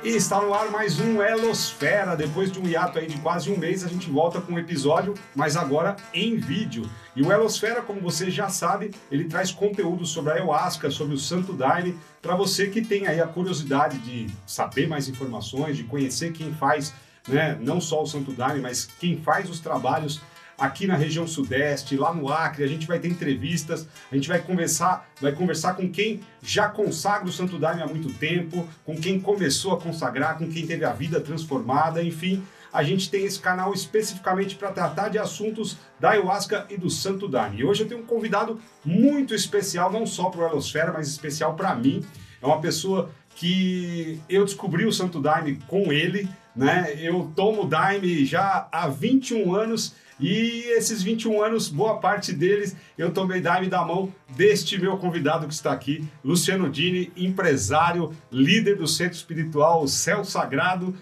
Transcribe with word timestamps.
E 0.00 0.10
está 0.10 0.40
no 0.40 0.54
ar 0.54 0.70
mais 0.70 1.00
um 1.00 1.20
Elosfera. 1.20 2.16
Depois 2.16 2.52
de 2.52 2.60
um 2.60 2.66
hiato 2.68 3.00
aí 3.00 3.08
de 3.08 3.18
quase 3.18 3.50
um 3.50 3.58
mês, 3.58 3.84
a 3.84 3.88
gente 3.88 4.08
volta 4.08 4.40
com 4.40 4.52
um 4.52 4.58
episódio, 4.58 5.12
mas 5.34 5.56
agora 5.56 5.96
em 6.14 6.36
vídeo. 6.36 6.88
E 7.16 7.22
o 7.22 7.32
Elosfera, 7.32 7.82
como 7.82 8.00
você 8.00 8.30
já 8.30 8.48
sabe, 8.48 8.92
ele 9.10 9.24
traz 9.24 9.50
conteúdo 9.50 10.06
sobre 10.06 10.30
a 10.30 10.34
ayahuasca, 10.36 10.88
sobre 10.88 11.16
o 11.16 11.18
Santo 11.18 11.52
Daime, 11.52 11.98
para 12.22 12.36
você 12.36 12.68
que 12.68 12.80
tem 12.80 13.08
aí 13.08 13.20
a 13.20 13.26
curiosidade 13.26 13.98
de 13.98 14.28
saber 14.46 14.86
mais 14.86 15.08
informações, 15.08 15.76
de 15.76 15.82
conhecer 15.82 16.32
quem 16.32 16.54
faz, 16.54 16.94
né, 17.26 17.58
não 17.60 17.80
só 17.80 18.04
o 18.04 18.06
Santo 18.06 18.30
Daime, 18.30 18.60
mas 18.60 18.86
quem 19.00 19.20
faz 19.20 19.50
os 19.50 19.58
trabalhos 19.58 20.20
aqui 20.58 20.86
na 20.86 20.96
região 20.96 21.26
sudeste, 21.26 21.96
lá 21.96 22.12
no 22.12 22.28
Acre, 22.28 22.64
a 22.64 22.66
gente 22.66 22.86
vai 22.86 22.98
ter 22.98 23.08
entrevistas, 23.08 23.86
a 24.10 24.14
gente 24.14 24.28
vai 24.28 24.40
conversar, 24.40 25.08
vai 25.20 25.32
conversar 25.32 25.74
com 25.74 25.88
quem 25.88 26.20
já 26.42 26.68
consagra 26.68 27.28
o 27.28 27.32
Santo 27.32 27.58
Daime 27.58 27.82
há 27.82 27.86
muito 27.86 28.12
tempo, 28.14 28.68
com 28.84 28.96
quem 28.96 29.20
começou 29.20 29.72
a 29.72 29.80
consagrar, 29.80 30.36
com 30.36 30.48
quem 30.48 30.66
teve 30.66 30.84
a 30.84 30.92
vida 30.92 31.20
transformada, 31.20 32.02
enfim, 32.02 32.42
a 32.72 32.82
gente 32.82 33.10
tem 33.10 33.24
esse 33.24 33.38
canal 33.38 33.72
especificamente 33.72 34.54
para 34.56 34.70
tratar 34.70 35.08
de 35.08 35.18
assuntos 35.18 35.76
da 35.98 36.10
ayahuasca 36.10 36.66
e 36.68 36.76
do 36.76 36.90
Santo 36.90 37.26
Daime. 37.26 37.60
E 37.60 37.64
hoje 37.64 37.82
eu 37.82 37.88
tenho 37.88 38.02
um 38.02 38.06
convidado 38.06 38.60
muito 38.84 39.34
especial, 39.34 39.90
não 39.90 40.04
só 40.04 40.28
para 40.28 40.40
o 40.42 40.50
Elosfera, 40.50 40.92
mas 40.92 41.08
especial 41.08 41.54
para 41.54 41.74
mim. 41.74 42.04
É 42.42 42.46
uma 42.46 42.60
pessoa 42.60 43.10
que 43.34 44.20
eu 44.28 44.44
descobri 44.44 44.84
o 44.84 44.92
Santo 44.92 45.20
Daime 45.20 45.58
com 45.66 45.92
ele, 45.92 46.28
né? 46.58 46.92
Eu 46.98 47.30
tomo 47.36 47.64
Daime 47.64 48.24
já 48.26 48.66
há 48.72 48.88
21 48.88 49.54
anos 49.54 49.94
e 50.18 50.64
esses 50.76 51.00
21 51.00 51.40
anos, 51.40 51.68
boa 51.68 51.98
parte 51.98 52.32
deles, 52.32 52.74
eu 52.98 53.12
tomei 53.12 53.40
Daime 53.40 53.68
da 53.68 53.84
mão 53.84 54.12
deste 54.36 54.76
meu 54.76 54.96
convidado 54.96 55.46
que 55.46 55.54
está 55.54 55.72
aqui, 55.72 56.04
Luciano 56.24 56.68
Dini, 56.68 57.12
empresário, 57.16 58.12
líder 58.32 58.76
do 58.76 58.88
Centro 58.88 59.16
Espiritual 59.16 59.86
Céu 59.86 60.24
Sagrado. 60.24 60.92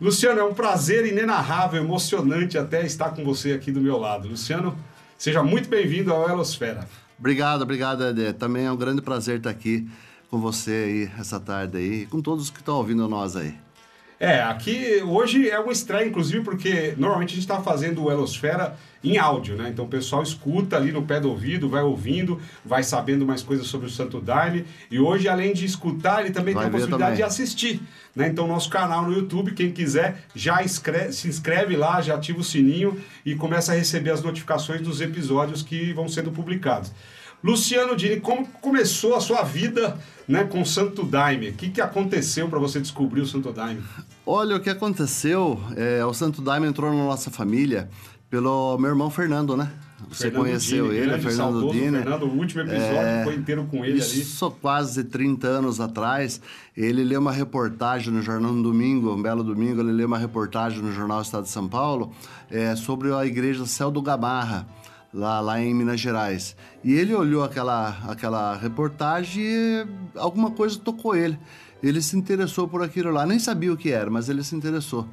Luciano, 0.00 0.40
é 0.40 0.44
um 0.44 0.52
prazer 0.52 1.06
inenarrável, 1.06 1.80
emocionante 1.80 2.58
até 2.58 2.84
estar 2.84 3.10
com 3.10 3.24
você 3.24 3.52
aqui 3.52 3.70
do 3.70 3.80
meu 3.80 3.96
lado. 3.96 4.26
Luciano, 4.26 4.76
seja 5.16 5.44
muito 5.44 5.68
bem-vindo 5.68 6.12
ao 6.12 6.28
Elosfera. 6.28 6.88
Obrigado, 7.16 7.62
obrigado, 7.62 8.04
Ede. 8.04 8.32
Também 8.32 8.66
é 8.66 8.72
um 8.72 8.76
grande 8.76 9.00
prazer 9.00 9.36
estar 9.36 9.50
aqui 9.50 9.88
com 10.28 10.40
você 10.40 10.72
aí 10.72 11.20
essa 11.20 11.38
tarde 11.38 11.78
aí, 11.78 12.06
com 12.06 12.20
todos 12.20 12.50
que 12.50 12.58
estão 12.58 12.74
ouvindo 12.74 13.08
nós 13.08 13.36
aí. 13.36 13.63
É, 14.24 14.42
aqui 14.42 15.02
hoje 15.04 15.48
é 15.50 15.58
uma 15.58 15.72
estreia, 15.72 16.06
inclusive, 16.06 16.42
porque 16.42 16.94
normalmente 16.96 17.30
a 17.32 17.34
gente 17.34 17.40
está 17.40 17.60
fazendo 17.60 18.02
o 18.04 18.10
Elosfera 18.10 18.74
em 19.02 19.18
áudio, 19.18 19.54
né? 19.54 19.68
Então 19.68 19.84
o 19.84 19.88
pessoal 19.88 20.22
escuta 20.22 20.76
ali 20.76 20.90
no 20.90 21.02
pé 21.02 21.20
do 21.20 21.28
ouvido, 21.28 21.68
vai 21.68 21.82
ouvindo, 21.82 22.40
vai 22.64 22.82
sabendo 22.82 23.26
mais 23.26 23.42
coisas 23.42 23.66
sobre 23.66 23.86
o 23.86 23.90
Santo 23.90 24.18
Daime. 24.22 24.64
E 24.90 24.98
hoje, 24.98 25.28
além 25.28 25.52
de 25.52 25.66
escutar, 25.66 26.22
ele 26.22 26.30
também 26.30 26.54
Vai 26.54 26.62
tem 26.64 26.68
a 26.68 26.72
possibilidade 26.72 27.12
também. 27.12 27.16
de 27.16 27.22
assistir. 27.22 27.82
Né? 28.16 28.28
Então, 28.28 28.46
nosso 28.48 28.70
canal 28.70 29.02
no 29.02 29.12
YouTube, 29.12 29.52
quem 29.52 29.70
quiser, 29.72 30.24
já 30.34 30.62
escreve- 30.62 31.12
se 31.12 31.28
inscreve 31.28 31.76
lá, 31.76 32.00
já 32.00 32.14
ativa 32.14 32.38
o 32.40 32.44
sininho 32.44 32.98
e 33.26 33.34
começa 33.34 33.72
a 33.72 33.74
receber 33.74 34.10
as 34.10 34.22
notificações 34.22 34.80
dos 34.80 35.02
episódios 35.02 35.62
que 35.62 35.92
vão 35.92 36.08
sendo 36.08 36.30
publicados. 36.30 36.90
Luciano 37.44 37.94
Dini, 37.94 38.20
como 38.20 38.46
começou 38.62 39.14
a 39.14 39.20
sua 39.20 39.42
vida 39.42 39.98
né, 40.26 40.44
com 40.44 40.62
o 40.62 40.66
Santo 40.66 41.04
Daime? 41.04 41.50
O 41.50 41.52
que, 41.52 41.68
que 41.68 41.80
aconteceu 41.82 42.48
para 42.48 42.58
você 42.58 42.80
descobrir 42.80 43.20
o 43.20 43.26
Santo 43.26 43.52
Daime? 43.52 43.82
Olha, 44.24 44.56
o 44.56 44.60
que 44.60 44.70
aconteceu, 44.70 45.60
é, 45.76 46.02
o 46.06 46.14
Santo 46.14 46.40
Daime 46.40 46.66
entrou 46.66 46.90
na 46.90 47.04
nossa 47.04 47.30
família 47.30 47.90
pelo 48.30 48.78
meu 48.78 48.88
irmão 48.88 49.10
Fernando, 49.10 49.58
né? 49.58 49.70
Você 50.08 50.24
Fernando 50.24 50.42
conheceu 50.42 50.86
Dini, 50.86 50.96
ele, 50.96 51.06
grande, 51.06 51.22
Fernando 51.22 51.52
saudoso 51.52 51.72
Dini. 51.72 51.98
Fernando, 51.98 52.22
o 52.22 52.34
último 52.34 52.62
episódio 52.62 52.86
É, 52.86 53.24
foi 53.24 53.34
inteiro 53.34 53.66
com 53.70 53.84
ele 53.84 54.00
ali. 54.00 54.20
Isso 54.20 54.50
quase 54.50 55.04
30 55.04 55.46
anos 55.46 55.80
atrás, 55.80 56.40
ele 56.74 57.04
leu 57.04 57.20
uma 57.20 57.32
reportagem 57.32 58.10
no 58.10 58.22
jornal 58.22 58.52
no 58.52 58.62
domingo, 58.62 59.14
um 59.14 59.20
belo 59.20 59.44
domingo, 59.44 59.82
ele 59.82 59.92
leu 59.92 60.06
uma 60.06 60.18
reportagem 60.18 60.80
no 60.80 60.92
jornal 60.92 61.20
Estado 61.20 61.44
de 61.44 61.50
São 61.50 61.68
Paulo 61.68 62.10
é, 62.50 62.74
sobre 62.74 63.12
a 63.12 63.26
igreja 63.26 63.66
Céu 63.66 63.90
do 63.90 64.00
Gamarra, 64.00 64.66
lá, 65.14 65.40
lá 65.40 65.60
em 65.60 65.72
Minas 65.72 66.00
Gerais. 66.00 66.56
E 66.82 66.92
ele 66.92 67.14
olhou 67.14 67.44
aquela, 67.44 67.96
aquela 68.08 68.56
reportagem 68.56 69.42
e 69.42 69.86
alguma 70.16 70.50
coisa 70.50 70.78
tocou 70.78 71.14
ele. 71.14 71.38
Ele 71.82 72.02
se 72.02 72.16
interessou 72.16 72.66
por 72.66 72.82
aquilo 72.82 73.10
lá, 73.12 73.24
nem 73.24 73.38
sabia 73.38 73.72
o 73.72 73.76
que 73.76 73.90
era, 73.90 74.10
mas 74.10 74.28
ele 74.28 74.42
se 74.42 74.56
interessou. 74.56 75.08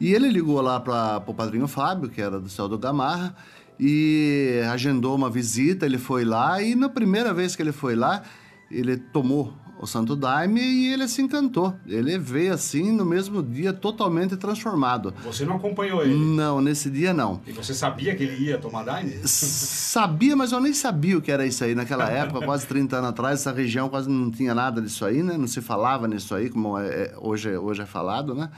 E 0.00 0.12
ele 0.12 0.28
ligou 0.28 0.60
lá 0.60 0.80
para 0.80 1.22
o 1.24 1.34
padrinho 1.34 1.68
Fábio, 1.68 2.10
que 2.10 2.20
era 2.20 2.40
do 2.40 2.48
Céu 2.48 2.68
do 2.68 2.78
Gamarra, 2.78 3.36
e 3.78 4.60
agendou 4.72 5.14
uma 5.14 5.30
visita, 5.30 5.86
ele 5.86 5.98
foi 5.98 6.24
lá 6.24 6.60
e 6.60 6.74
na 6.74 6.88
primeira 6.88 7.32
vez 7.32 7.54
que 7.54 7.62
ele 7.62 7.72
foi 7.72 7.94
lá, 7.94 8.22
ele 8.70 8.96
tomou 8.96 9.52
o 9.84 9.86
Santo 9.86 10.16
Daime 10.16 10.60
e 10.60 10.92
ele 10.92 11.06
se 11.06 11.22
encantou. 11.22 11.74
Ele 11.86 12.18
veio 12.18 12.52
assim 12.54 12.90
no 12.90 13.04
mesmo 13.04 13.42
dia 13.42 13.72
totalmente 13.72 14.36
transformado. 14.36 15.14
Você 15.24 15.44
não 15.44 15.56
acompanhou 15.56 16.02
ele. 16.02 16.14
Não, 16.14 16.60
nesse 16.60 16.90
dia 16.90 17.12
não. 17.12 17.40
E 17.46 17.52
você 17.52 17.72
sabia 17.74 18.14
que 18.16 18.22
ele 18.24 18.44
ia 18.44 18.58
tomar 18.58 18.82
Daime? 18.82 19.20
Sabia, 19.28 20.34
mas 20.34 20.52
eu 20.52 20.60
nem 20.60 20.72
sabia 20.72 21.18
o 21.18 21.22
que 21.22 21.30
era 21.30 21.46
isso 21.46 21.62
aí 21.62 21.74
naquela 21.74 22.08
época, 22.10 22.40
quase 22.44 22.66
30 22.66 22.96
anos 22.96 23.10
atrás, 23.10 23.40
essa 23.40 23.52
região 23.52 23.88
quase 23.88 24.08
não 24.08 24.30
tinha 24.30 24.54
nada 24.54 24.80
disso 24.80 25.04
aí, 25.04 25.22
né? 25.22 25.36
Não 25.36 25.46
se 25.46 25.60
falava 25.60 26.08
nisso 26.08 26.34
aí, 26.34 26.48
como 26.50 26.78
é- 26.78 26.86
é- 26.88 27.14
hoje, 27.18 27.56
hoje 27.56 27.82
é 27.82 27.86
falado, 27.86 28.34
né? 28.34 28.48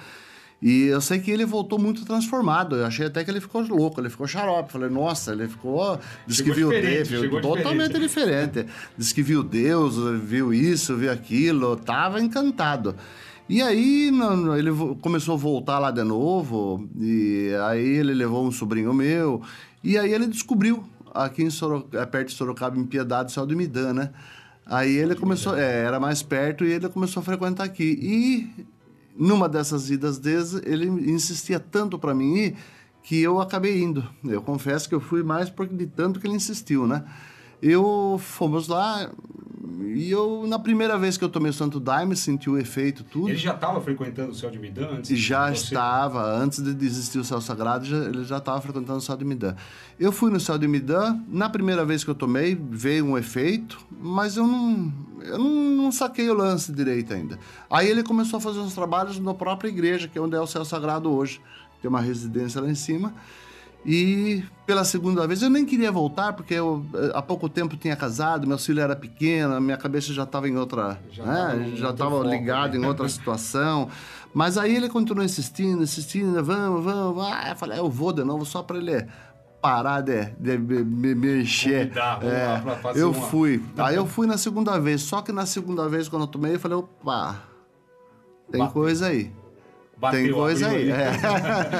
E 0.60 0.84
eu 0.84 1.00
sei 1.00 1.18
que 1.18 1.30
ele 1.30 1.44
voltou 1.44 1.78
muito 1.78 2.04
transformado. 2.04 2.76
Eu 2.76 2.86
achei 2.86 3.06
até 3.06 3.22
que 3.22 3.30
ele 3.30 3.40
ficou 3.40 3.62
louco, 3.62 4.00
ele 4.00 4.08
ficou 4.08 4.26
xarope. 4.26 4.72
Falei, 4.72 4.88
nossa, 4.88 5.32
ele 5.32 5.48
ficou. 5.48 6.00
Diz 6.26 6.38
Chegou 6.38 6.54
que 6.54 6.60
viu 6.60 6.70
diferente, 6.70 7.10
Deus, 7.10 7.42
totalmente 7.42 7.98
diferente. 7.98 8.66
Diz 8.96 9.12
que 9.12 9.22
viu 9.22 9.42
Deus, 9.42 9.96
viu 10.22 10.54
isso, 10.54 10.96
viu 10.96 11.12
aquilo, 11.12 11.76
tava 11.76 12.20
encantado. 12.20 12.96
E 13.48 13.62
aí 13.62 14.10
ele 14.58 14.70
começou 15.00 15.34
a 15.34 15.38
voltar 15.38 15.78
lá 15.78 15.92
de 15.92 16.02
novo, 16.02 16.88
e 16.98 17.50
aí 17.68 17.86
ele 17.98 18.12
levou 18.12 18.44
um 18.44 18.50
sobrinho 18.50 18.92
meu, 18.92 19.40
e 19.84 19.96
aí 19.96 20.12
ele 20.12 20.26
descobriu 20.26 20.82
aqui 21.14 21.44
em 21.44 21.50
Soro, 21.50 21.88
é, 21.92 22.04
perto 22.04 22.28
de 22.28 22.34
Sorocaba, 22.34 22.76
em 22.76 22.84
Piedade, 22.84 23.30
Céu 23.30 23.46
do 23.46 23.56
Midã, 23.56 23.92
né? 23.92 24.10
Aí 24.66 24.96
ele 24.96 25.14
começou, 25.14 25.56
é, 25.56 25.84
era 25.84 26.00
mais 26.00 26.24
perto 26.24 26.64
e 26.64 26.72
ele 26.72 26.88
começou 26.88 27.20
a 27.20 27.24
frequentar 27.24 27.62
aqui. 27.62 27.96
E 28.02 28.66
numa 29.18 29.48
dessas 29.48 29.90
idas 29.90 30.18
dele, 30.18 30.62
ele 30.64 30.86
insistia 31.10 31.58
tanto 31.58 31.98
para 31.98 32.14
mim 32.14 32.34
ir 32.36 32.56
que 33.02 33.20
eu 33.22 33.40
acabei 33.40 33.82
indo. 33.82 34.06
Eu 34.24 34.42
confesso 34.42 34.88
que 34.88 34.94
eu 34.94 35.00
fui 35.00 35.22
mais 35.22 35.48
porque 35.48 35.74
de 35.74 35.86
tanto 35.86 36.18
que 36.18 36.26
ele 36.26 36.34
insistiu, 36.34 36.86
né? 36.86 37.04
Eu 37.62 38.18
fomos 38.20 38.68
lá 38.68 39.10
e 39.84 40.10
eu 40.10 40.44
na 40.46 40.58
primeira 40.58 40.96
vez 40.98 41.16
que 41.16 41.24
eu 41.24 41.28
tomei 41.28 41.50
o 41.50 41.52
Santo 41.54 41.78
Daime 41.80 42.16
senti 42.16 42.48
o 42.48 42.56
efeito 42.58 43.04
tudo. 43.04 43.28
Ele 43.28 43.36
já 43.38 43.54
estava 43.54 43.80
frequentando 43.80 44.30
o 44.30 44.34
céu 44.34 44.50
de 44.50 44.58
Midan 44.58 44.88
antes? 44.98 45.18
Já 45.18 45.48
você? 45.48 45.64
estava, 45.64 46.22
antes 46.38 46.62
de 46.62 46.72
desistir 46.74 47.18
o 47.18 47.24
Céu 47.24 47.40
Sagrado, 47.40 47.84
já- 47.84 47.96
ele 48.04 48.24
já 48.24 48.38
estava 48.38 48.60
frequentando 48.60 48.98
o 48.98 49.02
Céu 49.02 49.16
de 49.16 49.24
Midã. 49.24 49.54
Eu 49.98 50.12
fui 50.12 50.30
no 50.30 50.38
Céu 50.40 50.56
de 50.58 50.66
Midã, 50.68 51.18
na 51.28 51.48
primeira 51.50 51.84
vez 51.84 52.02
que 52.04 52.10
eu 52.10 52.14
tomei, 52.14 52.54
veio 52.70 53.04
um 53.04 53.18
efeito, 53.18 53.78
mas 54.00 54.36
eu 54.36 54.46
não, 54.46 54.92
eu 55.22 55.38
não, 55.38 55.50
não 55.84 55.92
saquei 55.92 56.28
o 56.30 56.34
lance 56.34 56.72
direito 56.72 57.12
ainda. 57.12 57.38
Aí 57.70 57.88
ele 57.88 58.02
começou 58.02 58.38
a 58.38 58.40
fazer 58.40 58.58
uns 58.60 58.74
trabalhos 58.74 59.18
na 59.18 59.34
própria 59.34 59.68
igreja, 59.68 60.08
que 60.08 60.18
é 60.18 60.20
onde 60.20 60.36
é 60.36 60.40
o 60.40 60.46
Céu 60.46 60.64
Sagrado 60.64 61.10
hoje. 61.10 61.40
Tem 61.82 61.88
uma 61.88 62.00
residência 62.00 62.60
lá 62.60 62.68
em 62.70 62.74
cima. 62.74 63.12
E 63.84 64.42
pela 64.66 64.84
segunda 64.84 65.26
vez, 65.28 65.42
eu 65.42 65.50
nem 65.50 65.64
queria 65.64 65.92
voltar, 65.92 66.32
porque 66.32 66.54
eu 66.54 66.84
eh, 66.94 67.12
há 67.14 67.22
pouco 67.22 67.48
tempo 67.48 67.76
tinha 67.76 67.94
casado, 67.94 68.46
meu 68.46 68.58
filho 68.58 68.80
era 68.80 68.96
pequeno, 68.96 69.60
minha 69.60 69.76
cabeça 69.76 70.12
já 70.12 70.24
estava 70.24 70.48
em 70.48 70.56
outra. 70.56 70.98
Já 71.12 71.24
né? 71.24 71.68
estava 71.72 72.10
foco, 72.10 72.24
ligado 72.24 72.72
né? 72.76 72.84
em 72.84 72.86
outra 72.88 73.08
situação. 73.08 73.88
Mas 74.34 74.58
aí 74.58 74.74
ele 74.74 74.88
continuou 74.88 75.24
insistindo, 75.24 75.82
insistindo, 75.82 76.42
vamos, 76.42 76.84
vamos. 76.84 77.24
Ah, 77.26 77.50
eu 77.50 77.56
falei, 77.56 77.78
eu 77.78 77.88
vou 77.88 78.12
de 78.12 78.24
novo 78.24 78.44
só 78.44 78.60
para 78.62 78.76
ele 78.78 79.06
parar 79.62 80.00
de, 80.00 80.24
de 80.38 80.58
me, 80.58 80.82
me 80.84 81.14
mexer. 81.14 81.84
Convidar, 81.88 82.60
vamos 82.64 82.80
fazer 82.82 83.00
eu 83.02 83.10
uma- 83.12 83.26
fui. 83.28 83.62
Aí 83.78 83.94
eu 83.94 84.04
fui 84.06 84.26
na 84.26 84.36
segunda 84.36 84.78
vez, 84.80 85.02
só 85.02 85.22
que 85.22 85.30
na 85.32 85.46
segunda 85.46 85.88
vez, 85.88 86.08
quando 86.08 86.22
eu 86.22 86.28
tomei, 86.28 86.54
eu 86.54 86.60
falei, 86.60 86.76
opa, 86.76 87.36
tem 88.50 88.58
Bateu. 88.60 88.72
coisa 88.74 89.06
aí. 89.06 89.30
Bateu, 89.98 90.22
Tem 90.24 90.32
coisa 90.32 90.68
aí. 90.68 90.90
é. 90.90 91.10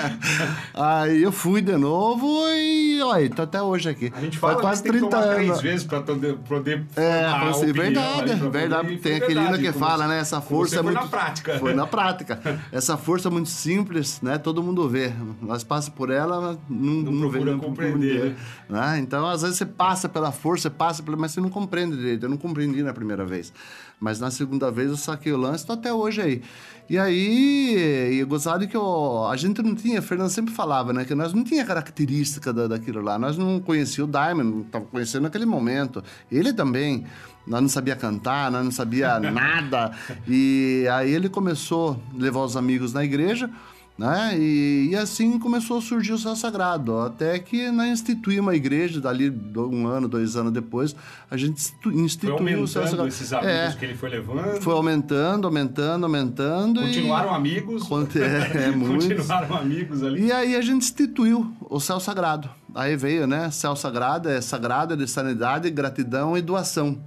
aí 0.75 1.23
eu 1.23 1.31
fui 1.31 1.61
de 1.61 1.77
novo 1.77 2.27
e 2.49 2.99
olha, 3.03 3.29
tô 3.29 3.43
até 3.43 3.61
hoje 3.63 3.91
aqui. 3.91 4.11
A 4.17 4.21
gente 4.21 4.39
fala 4.39 4.55
Faz 4.55 4.63
quase 4.65 4.83
que 4.83 4.91
tem 4.91 5.01
que 5.03 5.07
30 5.09 5.17
tomar 5.23 5.35
três 5.35 5.51
anos. 5.51 5.63
vezes 5.63 5.87
para 5.87 6.01
poder, 6.01 6.37
poder 6.39 6.83
É, 6.97 7.27
opinião 7.29 7.75
verdade, 7.75 8.37
pra 8.37 8.49
verdade. 8.49 8.83
poder- 8.85 9.01
Tem 9.01 9.13
foi 9.13 9.15
aquele 9.23 9.41
verdade, 9.41 9.63
que 9.63 9.73
fala, 9.73 10.05
você- 10.05 10.09
né? 10.09 10.19
Essa 10.21 10.41
força 10.41 10.75
é 10.77 10.83
foi 10.83 10.93
muito. 10.93 11.03
na 11.03 11.09
prática. 11.09 11.59
Foi 11.59 11.75
na 11.75 11.87
prática. 11.87 12.61
Essa 12.73 12.97
força 12.97 13.29
é 13.29 13.31
muito 13.31 13.51
simples, 13.51 14.21
né? 14.23 14.39
Todo 14.39 14.63
mundo 14.63 14.89
vê. 14.89 15.13
Nós 15.43 15.63
passa 15.63 15.91
por 15.91 16.11
ela, 16.11 16.59
não, 16.71 16.95
Não 17.03 17.13
não, 17.13 17.31
vê, 17.31 17.41
não 17.41 17.59
compreender, 17.59 17.61
compreender, 17.61 18.37
né? 18.69 18.99
Então, 18.99 19.27
às 19.29 19.43
vezes 19.43 19.59
você 19.59 19.67
passa 19.67 20.09
pela 20.09 20.33
força, 20.33 20.71
passa 20.71 21.03
pela, 21.03 21.19
mas 21.19 21.33
você 21.33 21.41
não 21.43 21.51
compreende 21.51 21.97
direito. 21.97 22.23
Eu 22.25 22.31
não 22.31 22.39
compreendi 22.39 22.83
na 22.83 22.95
primeira 22.95 23.27
vez. 23.27 23.53
Mas 23.99 24.21
na 24.21 24.31
segunda 24.31 24.71
vez 24.71 24.91
eu 24.91 24.97
saquei 24.97 25.33
o 25.33 25.39
lance, 25.39 25.67
tô 25.67 25.73
até 25.73 25.93
hoje 25.93 26.21
aí. 26.21 26.43
E 26.89 26.99
aí 26.99 28.21
e 28.21 28.25
gozado 28.25 28.67
que 28.69 28.77
ó, 28.77 29.29
a 29.31 29.37
gente 29.37 29.61
não 29.61 29.75
tinha, 29.75 29.99
a 29.99 30.03
Fernanda 30.03 30.31
sempre 30.31 30.55
falava, 30.55 30.93
né? 30.93 31.05
Que 31.05 31.15
nós 31.15 31.33
não 31.33 31.43
tinha 31.43 31.65
característica 31.65 32.53
da, 32.53 32.67
daquilo 32.69 33.01
lá. 33.01 33.19
Nós 33.19 33.37
não 33.37 33.61
conhecíamos 33.61 34.09
o 34.09 34.19
Diamond, 34.19 34.51
não 34.51 34.63
estava 34.63 34.85
conhecendo 34.85 35.23
naquele 35.23 35.47
momento. 35.47 36.03
Ele 36.31 36.53
também. 36.53 37.05
Nós 37.47 37.61
não 37.61 37.69
sabia 37.69 37.95
cantar, 37.95 38.51
nós 38.51 38.65
não 38.65 38.73
sabia 38.73 39.19
nada. 39.21 39.93
E 40.27 40.85
aí 40.93 41.13
ele 41.13 41.29
começou 41.29 42.01
a 42.13 42.19
levar 42.21 42.41
os 42.41 42.57
amigos 42.57 42.93
na 42.93 43.05
igreja. 43.05 43.51
Né? 43.99 44.39
E, 44.39 44.89
e, 44.91 44.97
assim 44.97 45.39
começou 45.39 45.79
a 45.79 45.81
surgir 45.81 46.13
o 46.13 46.19
céu 46.19 46.37
sagrado, 46.37 46.99
até 46.99 47.39
que 47.39 47.71
nós 47.71 47.89
instituímos 47.89 48.43
uma 48.43 48.55
igreja, 48.55 49.01
dali 49.01 49.31
um 49.57 49.87
ano, 49.87 50.07
dois 50.07 50.37
anos 50.37 50.53
depois, 50.53 50.95
a 51.31 51.37
gente 51.37 51.73
instituiu 51.87 52.61
o 52.61 52.69
céu 52.69 52.87
sagrado. 52.87 53.09
esses 53.09 53.33
amigos 53.33 53.55
é, 53.55 53.75
que 53.79 53.85
ele 53.87 53.95
foi 53.95 54.11
levando? 54.11 54.61
Foi 54.61 54.75
aumentando, 54.75 55.47
aumentando, 55.47 56.05
aumentando. 56.05 56.81
Continuaram 56.83 57.33
e... 57.33 57.35
amigos? 57.37 57.83
É, 58.17 58.69
é, 58.69 58.73
Continuaram 58.73 59.57
amigos 59.57 60.03
ali. 60.03 60.27
E 60.27 60.33
aí 60.33 60.55
a 60.55 60.61
gente 60.61 60.83
instituiu 60.83 61.51
o 61.63 61.81
céu 61.81 61.99
sagrado. 61.99 62.51
Aí 62.75 62.97
veio, 62.97 63.27
né? 63.27 63.51
Céu 63.51 63.75
sagrado 63.75 64.29
é 64.29 64.43
sagrado 64.43 64.93
é 64.93 64.97
de 64.97 65.09
sanidade, 65.09 65.71
gratidão 65.71 66.37
e 66.37 66.43
doação. 66.43 66.99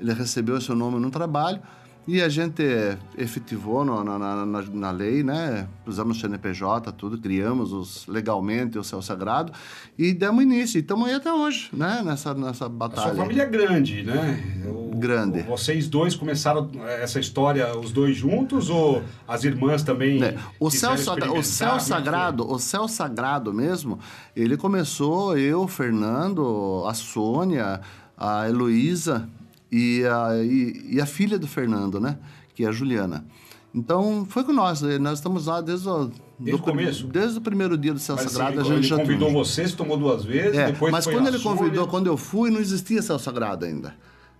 Ele 0.00 0.12
recebeu 0.12 0.56
esse 0.58 0.72
nome 0.72 0.98
no 0.98 1.10
trabalho. 1.12 1.62
E 2.08 2.22
a 2.22 2.28
gente 2.28 2.62
efetivou 3.18 3.84
no, 3.84 4.04
na, 4.04 4.16
na, 4.16 4.46
na, 4.46 4.90
lei, 4.92 5.24
né? 5.24 5.66
Usamos 5.84 6.18
o 6.18 6.20
CNPJ, 6.20 6.92
tudo, 6.92 7.18
criamos 7.18 7.72
os, 7.72 8.06
legalmente 8.06 8.78
o 8.78 8.84
céu 8.84 9.02
sagrado 9.02 9.52
e 9.98 10.12
demos 10.14 10.44
início. 10.44 10.78
E 10.78 10.82
estamos 10.82 11.08
aí 11.08 11.14
até 11.14 11.32
hoje, 11.32 11.68
né? 11.72 12.02
Nessa, 12.04 12.32
nessa 12.32 12.68
batalha. 12.68 13.08
A 13.08 13.14
sua 13.14 13.24
família 13.24 13.42
é 13.42 13.46
grande, 13.46 14.04
né? 14.04 14.40
O, 14.66 14.94
grande. 14.96 15.42
Vocês 15.42 15.88
dois 15.88 16.14
começaram 16.14 16.70
essa 16.86 17.18
história, 17.18 17.76
os 17.76 17.90
dois 17.90 18.16
juntos, 18.16 18.70
ou 18.70 19.02
as 19.26 19.42
irmãs 19.42 19.82
também? 19.82 20.22
É. 20.22 20.36
O, 20.60 20.70
céu, 20.70 20.96
sagra, 20.96 21.32
o 21.32 21.42
céu 21.42 21.80
sagrado, 21.80 22.48
o 22.48 22.58
céu 22.60 22.86
sagrado 22.86 23.52
mesmo, 23.52 23.98
ele 24.34 24.56
começou 24.56 25.36
eu, 25.36 25.66
Fernando, 25.66 26.84
a 26.86 26.94
Sônia, 26.94 27.80
a 28.16 28.48
Heloísa 28.48 29.28
e 29.70 30.04
a, 30.04 30.36
e, 30.42 30.94
e 30.94 31.00
a 31.00 31.06
filha 31.06 31.38
do 31.38 31.46
Fernando, 31.46 32.00
né? 32.00 32.18
Que 32.54 32.64
é 32.64 32.68
a 32.68 32.72
Juliana. 32.72 33.24
Então, 33.74 34.26
foi 34.26 34.42
com 34.42 34.52
nós. 34.52 34.82
Eh, 34.82 34.98
nós 34.98 35.18
estamos 35.18 35.46
lá 35.46 35.60
desde 35.60 35.86
o, 35.86 36.10
desde 36.38 36.54
o 36.54 36.64
começo? 36.64 37.06
Desde 37.06 37.36
o 37.36 37.42
primeiro 37.42 37.76
dia 37.76 37.92
do 37.92 37.98
Céu 37.98 38.16
mas, 38.16 38.32
Sagrado. 38.32 38.60
Assim, 38.60 38.72
a 38.72 38.74
gente 38.76 38.92
ele 38.92 39.02
convidou 39.02 39.28
tudo. 39.28 39.38
você, 39.38 39.68
você 39.68 39.76
tomou 39.76 39.98
duas 39.98 40.24
vezes, 40.24 40.56
é, 40.56 40.72
depois 40.72 40.90
Mas 40.90 41.06
quando 41.06 41.26
ele 41.26 41.38
convidou, 41.38 41.86
quando 41.86 42.06
eu 42.06 42.16
fui, 42.16 42.50
não 42.50 42.58
existia 42.58 43.02
Céu 43.02 43.18
Sagrado 43.18 43.66
ainda. 43.66 43.94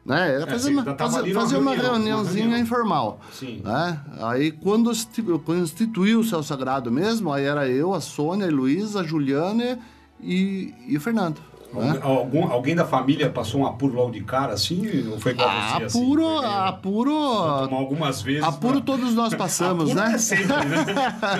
Né? 0.06 0.36
Era 0.36 0.46
fazer, 0.46 0.70
é, 0.70 0.72
uma, 0.72 0.84
fazer, 0.96 1.34
fazer 1.34 1.56
uma, 1.58 1.72
reunião, 1.72 1.94
reuniãozinha 1.94 2.44
reunião. 2.44 2.60
informal. 2.60 3.20
Sim. 3.32 3.60
Né? 3.62 4.00
Aí, 4.22 4.52
quando 4.52 4.90
instituiu 4.90 6.20
o 6.20 6.24
Céu 6.24 6.42
Sagrado 6.42 6.90
mesmo, 6.90 7.30
aí 7.30 7.44
era 7.44 7.68
eu, 7.68 7.92
a 7.92 8.00
Sônia, 8.00 8.46
a 8.46 8.50
Luísa, 8.50 9.00
a 9.00 9.02
Juliana 9.02 9.78
e, 10.22 10.72
e 10.86 10.96
o 10.96 11.00
Fernando. 11.00 11.40
Né? 11.80 11.98
Algum, 12.02 12.50
alguém 12.50 12.74
da 12.74 12.84
família 12.84 13.30
passou 13.30 13.60
um 13.60 13.66
apuro 13.66 13.94
logo 13.94 14.10
de 14.10 14.22
cara, 14.22 14.52
assim? 14.52 15.08
Ou 15.08 15.20
foi 15.20 15.32
igual 15.32 15.48
ah, 15.48 15.74
você, 15.78 15.84
assim? 15.84 16.02
Apuro, 16.02 16.38
apuro... 16.38 17.14
algumas 17.14 18.22
vezes... 18.22 18.42
Apuro 18.42 18.82
pra... 18.82 18.94
todos 18.94 19.14
nós 19.14 19.34
passamos, 19.34 19.94
né? 19.94 20.12
É 20.14 20.18
sempre, 20.18 20.46
né? 20.46 20.86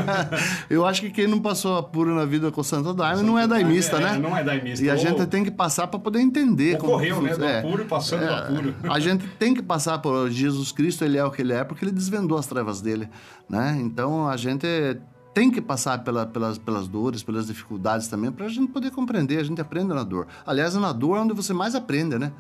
Eu 0.69 0.87
acho 0.87 1.01
que 1.01 1.11
quem 1.11 1.27
não 1.27 1.41
passou 1.41 1.77
apuro 1.77 2.15
na 2.15 2.25
vida 2.25 2.51
com 2.51 2.61
o 2.61 2.65
Santo 2.65 2.93
Daime 2.93 3.23
não 3.23 3.39
é 3.39 3.47
daimista, 3.47 3.97
é, 3.97 4.01
né? 4.01 4.19
Não 4.19 4.37
é 4.37 4.43
daimista. 4.43 4.85
E 4.85 4.91
a 4.91 4.97
gente 4.97 5.27
tem 5.27 5.45
que 5.45 5.51
passar 5.51 5.87
para 5.87 5.99
poder 5.99 6.21
entender. 6.21 6.77
Ocorreu, 6.77 7.17
como... 7.17 7.29
né? 7.29 7.37
Do 7.37 7.45
é, 7.45 7.59
apuro 7.61 7.85
passando 7.85 8.25
é, 8.25 8.35
apuro. 8.35 8.75
A 8.89 8.99
gente 8.99 9.27
tem 9.39 9.55
que 9.55 9.63
passar 9.63 9.99
por 9.99 10.31
Jesus 10.31 10.73
Cristo, 10.73 11.05
ele 11.05 11.19
é 11.19 11.25
o 11.25 11.31
que 11.31 11.43
ele 11.43 11.53
é, 11.53 11.65
porque 11.65 11.85
ele 11.85 11.93
desvendou 11.93 12.39
as 12.39 12.47
trevas 12.47 12.81
dele, 12.81 13.09
né? 13.49 13.77
Então, 13.81 14.29
a 14.29 14.37
gente 14.37 14.67
tem 15.37 15.51
que 15.51 15.61
passar 15.61 16.03
pela, 16.03 16.25
pelas, 16.25 16.57
pelas 16.57 16.89
dores, 16.89 17.23
pelas 17.23 17.47
dificuldades 17.47 18.09
também, 18.09 18.33
para 18.33 18.47
a 18.47 18.49
gente 18.49 18.73
poder 18.73 18.91
compreender. 18.91 19.39
A 19.39 19.43
gente 19.45 19.61
aprende 19.61 19.93
na 19.93 20.03
dor. 20.03 20.27
Aliás, 20.47 20.75
é 20.75 20.79
na 20.79 20.95
dor 20.95 21.19
é 21.19 21.21
onde 21.21 21.35
você 21.35 21.53
mais 21.53 21.75
aprende, 21.75 22.19
né? 22.19 22.33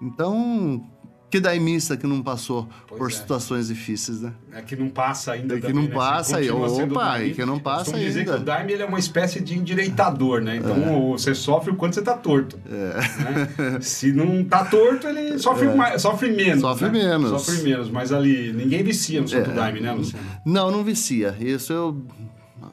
Então, 0.00 0.82
que 1.30 1.38
daí 1.40 1.60
missa 1.60 1.94
que 1.94 2.06
não 2.06 2.22
passou 2.22 2.66
pois 2.86 2.98
por 2.98 3.10
é. 3.10 3.12
situações 3.12 3.68
difíceis, 3.68 4.22
né? 4.22 4.32
É 4.50 4.62
que 4.62 4.74
não 4.74 4.88
passa 4.88 5.32
ainda. 5.32 5.58
É 5.58 5.60
que 5.60 5.74
não 5.74 5.82
né? 5.82 5.88
passa 5.90 6.38
aí. 6.38 6.50
Opa, 6.50 7.20
é 7.20 7.28
que 7.28 7.44
não 7.44 7.58
passa 7.58 7.94
ainda. 7.94 8.06
dizer 8.06 8.24
que 8.24 8.30
o 8.30 8.38
Daime 8.38 8.72
ele 8.72 8.82
é 8.82 8.86
uma 8.86 8.98
espécie 8.98 9.42
de 9.42 9.54
endireitador, 9.54 10.40
né? 10.40 10.56
Então 10.56 10.74
é. 10.74 11.10
você 11.10 11.34
sofre 11.34 11.72
o 11.72 11.76
quanto 11.76 11.96
você 11.96 12.02
tá 12.02 12.14
torto. 12.14 12.58
É. 12.66 13.72
Né? 13.72 13.78
Se 13.82 14.10
não 14.10 14.42
tá 14.42 14.64
torto, 14.64 15.06
ele 15.06 15.36
sofre, 15.38 15.66
é. 15.66 15.74
mais, 15.74 16.00
sofre 16.00 16.30
menos. 16.30 16.62
Sofre 16.62 16.88
né? 16.88 16.92
menos. 16.92 17.42
Sofre 17.42 17.62
menos, 17.62 17.90
mas 17.90 18.10
ali 18.10 18.54
ninguém 18.54 18.82
vicia 18.82 19.20
no 19.20 19.28
Santo 19.28 19.50
é. 19.50 19.52
Daime, 19.52 19.80
né, 19.80 19.92
Luciano? 19.92 20.24
Não, 20.46 20.70
não 20.70 20.82
vicia. 20.82 21.36
Isso 21.38 21.74
eu 21.74 22.06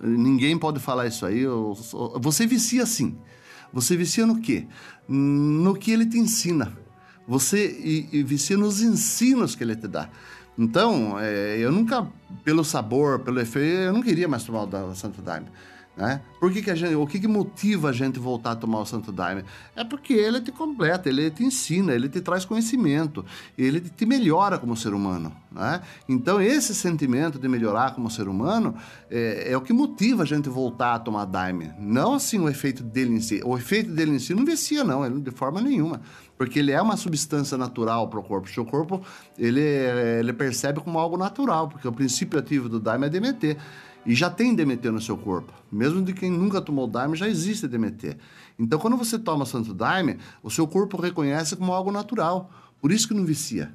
Ninguém 0.05 0.57
pode 0.57 0.79
falar 0.79 1.07
isso 1.07 1.25
aí. 1.25 1.43
Você 2.19 2.45
vicia 2.45 2.85
sim. 2.85 3.17
Você 3.73 3.97
vicia 3.97 4.25
no 4.25 4.39
quê? 4.39 4.67
No 5.07 5.75
que 5.75 5.91
ele 5.91 6.05
te 6.05 6.17
ensina. 6.17 6.71
Você 7.27 7.67
vicia 8.25 8.55
nos 8.57 8.81
ensinos 8.81 9.55
que 9.55 9.63
ele 9.63 9.75
te 9.75 9.87
dá. 9.87 10.09
Então, 10.57 11.19
é, 11.19 11.57
eu 11.57 11.71
nunca, 11.71 12.07
pelo 12.43 12.63
sabor, 12.63 13.19
pelo 13.19 13.39
efeito, 13.39 13.81
eu 13.81 13.93
não 13.93 14.01
queria 14.01 14.27
mais 14.27 14.43
tomar 14.43 14.63
o 14.63 14.65
da 14.67 14.95
Santo 14.95 15.21
Daime. 15.21 15.47
Né? 15.97 16.21
Por 16.39 16.51
que, 16.51 16.61
que 16.61 16.69
a 16.69 16.75
gente, 16.75 16.93
o 16.93 17.07
que, 17.07 17.19
que 17.19 17.27
motiva 17.27 17.89
a 17.89 17.93
gente 17.93 18.19
voltar 18.19 18.51
a 18.51 18.55
tomar 18.55 18.79
o 18.79 18.85
Santo 18.85 19.11
Daime? 19.13 19.45
É 19.75 19.83
porque 19.83 20.13
ele 20.13 20.41
te 20.41 20.51
completa, 20.51 21.07
ele 21.07 21.31
te 21.31 21.43
ensina, 21.43 21.93
ele 21.93 22.09
te 22.09 22.19
traz 22.19 22.43
conhecimento, 22.43 23.25
ele 23.57 23.79
te 23.79 24.05
melhora 24.05 24.57
como 24.57 24.75
ser 24.75 24.93
humano. 24.93 25.31
Né? 25.49 25.81
Então, 26.09 26.41
esse 26.41 26.75
sentimento 26.75 27.39
de 27.39 27.47
melhorar 27.47 27.95
como 27.95 28.11
ser 28.11 28.27
humano 28.27 28.75
é, 29.09 29.51
é, 29.51 29.57
o 29.57 29.61
que 29.61 29.71
motiva 29.71 30.23
a 30.23 30.25
gente 30.25 30.49
voltar 30.49 30.95
a 30.95 30.99
tomar 30.99 31.23
Daime. 31.23 31.71
Não 31.79 32.13
assim 32.13 32.39
o 32.39 32.49
efeito 32.49 32.83
dele 32.83 33.15
em 33.15 33.21
si. 33.21 33.41
O 33.45 33.57
efeito 33.57 33.89
dele 33.91 34.11
em 34.11 34.19
si 34.19 34.35
não 34.35 34.43
vicia, 34.43 34.83
não, 34.83 35.05
ele, 35.05 35.21
de 35.21 35.31
forma 35.31 35.61
nenhuma. 35.61 36.01
Porque 36.37 36.59
ele 36.59 36.73
é 36.73 36.81
uma 36.81 36.97
substância 36.97 37.57
natural 37.57 38.09
para 38.09 38.19
o 38.19 38.23
corpo. 38.23 38.49
O 38.49 38.51
seu 38.51 38.65
corpo 38.65 39.01
ele, 39.39 39.61
ele 39.61 40.33
percebe 40.33 40.81
como 40.81 40.99
algo 40.99 41.15
natural, 41.15 41.69
porque 41.69 41.87
o 41.87 41.93
princípio 41.93 42.37
ativo 42.37 42.67
do 42.67 42.81
Daime 42.81 43.07
é 43.07 43.09
DMT. 43.09 43.57
E 44.05 44.13
já 44.13 44.29
tem 44.29 44.53
DMT 44.53 44.91
no 44.91 45.01
seu 45.01 45.17
corpo. 45.17 45.51
Mesmo 45.71 46.01
de 46.01 46.13
quem 46.13 46.29
nunca 46.29 46.61
tomou 46.61 46.87
Daime, 46.87 47.15
já 47.15 47.27
existe 47.27 47.67
DMT. 47.67 48.17
Então, 48.57 48.77
quando 48.77 48.95
você 48.95 49.17
toma 49.17 49.45
Santo 49.45 49.73
Daime, 49.73 50.17
o 50.43 50.51
seu 50.51 50.67
corpo 50.67 51.01
reconhece 51.01 51.55
como 51.55 51.73
algo 51.73 51.91
natural. 51.91 52.51
Por 52.79 52.91
isso 52.91 53.07
que 53.07 53.13
não 53.13 53.25
vicia. 53.25 53.73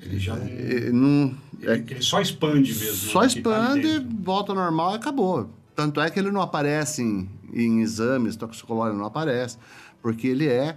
Ele 0.00 0.18
já 0.18 0.34
não. 0.34 0.46
É, 0.46 0.90
não 0.90 1.34
ele, 1.60 1.70
é, 1.70 1.74
ele, 1.74 2.02
só 2.02 2.20
expande 2.20 2.74
mesmo. 2.74 3.10
Só 3.10 3.20
tá 3.20 3.26
expande, 3.26 4.00
tá 4.00 4.06
volta 4.20 4.52
ao 4.52 4.56
normal 4.56 4.92
e 4.92 4.96
acabou. 4.96 5.50
Tanto 5.74 6.00
é 6.00 6.08
que 6.10 6.18
ele 6.18 6.30
não 6.30 6.40
aparece 6.40 7.02
em, 7.02 7.28
em 7.52 7.80
exames 7.80 8.36
toxicológicos, 8.36 8.98
não 8.98 9.06
aparece. 9.06 9.58
Porque 10.00 10.26
ele 10.26 10.46
é 10.46 10.76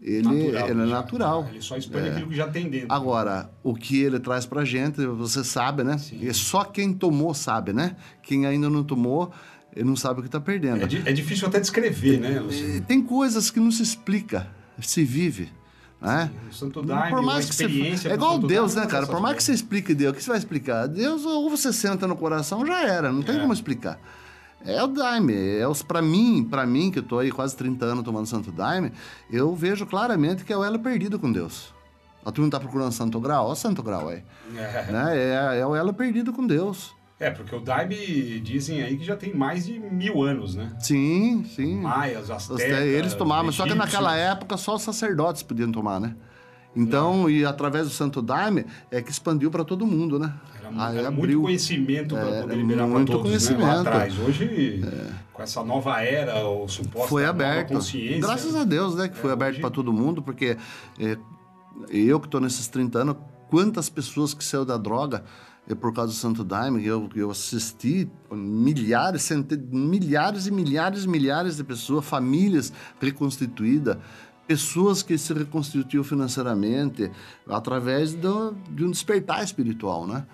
ele, 0.00 0.22
natural, 0.22 0.68
ele 0.68 0.82
é 0.82 0.86
natural. 0.86 1.48
Ele 1.50 1.62
só 1.62 1.76
expande 1.76 2.08
é. 2.08 2.12
aquilo 2.12 2.28
que 2.28 2.36
já 2.36 2.46
tem 2.48 2.68
dentro. 2.68 2.92
Agora, 2.92 3.50
o 3.62 3.74
que 3.74 4.02
ele 4.02 4.20
traz 4.20 4.44
pra 4.44 4.64
gente, 4.64 5.04
você 5.06 5.42
sabe, 5.42 5.82
né? 5.82 5.96
Sim. 5.98 6.18
E 6.20 6.32
só 6.34 6.64
quem 6.64 6.92
tomou 6.92 7.32
sabe, 7.32 7.72
né? 7.72 7.96
Quem 8.22 8.46
ainda 8.46 8.68
não 8.68 8.84
tomou, 8.84 9.32
ele 9.74 9.86
não 9.86 9.96
sabe 9.96 10.20
o 10.20 10.22
que 10.22 10.28
está 10.28 10.40
perdendo. 10.40 10.82
É, 10.82 11.10
é, 11.10 11.12
difícil 11.12 11.48
até 11.48 11.58
descrever, 11.58 12.20
né, 12.20 12.38
Luciano? 12.38 12.80
Tem 12.82 13.02
coisas 13.02 13.50
que 13.50 13.58
não 13.58 13.70
se 13.70 13.82
explica, 13.82 14.46
se 14.80 15.04
vive. 15.04 15.50
Né? 16.00 16.30
Sim, 16.30 16.48
o 16.48 16.52
Santo 16.52 16.82
Daime, 16.82 17.08
Por 17.08 17.22
mais 17.22 17.46
que 17.46 17.54
você, 17.54 18.08
É 18.08 18.12
igual 18.12 18.38
Deus, 18.38 18.74
né, 18.74 18.86
cara? 18.86 19.06
Por 19.06 19.20
mais 19.20 19.38
que 19.38 19.42
você 19.42 19.52
explique 19.52 19.94
Deus, 19.94 20.12
o 20.12 20.16
que 20.16 20.22
você 20.22 20.28
vai 20.28 20.38
explicar? 20.38 20.86
Deus, 20.86 21.24
ou 21.24 21.48
você 21.48 21.72
senta 21.72 22.06
no 22.06 22.14
coração, 22.14 22.66
já 22.66 22.86
era, 22.86 23.10
não 23.10 23.22
tem 23.22 23.36
é. 23.36 23.40
como 23.40 23.54
explicar. 23.54 23.98
É 24.64 24.82
o 24.82 24.86
Daime. 24.86 25.58
É 25.58 25.68
os, 25.68 25.82
pra 25.82 26.00
mim, 26.00 26.46
para 26.48 26.66
mim, 26.66 26.90
que 26.90 26.98
eu 26.98 27.02
tô 27.02 27.18
aí 27.18 27.30
quase 27.30 27.56
30 27.56 27.84
anos 27.84 28.04
tomando 28.04 28.26
Santo 28.26 28.50
Daime, 28.50 28.92
eu 29.30 29.54
vejo 29.54 29.86
claramente 29.86 30.44
que 30.44 30.52
é 30.52 30.56
o 30.56 30.64
elo 30.64 30.78
perdido 30.78 31.18
com 31.18 31.30
Deus. 31.30 31.74
A 32.24 32.32
turma 32.32 32.50
tá 32.50 32.58
procurando 32.58 32.92
Santo 32.92 33.20
Grau, 33.20 33.48
ó 33.48 33.54
Santo 33.54 33.82
Grau 33.82 34.08
aí. 34.08 34.22
É. 34.56 34.90
Né? 34.90 35.18
É, 35.18 35.58
é 35.60 35.66
o 35.66 35.76
elo 35.76 35.92
perdido 35.92 36.32
com 36.32 36.46
Deus. 36.46 36.94
É, 37.20 37.30
porque 37.30 37.54
o 37.54 37.60
Daime 37.60 38.40
dizem 38.40 38.82
aí 38.82 38.96
que 38.96 39.04
já 39.04 39.16
tem 39.16 39.34
mais 39.34 39.66
de 39.66 39.78
mil 39.78 40.22
anos, 40.22 40.56
né? 40.56 40.74
Sim, 40.80 41.44
sim. 41.44 41.80
Maias, 41.80 42.30
astecas, 42.30 42.80
Eles 42.80 43.14
tomavam, 43.14 43.52
só 43.52 43.64
que 43.64 43.74
naquela 43.74 44.16
época 44.16 44.56
só 44.56 44.74
os 44.74 44.82
sacerdotes 44.82 45.42
podiam 45.42 45.70
tomar, 45.70 46.00
né? 46.00 46.16
Então, 46.76 47.30
e 47.30 47.44
através 47.44 47.86
do 47.86 47.92
Santo 47.92 48.20
Daime, 48.20 48.66
é 48.90 49.00
que 49.00 49.10
expandiu 49.10 49.48
para 49.48 49.64
todo 49.64 49.86
mundo, 49.86 50.18
né? 50.18 50.34
Era, 50.68 50.88
Aí 50.88 50.98
era 50.98 51.08
abriu, 51.08 51.22
muito 51.22 51.42
conhecimento 51.42 52.14
para 52.14 52.28
é, 52.28 52.40
poder 52.42 52.56
liberar 52.56 52.88
para 52.88 53.04
todos, 53.04 53.22
conhecimento. 53.22 53.66
Né? 53.66 53.74
Lá 53.74 53.80
atrás. 53.80 54.18
Hoje, 54.18 54.82
é. 54.84 55.12
com 55.32 55.42
essa 55.42 55.62
nova 55.64 56.00
era, 56.02 56.44
ou 56.44 56.68
suposta 56.68 57.08
foi 57.08 57.24
aberto. 57.24 57.74
consciência... 57.74 58.20
Graças 58.20 58.54
a 58.54 58.64
Deus, 58.64 58.94
né? 58.94 59.08
Que 59.08 59.16
foi 59.16 59.30
é, 59.30 59.32
aberto 59.32 59.54
hoje... 59.54 59.60
para 59.60 59.70
todo 59.70 59.92
mundo, 59.92 60.22
porque 60.22 60.56
é, 60.98 61.18
eu 61.90 62.20
que 62.20 62.26
estou 62.26 62.40
nesses 62.40 62.68
30 62.68 62.98
anos, 62.98 63.16
quantas 63.48 63.88
pessoas 63.88 64.34
que 64.34 64.44
saiu 64.44 64.64
da 64.64 64.76
droga 64.76 65.24
é 65.68 65.74
por 65.74 65.94
causa 65.94 66.12
do 66.12 66.16
Santo 66.16 66.44
Daime, 66.44 66.84
eu, 66.84 67.08
eu 67.14 67.30
assisti 67.30 68.08
milhares, 68.30 69.22
cent... 69.22 69.50
milhares 69.70 70.46
e 70.46 70.50
milhares 70.50 71.04
e 71.04 71.08
milhares 71.08 71.56
de 71.56 71.64
pessoas, 71.64 72.04
famílias 72.04 72.72
reconstituídas, 73.00 73.96
pessoas 74.46 75.02
que 75.02 75.16
se 75.16 75.32
reconstituíram 75.32 76.04
financeiramente 76.04 77.10
através 77.48 78.12
do, 78.12 78.54
de 78.70 78.84
um 78.84 78.90
despertar 78.90 79.42
espiritual, 79.42 80.06
né? 80.06 80.26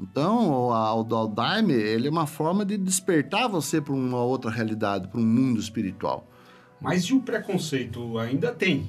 Então, 0.00 0.68
o, 0.68 1.26
Daime, 1.26 1.72
ele 1.72 2.06
é 2.06 2.10
uma 2.10 2.26
forma 2.26 2.64
de 2.64 2.76
despertar 2.76 3.48
você 3.48 3.80
para 3.80 3.92
uma 3.92 4.22
outra 4.22 4.50
realidade, 4.50 5.08
para 5.08 5.20
um 5.20 5.24
mundo 5.24 5.58
espiritual. 5.58 6.26
Mas 6.80 7.04
e 7.04 7.14
o 7.14 7.20
preconceito 7.20 8.16
ainda 8.18 8.52
tem? 8.52 8.86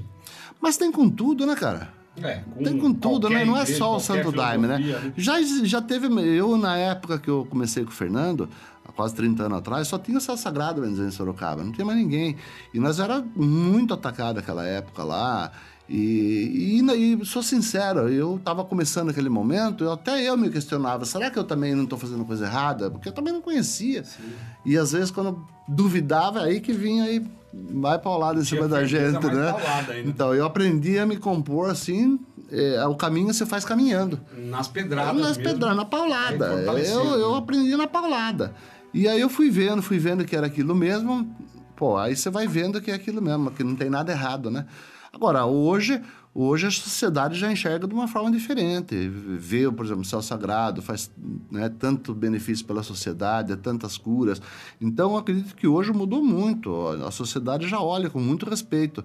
Mas 0.62 0.78
tem 0.78 0.92
com 0.92 1.10
tudo, 1.10 1.48
né, 1.48 1.56
cara? 1.56 1.92
É, 2.22 2.42
com 2.54 2.64
tem 2.64 2.78
com 2.78 2.94
tudo, 2.94 3.30
né? 3.30 3.46
Não 3.46 3.58
é 3.58 3.66
só 3.66 3.96
o 3.96 4.00
Santo 4.00 4.32
Daime, 4.32 4.68
né? 4.68 4.78
né? 4.78 5.14
Já, 5.18 5.42
já 5.64 5.82
teve, 5.82 6.08
eu 6.38 6.58
na 6.58 6.78
época 6.78 7.18
que 7.18 7.30
eu 7.30 7.48
comecei 7.50 7.84
com 7.84 7.90
o 7.90 7.94
Fernando, 7.94 8.50
há 8.86 8.92
quase 8.92 9.16
30 9.16 9.44
anos 9.44 9.58
atrás, 9.60 9.88
só 9.88 9.98
tinha 9.98 10.18
o 10.18 10.22
Céu 10.22 10.38
Sagrado, 10.38 10.86
em 10.86 11.12
Sorocaba, 11.12 11.64
não 11.64 11.72
tinha 11.72 11.86
mais 11.86 11.98
ninguém. 11.98 12.36
E 12.74 12.80
nós 12.80 13.00
era 13.00 13.24
muito 13.36 13.94
atacado 13.94 14.36
naquela 14.36 14.66
época 14.66 15.04
lá. 15.04 15.52
E, 15.90 16.80
e, 16.80 17.22
e 17.22 17.26
sou 17.26 17.42
sincero, 17.42 18.10
eu 18.10 18.36
estava 18.36 18.64
começando 18.64 19.10
aquele 19.10 19.28
momento, 19.28 19.84
eu, 19.84 19.94
até 19.94 20.22
eu 20.22 20.38
me 20.38 20.52
questionava, 20.52 21.04
será 21.04 21.32
que 21.32 21.40
eu 21.40 21.44
também 21.44 21.74
não 21.74 21.86
estou 21.86 21.98
fazendo 21.98 22.24
coisa 22.24 22.46
errada? 22.46 22.92
Porque 22.92 23.10
eu 23.10 23.12
também 23.12 23.34
não 23.34 23.42
conhecia. 23.42 24.04
Sim. 24.04 24.32
E 24.64 24.78
às 24.78 24.92
vezes 24.92 25.10
quando 25.10 25.44
duvidava, 25.68 26.44
aí 26.44 26.60
que 26.60 26.74
vinha 26.74 27.06
aí, 27.06 27.26
vai 27.52 27.98
para 27.98 28.12
o 28.12 28.18
lado 28.20 28.40
em 28.40 28.46
cima 28.46 28.68
da 28.68 28.86
gente, 28.86 29.26
né? 29.26 29.52
paulada. 29.52 30.00
Então, 30.02 30.36
eu 30.36 30.46
aprendi 30.46 31.00
a 31.00 31.08
me 31.08 31.18
compor 31.18 31.72
assim, 31.72 32.20
é, 32.52 32.86
o 32.86 32.94
caminho 32.94 33.34
você 33.34 33.46
faz 33.48 33.66
caminhando. 33.66 34.20
Nas 34.38 34.68
pedradas 34.68 35.16
Nas 35.20 35.38
mesmo. 35.38 35.54
pedradas, 35.54 35.78
na 35.78 35.86
paulada. 35.86 36.46
Eu, 36.46 37.04
eu 37.04 37.32
né? 37.32 37.38
aprendi 37.40 37.76
na 37.76 37.88
paulada. 37.88 38.54
E 38.94 39.08
aí 39.08 39.20
eu 39.20 39.30
fui 39.30 39.50
vendo, 39.50 39.82
fui 39.82 39.98
vendo 39.98 40.24
que 40.24 40.36
era 40.36 40.46
aquilo 40.46 40.76
mesmo. 40.76 41.36
Pô, 41.76 41.98
aí 41.98 42.16
você 42.16 42.30
vai 42.30 42.48
vendo 42.48 42.80
que 42.80 42.92
é 42.92 42.94
aquilo 42.94 43.22
mesmo, 43.22 43.50
que 43.50 43.64
não 43.64 43.76
tem 43.76 43.90
nada 43.90 44.12
errado, 44.12 44.52
né? 44.52 44.66
Agora, 45.12 45.46
hoje, 45.46 46.02
hoje 46.34 46.68
a 46.68 46.72
sociedade 46.72 47.38
já 47.38 47.52
enxerga 47.52 47.88
de 47.88 47.94
uma 47.94 48.08
forma 48.08 48.32
diferente. 48.32 48.96
Vê, 49.08 49.70
por 49.72 49.86
exemplo, 49.86 50.02
o 50.02 50.06
céu 50.06 50.22
sagrado, 50.22 50.82
faz 50.82 51.12
né, 51.52 51.70
tanto 51.70 52.14
benefício 52.14 52.66
pela 52.66 52.84
sociedade, 52.84 53.54
é 53.54 53.56
tantas 53.56 53.98
curas. 53.98 54.42
Então, 54.80 55.18
acredito 55.18 55.56
que 55.56 55.68
hoje 55.68 55.92
mudou 55.92 56.24
muito. 56.24 56.88
A 57.06 57.12
sociedade 57.12 57.68
já 57.68 57.80
olha 57.80 58.10
com 58.10 58.20
muito 58.20 58.48
respeito 58.48 59.04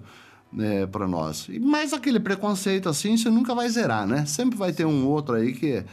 né, 0.51 0.85
para 0.85 1.07
nós. 1.07 1.49
Mas 1.59 1.91
aquele 1.91 2.19
preconceito 2.19 2.87
assim, 2.87 3.17
você 3.17 3.29
nunca 3.29 3.53
vai 3.53 3.67
zerar, 3.69 4.07
né? 4.07 4.25
Sempre 4.25 4.57
vai 4.57 4.71
ter 4.71 4.85
um 4.85 5.05
outro 5.05 5.35
aí 5.35 5.53
que, 5.53 5.83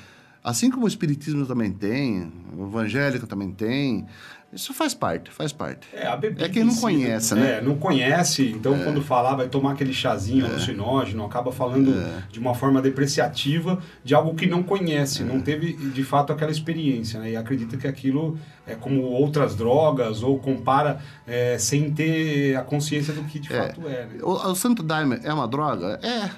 assim 0.45 0.71
como 0.71 0.85
o 0.85 0.88
espiritismo 0.88 1.47
também 1.47 1.73
tem, 1.73 2.33
o 2.57 2.66
evangélico 2.66 3.26
também 3.26 3.50
tem, 3.50 4.07
isso 4.52 4.75
faz 4.75 4.92
parte, 4.92 5.30
faz 5.30 5.50
parte. 5.50 5.88
É, 5.92 6.06
a 6.06 6.14
bebida 6.16 6.44
É 6.44 6.49
quem 6.49 6.62
não 6.62 6.73
si, 6.73 6.80
conhece, 6.80 7.35
né? 7.35 7.59
É, 7.59 7.61
não 7.62 7.76
conhece, 7.76 8.50
então 8.50 8.78
quando 8.85 9.00
falar 9.00 9.35
vai 9.35 9.49
tomar 9.49 9.73
aquele 9.73 9.94
chazinho 9.94 10.44
alucinógeno, 10.44 11.25
acaba 11.25 11.50
falando 11.50 11.92
de 12.30 12.38
uma 12.38 12.54
forma 12.54 12.82
depreciativa 12.82 13.78
de 14.04 14.14
algo 14.14 14.35
que 14.35 14.47
não 14.47 14.62
conhece, 14.62 15.23
não 15.23 15.40
teve 15.40 15.73
de 15.73 16.04
fato 16.04 16.32
aquela 16.32 16.50
experiência, 16.50 17.18
né? 17.18 17.30
E 17.30 17.37
acredita 17.37 17.76
que 17.76 17.88
aquilo 17.88 18.38
é 18.66 18.75
como 18.75 19.02
outras 19.02 19.56
drogas 19.56 20.23
ou 20.23 20.38
compara 20.38 21.00
é, 21.26 21.56
sem 21.59 21.90
ter 21.90 22.54
a 22.56 22.62
consciência 22.62 23.14
do 23.14 23.23
que 23.25 23.38
de 23.38 23.52
É. 23.52 23.68
fato 23.68 23.80
é. 23.88 24.06
né? 24.06 24.18
O, 24.23 24.32
o 24.32 24.54
Santo 24.54 24.82
Daime 24.82 25.18
é 25.25 25.32
uma 25.32 25.49
droga? 25.49 25.99
É, 26.02 26.30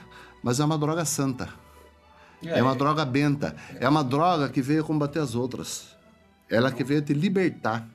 mas 0.42 0.60
é 0.60 0.64
uma 0.64 0.78
droga 0.78 1.04
santa. 1.04 1.48
É, 2.44 2.62
uma 2.62 2.74
droga 2.74 3.04
benta. 3.04 3.56
É 3.80 3.88
uma 3.88 4.04
droga 4.04 4.48
que 4.50 4.60
veio 4.60 4.84
combater 4.84 5.18
as 5.18 5.34
outras. 5.34 5.96
Ela 6.50 6.70
que 6.70 6.84
veio 6.84 7.00
te 7.00 7.14
libertar. 7.14 7.88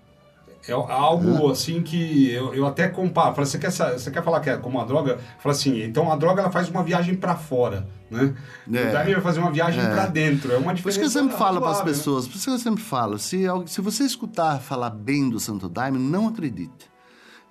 É 0.68 0.74
algo 0.74 1.50
assim 1.50 1.82
que 1.82 2.32
eu, 2.32 2.54
eu 2.54 2.66
até 2.68 2.88
comparo. 2.88 3.34
Falo, 3.34 3.48
você, 3.48 3.58
quer, 3.58 3.72
você 3.72 4.12
quer 4.12 4.24
falar 4.24 4.40
que 4.42 4.50
é 4.50 4.58
como 4.58 4.78
uma 4.78 4.86
droga? 4.86 5.18
Fala 5.40 5.56
assim, 5.56 5.82
então 5.84 6.12
a 6.12 6.16
droga 6.16 6.42
ela 6.42 6.52
faz 6.52 6.70
uma 6.70 6.84
viagem 6.84 7.16
para 7.16 7.36
fora, 7.36 7.88
né? 8.12 8.34
É. 8.72 8.90
O 8.90 8.92
Daime 8.92 9.14
vai 9.14 9.22
fazer 9.22 9.40
uma 9.40 9.52
viagem 9.52 9.82
para 9.82 10.06
dentro. 10.08 10.52
É 10.52 10.58
uma 10.58 10.66
Por 10.68 10.76
diferença 10.76 10.90
isso 10.90 11.00
que 11.00 11.18
eu 11.18 11.24
sempre 11.24 11.38
falo 11.38 11.60
para 11.60 11.70
as 11.70 11.78
razoável, 11.78 11.94
né? 11.94 11.98
pessoas, 11.98 12.28
por 12.28 12.36
isso 12.36 12.46
que 12.46 12.52
eu 12.52 12.60
sempre 12.60 12.84
falo, 12.84 13.18
se, 13.18 13.44
se 13.68 13.82
você 13.82 14.04
escutar 14.04 14.60
falar 14.60 14.90
bem 14.90 15.30
do 15.30 15.40
Santo 15.40 15.70
Daime, 15.70 15.98
não 15.98 16.28
acredite. 16.28 16.90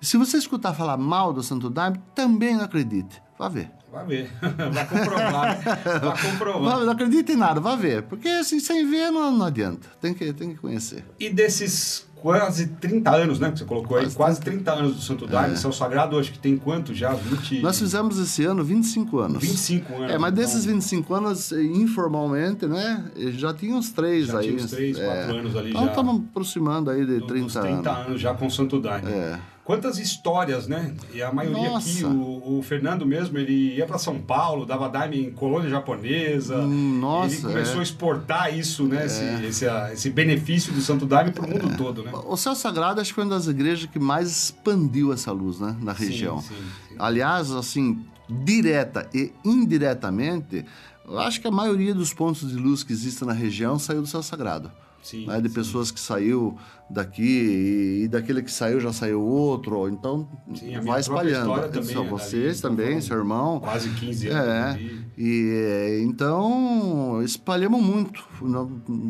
Se 0.01 0.15
você 0.15 0.37
escutar 0.37 0.73
falar 0.73 0.95
mal 0.97 1.33
do 1.33 1.43
Santo 1.43 1.69
Daime, 1.69 1.99
também 2.15 2.55
não 2.55 2.63
acredite. 2.63 3.21
Vá 3.37 3.49
ver. 3.49 3.71
Vai 3.91 4.05
ver. 4.05 4.31
Vai 4.71 4.87
comprovar. 4.87 5.57
né? 5.57 5.99
Vai 5.99 6.21
comprovar. 6.21 6.79
Não 6.81 6.91
acredite 6.91 7.31
em 7.31 7.35
nada, 7.35 7.59
vá 7.59 7.75
ver. 7.75 8.03
Porque 8.03 8.27
assim, 8.27 8.59
sem 8.59 8.87
ver 8.89 9.09
não, 9.11 9.31
não 9.31 9.45
adianta. 9.45 9.87
Tem 9.99 10.13
que, 10.13 10.31
tem 10.31 10.53
que 10.53 10.59
conhecer. 10.59 11.03
E 11.19 11.29
desses 11.29 12.07
quase 12.21 12.67
30 12.67 13.09
anos, 13.15 13.39
né? 13.39 13.51
Que 13.51 13.59
você 13.59 13.65
colocou 13.65 13.97
aí, 13.97 14.03
Quase 14.03 14.15
quase 14.17 14.41
30 14.41 14.71
anos 14.71 14.95
do 14.95 15.01
Santo 15.01 15.25
Daime. 15.27 15.57
Céu 15.57 15.71
Sagrado, 15.71 16.17
acho 16.19 16.31
que 16.31 16.39
tem 16.39 16.57
quanto 16.57 16.93
já? 16.93 17.11
20... 17.13 17.57
É. 17.59 17.61
Nós 17.61 17.79
fizemos 17.79 18.17
esse 18.19 18.43
ano 18.45 18.63
25 18.63 19.19
anos. 19.19 19.41
25 19.41 19.93
anos. 19.95 20.11
É, 20.11 20.17
mas 20.17 20.31
então, 20.31 20.43
desses 20.43 20.65
25 20.65 21.13
anos, 21.13 21.51
eh, 21.51 21.61
informalmente, 21.63 22.65
né? 22.65 23.05
eh, 23.17 23.31
Já 23.31 23.53
tinha 23.53 23.75
uns 23.75 23.91
três 23.91 24.27
Já 24.27 24.39
aí. 24.39 24.47
tinha 24.47 24.63
uns 24.63 24.71
três, 24.71 24.97
é. 24.97 25.05
quatro 25.05 25.37
anos 25.37 25.55
ali 25.55 25.69
então, 25.69 25.83
já. 25.83 25.89
estamos 25.89 26.21
aproximando 26.29 26.89
aí 26.91 27.05
de 27.05 27.19
dos 27.19 27.27
30, 27.27 27.61
30 27.61 27.89
anos. 27.89 28.07
anos 28.07 28.21
já 28.21 28.33
com 28.33 28.47
o 28.47 28.51
Santo 28.51 28.79
Daime. 28.79 29.09
É. 29.11 29.39
Quantas 29.69 29.99
histórias, 29.99 30.67
né? 30.67 30.95
E 31.13 31.21
a 31.21 31.31
maioria 31.31 31.77
aqui, 31.77 32.01
Nossa. 32.01 32.07
o, 32.07 32.57
o 32.57 32.63
Fernando 32.63 33.05
mesmo, 33.05 33.37
ele 33.37 33.75
ia 33.75 33.85
para 33.85 33.99
São 33.99 34.19
Paulo, 34.19 34.65
dava 34.65 34.89
daime 34.89 35.27
em 35.27 35.31
colônia 35.31 35.69
japonesa. 35.69 36.57
Hum, 36.57 36.97
nossa, 36.99 37.35
ele 37.35 37.41
começou 37.43 37.75
é. 37.75 37.79
a 37.81 37.83
exportar 37.83 38.57
isso, 38.57 38.87
né? 38.87 39.05
Esse, 39.05 39.45
esse, 39.45 39.67
ah, 39.67 39.91
esse 39.93 40.09
benefício 40.09 40.73
do 40.73 40.81
Santo 40.81 41.05
Daime 41.05 41.31
para 41.31 41.45
o 41.45 41.47
mundo 41.47 41.77
todo, 41.77 42.01
né? 42.01 42.11
O 42.25 42.35
Céu 42.35 42.55
Sagrado 42.55 42.99
acho 42.99 43.11
que 43.11 43.13
foi 43.13 43.25
uma 43.25 43.35
das 43.35 43.45
igrejas 43.45 43.87
que 43.87 43.99
mais 43.99 44.45
expandiu 44.45 45.13
essa 45.13 45.31
luz, 45.31 45.59
né? 45.59 45.77
Na 45.79 45.93
região. 45.93 46.41
sim, 46.41 46.55
sim. 46.87 46.95
Aliás, 46.97 47.51
assim, 47.51 48.03
direta 48.27 49.07
e 49.13 49.31
indiretamente, 49.45 50.65
eu 51.07 51.19
acho 51.19 51.39
que 51.39 51.47
a 51.47 51.51
maioria 51.51 51.93
dos 51.93 52.11
pontos 52.11 52.49
de 52.49 52.55
luz 52.55 52.81
que 52.81 52.91
existem 52.91 53.27
na 53.27 53.35
região 53.35 53.77
saiu 53.77 54.01
do 54.01 54.07
Céu 54.07 54.23
Sagrado. 54.23 54.71
Sim, 55.01 55.25
né, 55.25 55.39
de 55.39 55.47
sim. 55.47 55.55
pessoas 55.55 55.91
que 55.91 55.99
saiu 55.99 56.57
daqui 56.89 58.01
e, 58.03 58.07
daquele 58.07 58.41
que 58.41 58.51
saiu 58.51 58.79
já 58.79 58.91
saiu 58.91 59.21
outro, 59.21 59.87
então 59.87 60.27
Sim, 60.55 60.79
vai 60.81 60.99
espalhando. 60.99 61.69
também 61.69 61.95
Só 61.95 62.03
é 62.03 62.07
vocês 62.07 62.59
então 62.59 62.71
também, 62.71 63.01
seu 63.01 63.17
irmão. 63.17 63.59
Quase 63.59 63.89
15 63.89 64.27
anos. 64.27 64.47
É, 64.47 64.79
e 65.17 65.49
eh, 65.51 66.01
então 66.01 67.21
espalhamos 67.23 67.81
muito, 67.81 68.25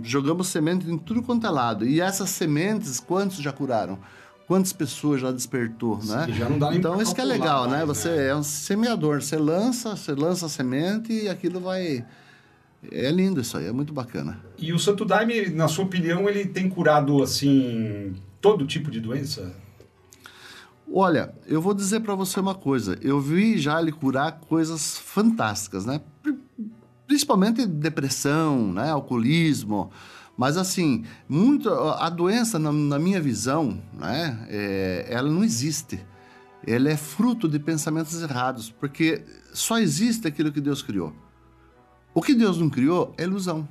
jogamos 0.04 0.48
semente 0.48 0.90
em 0.90 0.98
tudo 0.98 1.24
quanto 1.24 1.48
é 1.48 1.50
lado. 1.50 1.86
E 1.86 2.02
essas 2.02 2.30
sementes, 2.30 3.00
quantos 3.00 3.38
já 3.38 3.52
curaram? 3.52 3.98
Quantas 4.48 4.74
pessoas 4.74 5.22
já 5.22 5.32
despertou, 5.32 6.00
né? 6.04 6.26
já 6.32 6.50
não 6.50 6.58
dá 6.58 6.72
nem 6.72 6.80
então 6.80 7.00
isso 7.00 7.14
que 7.14 7.22
é 7.22 7.24
legal, 7.24 7.68
né? 7.70 7.86
mais, 7.86 7.88
Você 7.88 8.10
né? 8.10 8.28
é 8.30 8.36
um 8.36 8.42
semeador, 8.42 9.22
você 9.22 9.38
lança, 9.38 9.96
você 9.96 10.14
lança 10.14 10.48
a 10.48 10.50
semente 10.50 11.14
e 11.14 11.30
aquilo 11.30 11.60
vai. 11.60 12.04
É 12.92 13.12
lindo 13.12 13.42
isso 13.42 13.58
aí, 13.58 13.66
é 13.68 13.72
muito 13.72 13.94
bacana. 13.94 14.40
E 14.58 14.72
o 14.72 14.80
Santo 14.80 15.04
Daime, 15.04 15.50
na 15.50 15.68
sua 15.68 15.86
opinião, 15.86 16.30
ele 16.30 16.46
tem 16.46 16.70
curado, 16.70 17.22
assim, 17.22 18.14
todo 18.40 18.66
tipo 18.66 18.90
de 18.90 19.00
doença? 19.02 19.54
Olha, 20.92 21.34
eu 21.46 21.62
vou 21.62 21.74
dizer 21.74 22.00
para 22.00 22.16
você 22.16 22.40
uma 22.40 22.56
coisa. 22.56 22.98
Eu 23.02 23.20
vi 23.22 23.58
já 23.60 23.80
ele 23.82 23.92
curar 23.92 24.40
coisas 24.40 24.98
fantásticas, 24.98 25.86
né? 25.86 26.02
Pri- 26.24 26.40
Principalmente 27.06 27.66
depressão, 27.66 28.72
né? 28.72 28.90
Alcoolismo. 28.92 29.92
Mas 30.38 30.56
assim, 30.58 31.04
muito 31.28 31.70
a 31.70 32.10
doença 32.10 32.58
na, 32.58 32.72
na 32.72 32.98
minha 32.98 33.20
visão, 33.20 33.82
né? 33.94 34.46
é, 34.48 35.06
ela 35.10 35.30
não 35.30 35.44
existe. 35.44 36.00
Ela 36.66 36.90
é 36.90 36.96
fruto 36.98 37.48
de 37.50 37.60
pensamentos 37.60 38.22
errados, 38.22 38.70
porque 38.70 39.22
só 39.54 39.78
existe 39.80 40.28
aquilo 40.28 40.52
que 40.52 40.62
Deus 40.62 40.82
criou. 40.82 41.14
O 42.14 42.22
que 42.22 42.34
Deus 42.34 42.58
não 42.58 42.70
criou 42.70 43.14
é 43.18 43.24
ilusão. 43.24 43.68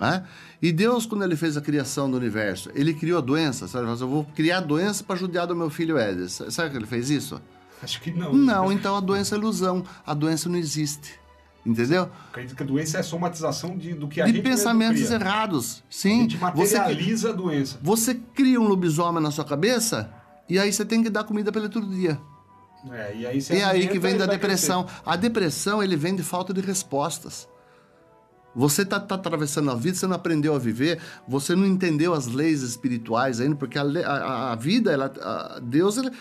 Né? 0.00 0.24
E 0.60 0.72
Deus, 0.72 1.06
quando 1.06 1.22
ele 1.24 1.36
fez 1.36 1.56
a 1.56 1.60
criação 1.60 2.10
do 2.10 2.16
universo, 2.16 2.70
ele 2.74 2.92
criou 2.94 3.18
a 3.18 3.20
doença. 3.20 3.68
Sabe? 3.68 3.88
Assim, 3.88 4.02
Eu 4.02 4.08
vou 4.08 4.24
criar 4.34 4.58
a 4.58 4.60
doença 4.60 5.04
para 5.04 5.16
judiar 5.16 5.46
do 5.46 5.54
meu 5.54 5.70
filho 5.70 5.96
Éder. 5.96 6.28
Sabe 6.28 6.70
que 6.70 6.76
ele 6.76 6.86
fez 6.86 7.10
isso? 7.10 7.40
Acho 7.82 8.00
que 8.00 8.10
não. 8.10 8.32
Não, 8.32 8.72
então 8.72 8.96
a 8.96 9.00
doença 9.00 9.34
é 9.34 9.38
ilusão. 9.38 9.84
A 10.06 10.14
doença 10.14 10.48
não 10.48 10.56
existe. 10.58 11.12
Entendeu? 11.64 12.10
Acredito 12.28 12.56
que 12.56 12.62
a 12.62 12.66
doença 12.66 12.98
é 12.98 13.00
a 13.00 13.02
somatização 13.02 13.78
de, 13.78 13.94
do 13.94 14.06
que 14.06 14.20
a 14.20 14.26
De 14.26 14.32
gente 14.32 14.42
pensamentos 14.42 15.10
errados. 15.10 15.78
A 15.78 15.82
Sim. 15.88 16.22
gente 16.22 16.36
Você, 16.36 16.76
materializa 16.78 17.30
a 17.30 17.32
doença. 17.32 17.78
você 17.82 18.14
cria 18.14 18.60
um 18.60 18.68
lobisomem 18.68 19.22
na 19.22 19.30
sua 19.30 19.46
cabeça 19.46 20.12
e 20.46 20.58
aí 20.58 20.70
você 20.70 20.84
tem 20.84 21.02
que 21.02 21.08
dar 21.08 21.24
comida 21.24 21.50
para 21.50 21.62
ele 21.62 21.70
todo 21.70 21.86
dia. 21.88 22.20
É, 22.92 23.16
e 23.16 23.26
aí, 23.26 23.38
E 23.50 23.62
aí 23.62 23.88
que 23.88 23.98
vem 23.98 24.16
da 24.16 24.26
depressão. 24.26 24.86
A 25.06 25.16
depressão, 25.16 25.82
ele 25.82 25.96
vem 25.96 26.14
de 26.14 26.22
falta 26.22 26.52
de 26.52 26.60
respostas. 26.60 27.48
Você 28.54 28.84
tá, 28.84 29.00
tá 29.00 29.16
atravessando 29.16 29.70
a 29.70 29.74
vida, 29.74 29.96
você 29.96 30.06
não 30.06 30.14
aprendeu 30.14 30.54
a 30.54 30.58
viver, 30.58 31.00
você 31.26 31.56
não 31.56 31.66
entendeu 31.66 32.14
as 32.14 32.26
leis 32.28 32.62
espirituais 32.62 33.40
ainda, 33.40 33.56
porque 33.56 33.76
a, 33.78 33.82
a- 33.82 34.52
a 34.52 34.54
vida, 34.54 34.92
ela, 34.92 35.12
a- 35.20 35.58
Deus, 35.60 35.96
ele- 35.96 36.12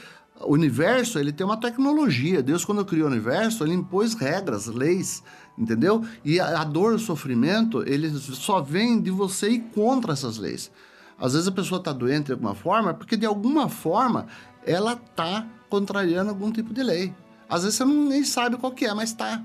o 0.41 0.51
universo, 0.53 1.19
ele 1.19 1.31
tem 1.31 1.45
uma 1.45 1.57
tecnologia. 1.59 2.41
Deus, 2.41 2.65
quando 2.65 2.83
criou 2.85 3.07
o 3.07 3.11
universo, 3.11 3.63
ele 3.63 3.73
impôs 3.75 4.15
regras, 4.15 4.65
leis, 4.65 5.21
entendeu? 5.55 6.03
E 6.25 6.39
a, 6.39 6.61
a 6.61 6.63
dor, 6.63 6.93
o 6.95 6.99
sofrimento, 6.99 7.83
ele 7.87 8.09
só 8.17 8.61
vem 8.61 8.99
de 8.99 9.11
você 9.11 9.49
ir 9.51 9.59
contra 9.75 10.13
essas 10.13 10.37
leis. 10.39 10.71
Às 11.19 11.33
vezes 11.33 11.47
a 11.47 11.51
pessoa 11.51 11.77
está 11.77 11.93
doente 11.93 12.27
de 12.27 12.31
alguma 12.31 12.55
forma, 12.55 12.95
porque 12.95 13.15
de 13.15 13.27
alguma 13.27 13.69
forma 13.69 14.25
ela 14.65 14.93
está 14.93 15.45
contrariando 15.73 16.29
algum 16.29 16.51
tipo 16.51 16.71
de 16.71 16.83
lei. 16.83 17.11
Às 17.49 17.63
vezes 17.63 17.77
você 17.77 17.83
não, 17.83 18.05
nem 18.05 18.23
sabe 18.23 18.57
qual 18.57 18.71
que 18.71 18.85
é, 18.85 18.93
mas 18.93 19.09
está. 19.09 19.41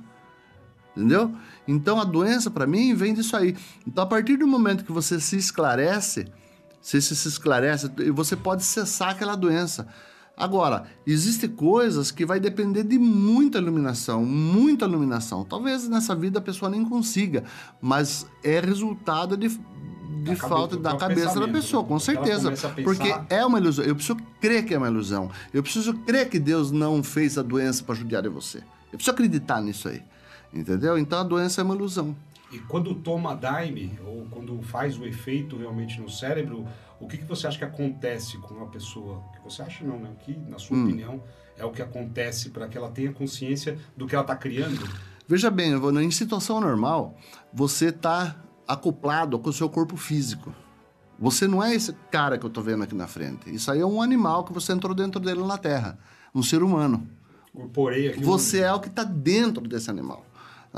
Entendeu? 0.95 1.35
Então 1.67 1.99
a 1.99 2.05
doença 2.05 2.51
para 2.51 2.67
mim 2.67 2.95
vem 2.95 3.15
disso 3.15 3.35
aí. 3.35 3.57
Então 3.87 4.05
a 4.05 4.07
partir 4.07 4.37
do 4.37 4.47
momento 4.47 4.85
que 4.85 4.93
você 4.93 5.19
se 5.19 5.39
esclarece, 5.39 6.27
você 6.83 7.01
se 7.01 7.27
esclarece, 7.27 7.91
você 8.13 8.37
pode 8.37 8.63
cessar 8.63 9.13
aquela 9.13 9.35
doença. 9.35 9.89
Agora, 10.39 10.85
existem 11.05 11.51
coisas 11.51 12.13
que 12.13 12.25
vai 12.25 12.39
depender 12.39 12.85
de 12.85 12.97
muita 12.97 13.59
iluminação, 13.59 14.25
muita 14.25 14.85
iluminação. 14.85 15.45
Talvez 15.45 15.89
nessa 15.89 16.15
vida 16.15 16.39
a 16.39 16.43
pessoa 16.43 16.71
nem 16.71 16.85
consiga, 16.85 17.43
mas 17.81 18.25
é 18.45 18.61
resultado 18.61 19.37
de, 19.37 19.49
de 19.49 19.59
da 20.23 20.37
falta 20.37 20.77
da 20.77 20.97
cabeça 20.97 21.41
da 21.41 21.49
pessoa, 21.49 21.83
com 21.83 21.99
certeza. 21.99 22.53
Porque 22.85 23.13
é 23.29 23.45
uma 23.45 23.59
ilusão. 23.59 23.85
Eu 23.85 23.97
preciso 23.97 24.17
crer 24.41 24.65
que 24.65 24.75
é 24.75 24.79
uma 24.79 24.87
ilusão. 24.87 25.29
Eu 25.53 25.61
preciso 25.61 25.93
crer 25.93 26.29
que 26.29 26.39
Deus 26.39 26.71
não 26.71 27.03
fez 27.03 27.37
a 27.37 27.43
doença 27.43 27.83
para 27.83 27.97
judiar 27.97 28.23
de 28.23 28.29
você. 28.29 28.59
Eu 28.93 28.97
preciso 28.97 29.11
acreditar 29.11 29.61
nisso 29.61 29.89
aí. 29.89 30.01
Entendeu? 30.55 30.97
Então 30.97 31.19
a 31.19 31.25
doença 31.25 31.61
é 31.61 31.65
uma 31.65 31.75
ilusão. 31.75 32.15
E 32.53 32.59
quando 32.61 32.95
toma 32.95 33.35
Daime, 33.35 33.99
ou 34.07 34.27
quando 34.31 34.63
faz 34.63 34.97
o 34.97 35.05
efeito 35.05 35.57
realmente 35.57 36.01
no 36.01 36.09
cérebro, 36.09 36.65
o 37.01 37.07
que, 37.07 37.19
que 37.19 37.25
você 37.25 37.47
acha 37.47 37.59
que 37.59 37.65
acontece 37.65 38.39
com 38.39 38.55
uma 38.55 38.67
pessoa? 38.67 39.23
Que 39.33 39.43
você 39.43 39.63
acha 39.63 39.85
não, 39.85 39.99
né? 39.99 40.11
Que, 40.21 40.37
na 40.37 40.59
sua 40.59 40.77
hum. 40.77 40.85
opinião, 40.85 41.23
é 41.57 41.65
o 41.65 41.71
que 41.71 41.83
acontece 41.83 42.51
para 42.51 42.69
que 42.69 42.77
ela 42.77 42.91
tenha 42.91 43.13
consciência 43.13 43.79
do 43.97 44.07
que 44.07 44.15
ela 44.15 44.23
está 44.23 44.37
criando? 44.37 44.89
Veja 45.27 45.51
bem, 45.51 45.73
em 45.75 46.11
situação 46.11 46.61
normal, 46.61 47.17
você 47.53 47.87
está 47.87 48.37
acoplado 48.67 49.39
com 49.39 49.51
o 49.51 49.53
seu 49.53 49.69
corpo 49.69 49.97
físico. 49.97 50.55
Você 51.19 51.49
não 51.49 51.63
é 51.63 51.75
esse 51.75 51.93
cara 52.11 52.39
que 52.39 52.45
eu 52.45 52.49
estou 52.49 52.63
vendo 52.63 52.85
aqui 52.85 52.95
na 52.95 53.07
frente. 53.07 53.53
Isso 53.53 53.71
aí 53.71 53.81
é 53.81 53.87
um 53.87 54.01
animal 54.01 54.45
que 54.45 54.53
você 54.53 54.73
entrou 54.73 54.95
dentro 54.95 55.21
dele 55.21 55.45
na 55.45 55.59
Terra. 55.59 55.99
Um 56.35 56.43
ser 56.43 56.63
humano. 56.63 57.09
Corporei 57.53 58.09
aqui. 58.09 58.23
Você 58.23 58.61
é 58.61 58.73
o 58.73 58.79
que 58.79 58.89
está 58.89 59.03
dentro 59.03 59.67
desse 59.67 59.91
animal. 59.91 60.25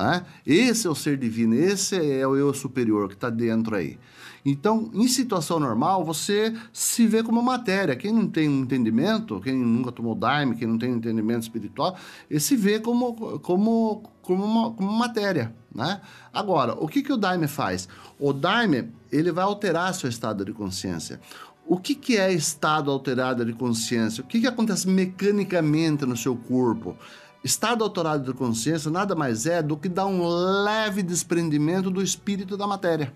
Né? 0.01 0.25
Esse 0.47 0.87
é 0.87 0.91
o 0.91 0.95
ser 0.95 1.19
divino, 1.19 1.55
esse 1.55 1.95
é 1.95 2.27
o 2.27 2.35
eu 2.35 2.55
superior 2.55 3.09
que 3.09 3.15
está 3.15 3.29
dentro 3.29 3.77
aí. 3.77 3.99
Então, 4.43 4.91
em 4.95 5.07
situação 5.07 5.61
normal, 5.61 6.03
você 6.03 6.55
se 6.73 7.07
vê 7.07 7.23
como 7.23 7.43
matéria. 7.43 7.95
Quem 7.95 8.11
não 8.11 8.27
tem 8.27 8.49
um 8.49 8.63
entendimento, 8.63 9.39
quem 9.41 9.55
nunca 9.55 9.93
tomou 9.93 10.15
Daime, 10.15 10.57
quem 10.57 10.67
não 10.67 10.79
tem 10.79 10.91
um 10.91 10.97
entendimento 10.97 11.43
espiritual, 11.43 11.95
ele 12.31 12.41
se 12.41 12.57
vê 12.57 12.81
como, 12.81 13.39
como, 13.41 14.03
como, 14.23 14.43
uma, 14.43 14.73
como 14.73 14.91
matéria. 14.91 15.55
Né? 15.75 16.01
Agora, 16.33 16.73
o 16.73 16.89
que, 16.89 17.03
que 17.03 17.13
o 17.13 17.19
Daime 17.19 17.47
faz? 17.47 17.87
O 18.19 18.33
Daime 18.33 18.89
ele 19.13 19.31
vai 19.31 19.45
alterar 19.45 19.93
seu 19.93 20.09
estado 20.09 20.43
de 20.43 20.53
consciência. 20.55 21.21
O 21.67 21.79
que, 21.79 21.95
que 21.95 22.17
é 22.17 22.33
estado 22.33 22.91
alterado 22.91 23.45
de 23.45 23.53
consciência? 23.53 24.25
O 24.25 24.27
que, 24.27 24.41
que 24.41 24.47
acontece 24.47 24.89
mecanicamente 24.89 26.07
no 26.07 26.17
seu 26.17 26.35
corpo? 26.35 26.97
Estado 27.43 27.83
alterado 27.83 28.31
de 28.31 28.37
consciência 28.37 28.91
nada 28.91 29.15
mais 29.15 29.47
é 29.47 29.63
do 29.63 29.77
que 29.77 29.89
dar 29.89 30.07
um 30.07 30.27
leve 30.63 31.03
desprendimento 31.03 31.91
do 31.91 32.03
espírito 32.03 32.55
da 32.55 32.67
matéria. 32.67 33.15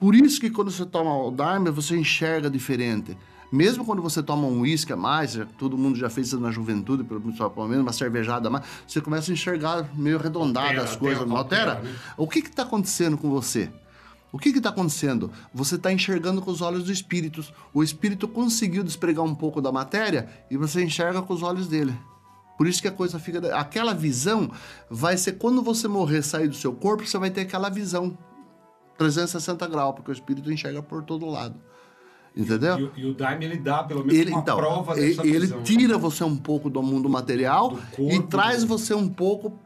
Por 0.00 0.14
isso 0.14 0.40
que 0.40 0.50
quando 0.50 0.70
você 0.70 0.84
toma 0.84 1.16
o 1.16 1.30
Dharma, 1.30 1.70
você 1.70 1.96
enxerga 1.96 2.50
diferente. 2.50 3.16
Mesmo 3.50 3.84
quando 3.84 4.02
você 4.02 4.22
toma 4.22 4.46
um 4.46 4.60
uísque 4.60 4.92
a 4.92 4.96
mais, 4.96 5.38
todo 5.56 5.78
mundo 5.78 5.96
já 5.96 6.10
fez 6.10 6.28
isso 6.28 6.40
na 6.40 6.50
juventude, 6.50 7.02
pelo 7.04 7.20
menos 7.20 7.38
uma 7.80 7.92
cervejada 7.92 8.48
a 8.48 8.50
mais, 8.50 8.64
você 8.86 9.00
começa 9.00 9.30
a 9.30 9.34
enxergar 9.34 9.88
meio 9.94 10.18
arredondada 10.18 10.82
as 10.82 10.96
coisas, 10.96 11.26
não 11.26 11.36
altera? 11.36 11.76
altera 11.76 11.88
né? 11.88 11.98
O 12.16 12.28
que 12.28 12.40
está 12.40 12.64
acontecendo 12.64 13.16
com 13.16 13.30
você? 13.30 13.70
O 14.30 14.38
que 14.38 14.50
está 14.50 14.68
acontecendo? 14.68 15.30
Você 15.54 15.76
está 15.76 15.90
enxergando 15.90 16.42
com 16.42 16.50
os 16.50 16.60
olhos 16.60 16.84
do 16.84 16.92
espírito. 16.92 17.42
O 17.72 17.82
espírito 17.82 18.28
conseguiu 18.28 18.84
despregar 18.84 19.24
um 19.24 19.34
pouco 19.34 19.62
da 19.62 19.72
matéria 19.72 20.28
e 20.50 20.56
você 20.56 20.84
enxerga 20.84 21.22
com 21.22 21.32
os 21.32 21.42
olhos 21.42 21.66
dele. 21.66 21.96
Por 22.58 22.66
isso 22.66 22.82
que 22.82 22.88
a 22.88 22.92
coisa 22.92 23.20
fica. 23.20 23.56
Aquela 23.56 23.94
visão 23.94 24.50
vai 24.90 25.16
ser 25.16 25.34
quando 25.34 25.62
você 25.62 25.86
morrer, 25.86 26.22
sair 26.22 26.48
do 26.48 26.56
seu 26.56 26.72
corpo, 26.72 27.06
você 27.06 27.16
vai 27.16 27.30
ter 27.30 27.42
aquela 27.42 27.70
visão 27.70 28.18
360 28.98 29.64
graus, 29.68 29.94
porque 29.94 30.10
o 30.10 30.12
espírito 30.12 30.52
enxerga 30.52 30.82
por 30.82 31.04
todo 31.04 31.24
lado. 31.24 31.54
Entendeu? 32.36 32.90
E, 32.96 33.00
e, 33.00 33.04
e 33.04 33.10
o 33.10 33.14
Daime 33.14 33.44
ele 33.44 33.58
dá 33.58 33.84
pelo 33.84 34.00
menos 34.00 34.14
ele, 34.14 34.32
uma 34.32 34.40
então, 34.40 34.56
prova 34.56 34.96
dessa 34.96 35.24
ele, 35.24 35.38
visão. 35.38 35.58
Ele 35.58 35.64
tira 35.64 35.96
você 35.96 36.24
um 36.24 36.36
pouco 36.36 36.68
do 36.68 36.82
mundo 36.82 37.08
material 37.08 37.70
do 37.70 37.76
corpo, 37.76 38.12
e 38.12 38.22
traz 38.24 38.64
você 38.64 38.92
um 38.92 39.08
pouco 39.08 39.56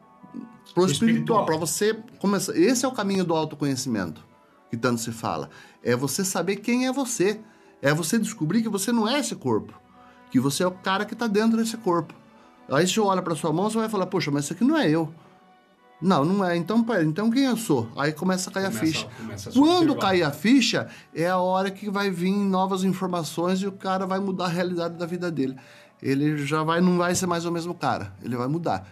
pro 0.75 0.85
espiritual, 0.85 1.47
para 1.47 1.57
você 1.57 1.99
começar. 2.19 2.55
Esse 2.55 2.85
é 2.85 2.89
o 2.89 2.93
caminho 2.93 3.25
do 3.25 3.35
autoconhecimento 3.35 4.23
que 4.69 4.77
tanto 4.77 5.01
se 5.01 5.13
fala. 5.13 5.49
É 5.83 5.97
você 5.97 6.25
saber 6.25 6.57
quem 6.57 6.87
é 6.87 6.93
você. 6.93 7.41
É 7.81 7.93
você 7.93 8.19
descobrir 8.19 8.63
que 8.63 8.69
você 8.69 8.93
não 8.93 9.09
é 9.09 9.19
esse 9.19 9.35
corpo, 9.35 9.75
que 10.31 10.39
você 10.39 10.63
é 10.63 10.67
o 10.67 10.71
cara 10.71 11.05
que 11.05 11.15
está 11.15 11.27
dentro 11.27 11.57
desse 11.57 11.77
corpo. 11.79 12.15
Aí 12.73 12.87
você 12.87 13.01
olha 13.01 13.23
para 13.23 13.35
sua 13.35 13.53
mão, 13.53 13.69
você 13.69 13.79
vai 13.79 13.89
falar, 13.89 14.07
poxa, 14.07 14.31
mas 14.31 14.45
isso 14.45 14.53
aqui 14.55 14.65
não 14.65 14.77
é 14.77 14.89
eu. 14.89 15.13
Não, 16.01 16.25
não 16.25 16.45
é. 16.45 16.57
Então, 16.57 16.83
pera, 16.83 17.05
então 17.05 17.31
quem 17.31 17.45
eu 17.45 17.57
sou? 17.57 17.89
Aí 17.97 18.13
começa 18.13 18.51
a 18.51 18.53
cair 18.53 18.65
começa, 18.65 18.83
a 18.83 18.87
ficha. 18.87 19.09
A 19.49 19.53
Quando 19.53 19.95
cair 19.95 20.25
a 20.25 20.33
ficha, 20.33 20.89
é 21.15 21.29
a 21.29 21.39
hora 21.39 21.71
que 21.71 21.89
vai 21.89 22.11
vir 22.11 22.33
novas 22.33 22.83
informações 22.83 23.61
e 23.61 23.67
o 23.69 23.73
cara 23.73 24.05
vai 24.05 24.19
mudar 24.19 24.47
a 24.47 24.49
realidade 24.49 24.97
da 24.97 25.07
vida 25.07 25.31
dele. 25.31 25.57
Ele 26.03 26.45
já 26.45 26.65
vai, 26.65 26.81
não 26.81 26.99
vai 26.99 27.15
ser 27.15 27.27
mais 27.27 27.45
o 27.45 27.53
mesmo 27.53 27.73
cara. 27.73 28.13
Ele 28.23 28.37
vai 28.37 28.49
mudar. 28.49 28.85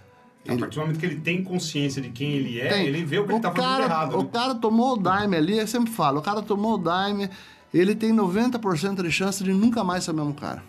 A 0.49 0.57
partir 0.57 0.77
do 0.77 0.81
momento 0.83 0.99
que 0.99 1.07
ele 1.07 1.21
tem 1.21 1.43
consciência 1.43 2.01
de 2.01 2.11
quem 2.11 2.33
ele 2.33 2.61
é, 2.61 2.69
tem. 2.69 2.87
ele 2.87 3.05
vê 3.05 3.19
o 3.19 3.25
que 3.25 3.31
o 3.31 3.33
ele 3.33 3.37
está 3.39 3.51
fazendo 3.51 3.83
errado. 3.83 4.19
O 4.19 4.23
né? 4.23 4.29
cara 4.33 4.55
tomou 4.55 4.95
o 4.95 4.97
Daime 4.97 5.37
ali, 5.37 5.59
eu 5.59 5.67
sempre 5.67 5.91
falo, 5.91 6.21
o 6.21 6.23
cara 6.23 6.41
tomou 6.41 6.75
o 6.75 6.79
Daime, 6.79 7.29
ele 7.75 7.95
tem 7.95 8.15
90% 8.15 9.03
de 9.03 9.11
chance 9.11 9.45
de 9.45 9.53
nunca 9.53 9.85
mais 9.85 10.05
ser 10.05 10.13
o 10.13 10.15
mesmo 10.15 10.33
cara. 10.33 10.63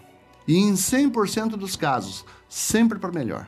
E 0.47 0.57
em 0.57 0.73
100% 0.73 1.51
dos 1.51 1.75
casos, 1.75 2.25
sempre 2.51 2.99
para 2.99 3.11
melhor. 3.11 3.47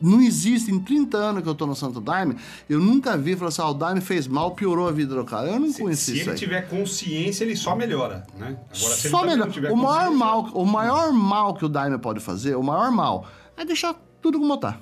Não 0.00 0.20
existe, 0.20 0.72
em 0.72 0.80
30 0.80 1.16
anos 1.16 1.42
que 1.44 1.48
eu 1.48 1.52
estou 1.52 1.66
no 1.66 1.76
Santo 1.76 2.00
Daime, 2.00 2.36
eu 2.68 2.80
nunca 2.80 3.16
vi 3.16 3.36
falar 3.36 3.50
assim, 3.50 3.62
ah, 3.62 3.68
o 3.68 3.74
Daime 3.74 4.00
fez 4.00 4.26
mal, 4.26 4.50
piorou 4.50 4.88
a 4.88 4.90
vida 4.90 5.14
do 5.14 5.24
cara. 5.24 5.46
Eu 5.46 5.60
não 5.60 5.70
se, 5.70 5.80
conheci 5.80 6.04
se 6.04 6.14
isso. 6.14 6.24
Se 6.24 6.30
ele 6.30 6.38
tiver 6.38 6.68
consciência, 6.68 7.44
ele 7.44 7.54
só 7.54 7.76
melhora, 7.76 8.26
né? 8.36 8.58
Agora, 8.74 8.94
se 8.96 9.08
só 9.08 9.24
ele 9.24 9.36
melhora. 9.36 9.72
O 9.72 9.76
maior, 9.76 10.10
mal, 10.10 10.42
o 10.52 10.66
maior 10.66 11.12
mal 11.12 11.54
que 11.54 11.64
o 11.64 11.68
Daime 11.68 11.98
pode 11.98 12.18
fazer, 12.18 12.56
o 12.56 12.62
maior 12.64 12.90
mal, 12.90 13.28
é 13.56 13.64
deixar 13.64 13.94
tudo 14.20 14.40
como 14.40 14.54
está. 14.54 14.80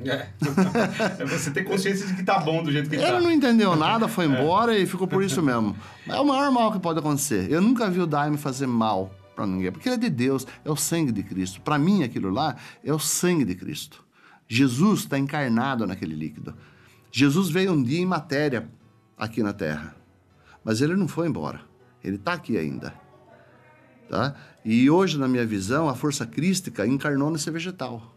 É. 0.00 0.26
é 1.22 1.24
você 1.24 1.50
ter 1.52 1.62
consciência 1.62 2.04
de 2.06 2.14
que 2.14 2.24
tá 2.24 2.40
bom 2.40 2.64
do 2.64 2.72
jeito 2.72 2.90
que 2.90 2.96
ele 2.96 3.02
tá. 3.02 3.12
Ele 3.12 3.20
não 3.20 3.30
entendeu 3.30 3.76
nada, 3.76 4.08
foi 4.08 4.26
é. 4.26 4.28
embora 4.28 4.76
é. 4.76 4.80
e 4.80 4.86
ficou 4.86 5.06
por 5.06 5.22
isso 5.22 5.40
mesmo. 5.40 5.74
É 6.06 6.18
o 6.18 6.24
maior 6.24 6.50
mal 6.50 6.72
que 6.72 6.80
pode 6.80 6.98
acontecer. 6.98 7.50
Eu 7.50 7.62
nunca 7.62 7.88
vi 7.88 8.00
o 8.00 8.06
Daime 8.06 8.36
fazer 8.36 8.66
mal 8.66 9.12
para 9.36 9.46
ninguém, 9.46 9.70
porque 9.70 9.88
ele 9.88 9.96
é 9.96 9.98
de 9.98 10.10
Deus, 10.10 10.46
é 10.64 10.70
o 10.70 10.76
sangue 10.76 11.12
de 11.12 11.22
Cristo. 11.22 11.60
Para 11.60 11.78
mim, 11.78 12.02
aquilo 12.02 12.30
lá 12.30 12.56
é 12.82 12.92
o 12.92 12.98
sangue 12.98 13.44
de 13.44 13.54
Cristo. 13.54 14.04
Jesus 14.48 15.00
está 15.00 15.18
encarnado 15.18 15.86
naquele 15.86 16.14
líquido. 16.14 16.54
Jesus 17.12 17.50
veio 17.50 17.72
um 17.72 17.82
dia 17.82 18.00
em 18.00 18.06
matéria 18.06 18.68
aqui 19.16 19.42
na 19.42 19.52
Terra, 19.52 19.94
mas 20.64 20.80
ele 20.80 20.96
não 20.96 21.06
foi 21.06 21.28
embora. 21.28 21.60
Ele 22.02 22.16
está 22.16 22.32
aqui 22.32 22.56
ainda. 22.56 22.94
Tá? 24.08 24.34
E 24.64 24.88
hoje, 24.88 25.18
na 25.18 25.28
minha 25.28 25.44
visão, 25.44 25.88
a 25.88 25.94
força 25.94 26.26
crística 26.26 26.86
encarnou 26.86 27.30
nesse 27.30 27.50
vegetal. 27.50 28.14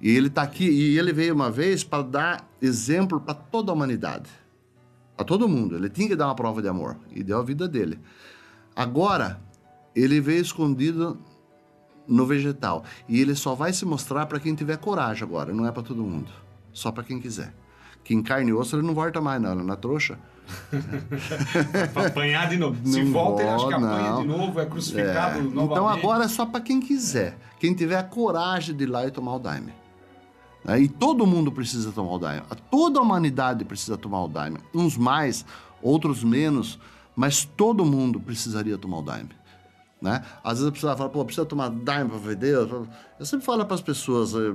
E 0.00 0.10
ele 0.10 0.28
está 0.28 0.42
aqui, 0.42 0.68
e 0.68 0.98
ele 0.98 1.12
veio 1.12 1.34
uma 1.34 1.50
vez 1.50 1.84
para 1.84 2.02
dar 2.02 2.48
exemplo 2.60 3.20
para 3.20 3.34
toda 3.34 3.70
a 3.70 3.74
humanidade. 3.74 4.28
Para 5.16 5.24
todo 5.24 5.48
mundo. 5.48 5.76
Ele 5.76 5.88
tinha 5.88 6.08
que 6.08 6.16
dar 6.16 6.26
uma 6.26 6.34
prova 6.34 6.60
de 6.60 6.68
amor. 6.68 6.96
E 7.10 7.22
deu 7.22 7.38
a 7.38 7.42
vida 7.42 7.68
dele. 7.68 8.00
Agora, 8.74 9.40
ele 9.94 10.20
veio 10.20 10.40
escondido 10.40 11.18
no 12.06 12.26
vegetal. 12.26 12.84
E 13.08 13.20
ele 13.20 13.34
só 13.34 13.54
vai 13.54 13.72
se 13.72 13.84
mostrar 13.84 14.26
para 14.26 14.40
quem 14.40 14.54
tiver 14.54 14.76
coragem 14.78 15.24
agora, 15.24 15.52
não 15.52 15.66
é 15.66 15.72
para 15.72 15.82
todo 15.82 16.02
mundo. 16.02 16.30
Só 16.72 16.90
para 16.90 17.04
quem 17.04 17.20
quiser. 17.20 17.54
Quem 18.04 18.22
carne 18.22 18.50
e 18.50 18.52
osso, 18.52 18.76
ele 18.76 18.86
não 18.86 18.94
volta 18.94 19.20
mais, 19.20 19.40
não, 19.40 19.54
na 19.54 19.76
trouxa. 19.76 20.18
para 21.94 22.08
apanhar 22.08 22.48
de 22.48 22.56
novo. 22.56 22.76
Se 22.84 23.02
não 23.02 23.12
volta, 23.12 23.42
ele 23.42 23.50
acha 23.50 23.68
que 23.68 23.74
apanha 23.74 24.10
não. 24.10 24.22
de 24.22 24.28
novo, 24.28 24.60
é 24.60 24.66
crucificado 24.66 25.38
é. 25.38 25.42
novamente. 25.42 25.70
Então 25.70 25.88
agora 25.88 26.24
é 26.24 26.28
só 26.28 26.44
para 26.44 26.60
quem 26.60 26.80
quiser. 26.80 27.38
Quem 27.60 27.74
tiver 27.74 27.96
a 27.96 28.02
coragem 28.02 28.74
de 28.74 28.84
ir 28.84 28.88
lá 28.88 29.06
e 29.06 29.10
tomar 29.10 29.36
o 29.36 29.38
daime. 29.38 29.72
Né? 30.64 30.80
E 30.80 30.88
todo 30.88 31.26
mundo 31.26 31.52
precisa 31.52 31.92
tomar 31.92 32.14
o 32.14 32.18
daime. 32.18 32.42
Toda 32.70 32.98
a 32.98 33.02
humanidade 33.02 33.64
precisa 33.64 33.96
tomar 33.96 34.24
o 34.24 34.28
daime. 34.28 34.58
Uns 34.74 34.96
mais, 34.96 35.44
outros 35.80 36.24
menos, 36.24 36.78
mas 37.14 37.44
todo 37.44 37.84
mundo 37.84 38.18
precisaria 38.18 38.76
tomar 38.76 38.98
o 38.98 39.02
daime. 39.02 39.30
Né? 40.02 40.20
Às 40.42 40.54
vezes 40.54 40.68
a 40.68 40.72
pessoa 40.72 40.96
fala, 40.96 41.08
pô, 41.08 41.24
precisa 41.24 41.46
tomar 41.46 41.70
daime 41.70 42.10
para 42.10 42.18
ver 42.18 42.34
Deus. 42.34 42.68
Eu 43.20 43.24
sempre 43.24 43.46
falo 43.46 43.64
para 43.64 43.76
as 43.76 43.80
pessoas, 43.80 44.34
é, 44.34 44.52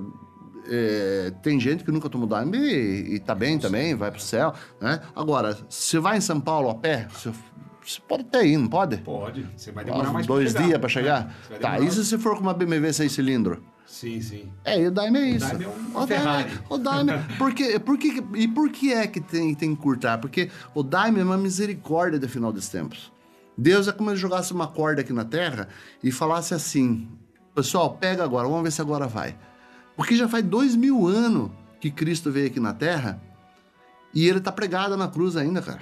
é, 0.69 1.33
tem 1.41 1.57
gente 1.57 1.85
que 1.85 1.91
nunca 1.91 2.09
tomou 2.09 2.27
daime 2.27 2.57
e, 2.57 3.15
e 3.15 3.19
tá 3.19 3.33
bem 3.33 3.57
também, 3.57 3.95
vai 3.95 4.11
pro 4.11 4.19
céu, 4.19 4.53
né? 4.81 4.99
Agora, 5.15 5.57
se 5.69 5.97
vai 5.99 6.17
em 6.17 6.21
São 6.21 6.41
Paulo 6.41 6.69
a 6.69 6.75
pé, 6.75 7.07
você, 7.09 7.31
você 7.81 8.01
pode 8.05 8.23
até 8.23 8.45
ir, 8.45 8.57
não 8.57 8.67
pode? 8.67 8.97
Pode, 8.97 9.47
você 9.55 9.71
vai 9.71 9.85
demorar 9.85 10.11
mais 10.11 10.27
Dois 10.27 10.53
dias 10.53 10.77
para 10.77 10.89
chegar? 10.89 11.33
É, 11.49 11.57
tá, 11.57 11.79
e 11.79 11.89
se 11.89 12.17
for 12.17 12.35
com 12.35 12.41
uma 12.41 12.53
BMW 12.53 12.91
6 12.91 13.09
cilindros? 13.09 13.59
Sim, 13.85 14.19
sim. 14.19 14.51
É, 14.65 14.81
e 14.81 14.87
o 14.87 14.91
Daime 14.91 15.17
é 15.17 15.29
isso. 15.29 15.45
O 15.45 15.49
Daime 15.49 15.63
é 15.63 15.67
um 15.69 16.03
o 16.03 16.07
Ferrari. 16.07 16.43
Daime, 16.43 16.61
o 16.69 16.77
Daime, 16.77 17.11
porque, 17.37 17.79
porque, 17.79 18.23
e 18.35 18.47
por 18.49 18.69
que 18.69 18.91
é 18.91 19.07
que 19.07 19.21
tem, 19.21 19.55
tem 19.55 19.73
que 19.73 19.81
curtar? 19.81 20.19
Porque 20.19 20.51
o 20.75 20.83
Daime 20.83 21.21
é 21.21 21.23
uma 21.23 21.37
misericórdia 21.37 22.19
do 22.19 22.27
final 22.27 22.51
dos 22.51 22.67
tempos. 22.67 23.15
Deus 23.57 23.87
é 23.87 23.91
como 23.91 24.09
se 24.11 24.17
jogasse 24.17 24.53
uma 24.53 24.67
corda 24.67 25.01
aqui 25.01 25.11
na 25.13 25.25
terra 25.25 25.67
e 26.03 26.11
falasse 26.11 26.53
assim: 26.53 27.07
pessoal, 27.55 27.95
pega 27.95 28.23
agora, 28.23 28.47
vamos 28.47 28.63
ver 28.63 28.71
se 28.71 28.81
agora 28.81 29.07
vai. 29.07 29.35
Porque 29.95 30.15
já 30.15 30.27
faz 30.27 30.43
dois 30.45 30.75
mil 30.75 31.07
anos 31.07 31.49
que 31.79 31.89
Cristo 31.89 32.31
veio 32.31 32.47
aqui 32.47 32.59
na 32.59 32.73
terra 32.73 33.19
E 34.13 34.27
ele 34.27 34.39
tá 34.39 34.51
pregado 34.51 34.95
na 34.95 35.07
cruz 35.07 35.35
ainda, 35.35 35.61
cara. 35.61 35.81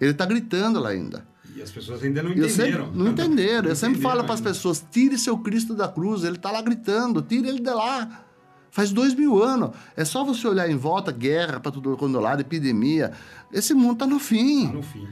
Ele 0.00 0.12
tá 0.14 0.24
gritando 0.26 0.80
lá 0.80 0.90
ainda. 0.90 1.26
E 1.54 1.62
as 1.62 1.70
pessoas 1.70 2.02
ainda 2.02 2.22
não 2.22 2.32
Eu 2.32 2.48
sempre- 2.50 2.70
entenderam. 2.72 2.92
não 2.92 3.08
entenderam. 3.12 3.68
Eu 3.70 3.76
sempre 3.76 4.00
falo 4.00 4.24
para 4.24 4.34
as 4.34 4.40
pessoas: 4.40 4.84
tire 4.90 5.16
seu 5.18 5.38
Cristo 5.38 5.74
da 5.74 5.88
cruz. 5.88 6.24
Ele 6.24 6.36
tá 6.38 6.50
lá 6.50 6.60
gritando, 6.62 7.22
tire 7.22 7.48
ele 7.48 7.60
de 7.60 7.70
lá. 7.70 8.22
Faz 8.70 8.92
dois 8.92 9.14
mil 9.14 9.42
anos. 9.42 9.70
É 9.96 10.04
só 10.04 10.22
você 10.24 10.46
olhar 10.46 10.68
em 10.70 10.76
volta, 10.76 11.10
guerra 11.12 11.58
para 11.60 11.72
tudo 11.72 11.96
quando 11.96 12.18
é 12.18 12.20
lado, 12.20 12.40
epidemia. 12.40 13.12
Esse 13.52 13.72
mundo 13.72 13.96
tá 13.98 14.06
no 14.06 14.18
fim. 14.18 14.66
Tá 14.68 14.72
no 14.74 14.82
fim. 14.82 15.08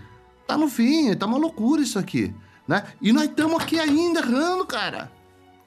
Tá 0.46 0.56
no 0.58 0.68
fim, 0.68 1.14
tá 1.16 1.26
uma 1.26 1.38
loucura 1.38 1.80
isso 1.82 1.98
aqui, 1.98 2.34
né? 2.68 2.84
E 3.00 3.12
nós 3.12 3.24
estamos 3.24 3.60
aqui 3.62 3.78
ainda 3.78 4.20
errando, 4.20 4.64
cara. 4.66 5.10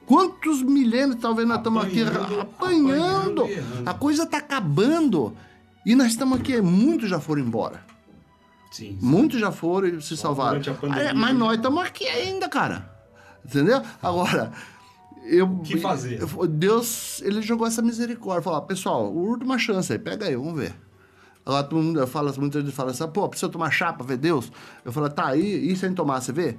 Quantos 0.06 0.62
milênios 0.62 1.16
talvez 1.20 1.46
nós 1.46 1.58
estamos 1.58 1.84
aqui 1.84 2.02
Apanhando, 2.02 2.40
apanhando? 2.40 3.44
A 3.84 3.92
coisa 3.92 4.24
tá 4.24 4.38
acabando. 4.38 5.36
E 5.84 5.94
nós 5.94 6.08
estamos 6.08 6.38
aqui, 6.40 6.60
muitos 6.60 7.10
já 7.10 7.20
foram 7.20 7.42
embora. 7.42 7.84
Sim. 8.70 8.98
Muitos 9.02 9.40
já 9.40 9.50
foram 9.50 9.88
e 9.88 10.02
se 10.02 10.16
salvaram. 10.16 10.60
durante 10.60 10.70
a 10.70 10.74
pandemia, 10.74 11.10
Ah, 11.10 11.14
Mas 11.14 11.32
né? 11.32 11.38
nós 11.38 11.56
estamos 11.56 11.82
aqui 11.84 12.06
ainda, 12.06 12.48
cara. 12.48 12.90
Entendeu? 13.44 13.82
Agora, 14.02 14.52
eu. 15.24 15.46
O 15.46 15.60
que 15.60 15.78
fazer? 15.78 16.20
eu- 16.20 16.46
Deus, 16.46 17.20
ele 17.22 17.40
jogou 17.42 17.66
essa 17.66 17.80
misericórdia. 17.82 18.42
Falou, 18.42 18.62
pessoal, 18.62 19.12
última 19.12 19.58
chance 19.58 19.92
aí, 19.92 19.98
pega 19.98 20.26
aí, 20.26 20.36
vamos 20.36 20.54
ver. 20.58 20.74
Agora 21.48 21.64
todo 21.64 21.82
mundo 21.82 22.06
fala, 22.06 22.30
muita 22.36 22.60
gente 22.60 22.72
fala 22.72 22.90
assim, 22.90 23.08
pô, 23.08 23.26
precisa 23.26 23.50
tomar 23.50 23.70
chá 23.70 23.90
pra 23.90 24.04
ver 24.04 24.18
Deus? 24.18 24.52
Eu 24.84 24.92
falo, 24.92 25.08
tá, 25.08 25.34
e, 25.34 25.72
e 25.72 25.74
sem 25.76 25.94
tomar, 25.94 26.20
você 26.20 26.30
vê? 26.30 26.58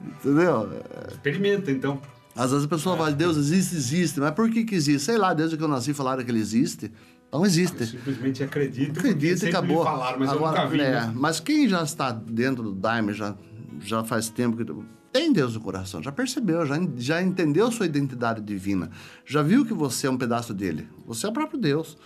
Entendeu? 0.00 0.70
Experimenta, 1.08 1.68
então. 1.72 2.00
Às 2.36 2.52
vezes 2.52 2.64
a 2.64 2.68
pessoa 2.68 2.96
fala, 2.96 3.10
Deus 3.10 3.36
existe, 3.36 3.74
existe, 3.74 4.20
mas 4.20 4.30
por 4.30 4.48
que 4.48 4.62
que 4.62 4.76
existe? 4.76 5.04
Sei 5.04 5.18
lá, 5.18 5.34
desde 5.34 5.56
que 5.56 5.64
eu 5.64 5.66
nasci 5.66 5.92
falaram 5.92 6.24
que 6.24 6.30
ele 6.30 6.38
existe. 6.38 6.92
Então 7.26 7.40
Eu 7.40 7.46
existe. 7.46 7.84
simplesmente 7.84 8.44
acredito. 8.44 8.92
porque 8.94 9.08
Acredita 9.08 9.46
e 9.46 9.48
acabou. 9.48 9.82
Falaram, 9.82 10.20
mas 10.20 10.30
Agora, 10.30 10.62
eu 10.62 10.68
vi. 10.68 10.80
é, 10.80 10.92
né? 10.92 11.12
Mas 11.12 11.40
quem 11.40 11.68
já 11.68 11.82
está 11.82 12.12
dentro 12.12 12.62
do 12.62 12.72
Daime 12.72 13.12
já, 13.12 13.34
já 13.80 14.04
faz 14.04 14.28
tempo 14.28 14.56
que 14.56 14.72
tem 15.12 15.32
Deus 15.32 15.54
no 15.54 15.60
coração, 15.60 16.00
já 16.00 16.12
percebeu, 16.12 16.64
já, 16.64 16.76
já 16.96 17.20
entendeu 17.20 17.72
sua 17.72 17.86
identidade 17.86 18.40
divina, 18.40 18.90
já 19.26 19.42
viu 19.42 19.66
que 19.66 19.74
você 19.74 20.06
é 20.06 20.10
um 20.10 20.16
pedaço 20.16 20.54
dele. 20.54 20.88
Você 21.04 21.26
é 21.26 21.28
o 21.28 21.32
próprio 21.32 21.58
Deus. 21.58 21.98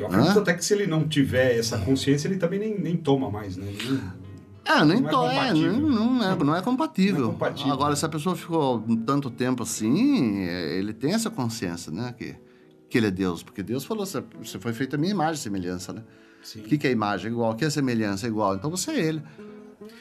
Eu 0.00 0.06
acredito 0.06 0.38
Hã? 0.38 0.42
até 0.42 0.54
que 0.54 0.64
se 0.64 0.72
ele 0.74 0.86
não 0.86 1.06
tiver 1.06 1.56
essa 1.58 1.78
consciência, 1.78 2.26
ele 2.28 2.36
também 2.36 2.58
nem, 2.58 2.78
nem 2.80 2.96
toma 2.96 3.30
mais, 3.30 3.56
né? 3.56 3.66
Ele 3.68 4.00
Ah, 4.66 4.84
nem 4.84 5.00
Não 5.00 5.08
é 5.28 5.48
é, 5.48 5.52
não, 5.52 5.80
não 5.80 6.22
é, 6.24 6.36
não 6.44 6.56
é 6.56 6.62
compatível. 6.62 7.20
Não 7.20 7.28
é 7.28 7.32
compatível. 7.32 7.72
Agora, 7.72 7.94
se 7.96 8.04
a 8.04 8.08
pessoa 8.08 8.34
ficou 8.36 8.82
tanto 9.06 9.30
tempo 9.30 9.62
assim, 9.62 10.42
é, 10.44 10.78
ele 10.78 10.92
tem 10.92 11.12
essa 11.12 11.28
consciência, 11.30 11.90
né? 11.92 12.14
Que, 12.16 12.34
que 12.88 12.98
ele 12.98 13.08
é 13.08 13.10
Deus. 13.10 13.42
Porque 13.42 13.62
Deus 13.62 13.84
falou, 13.84 14.06
você 14.06 14.22
foi 14.58 14.72
feito 14.72 14.94
a 14.96 14.98
minha 14.98 15.12
imagem 15.12 15.34
e 15.34 15.38
semelhança, 15.38 15.92
né? 15.92 16.02
Sim. 16.42 16.60
O 16.60 16.62
que, 16.64 16.78
que 16.78 16.86
é 16.86 16.90
imagem? 16.90 17.26
É 17.28 17.30
igual. 17.32 17.52
O 17.52 17.54
que 17.56 17.64
é 17.64 17.70
semelhança? 17.70 18.26
É 18.26 18.30
igual. 18.30 18.54
Então 18.54 18.70
você 18.70 18.92
é 18.92 19.00
ele. 19.00 19.22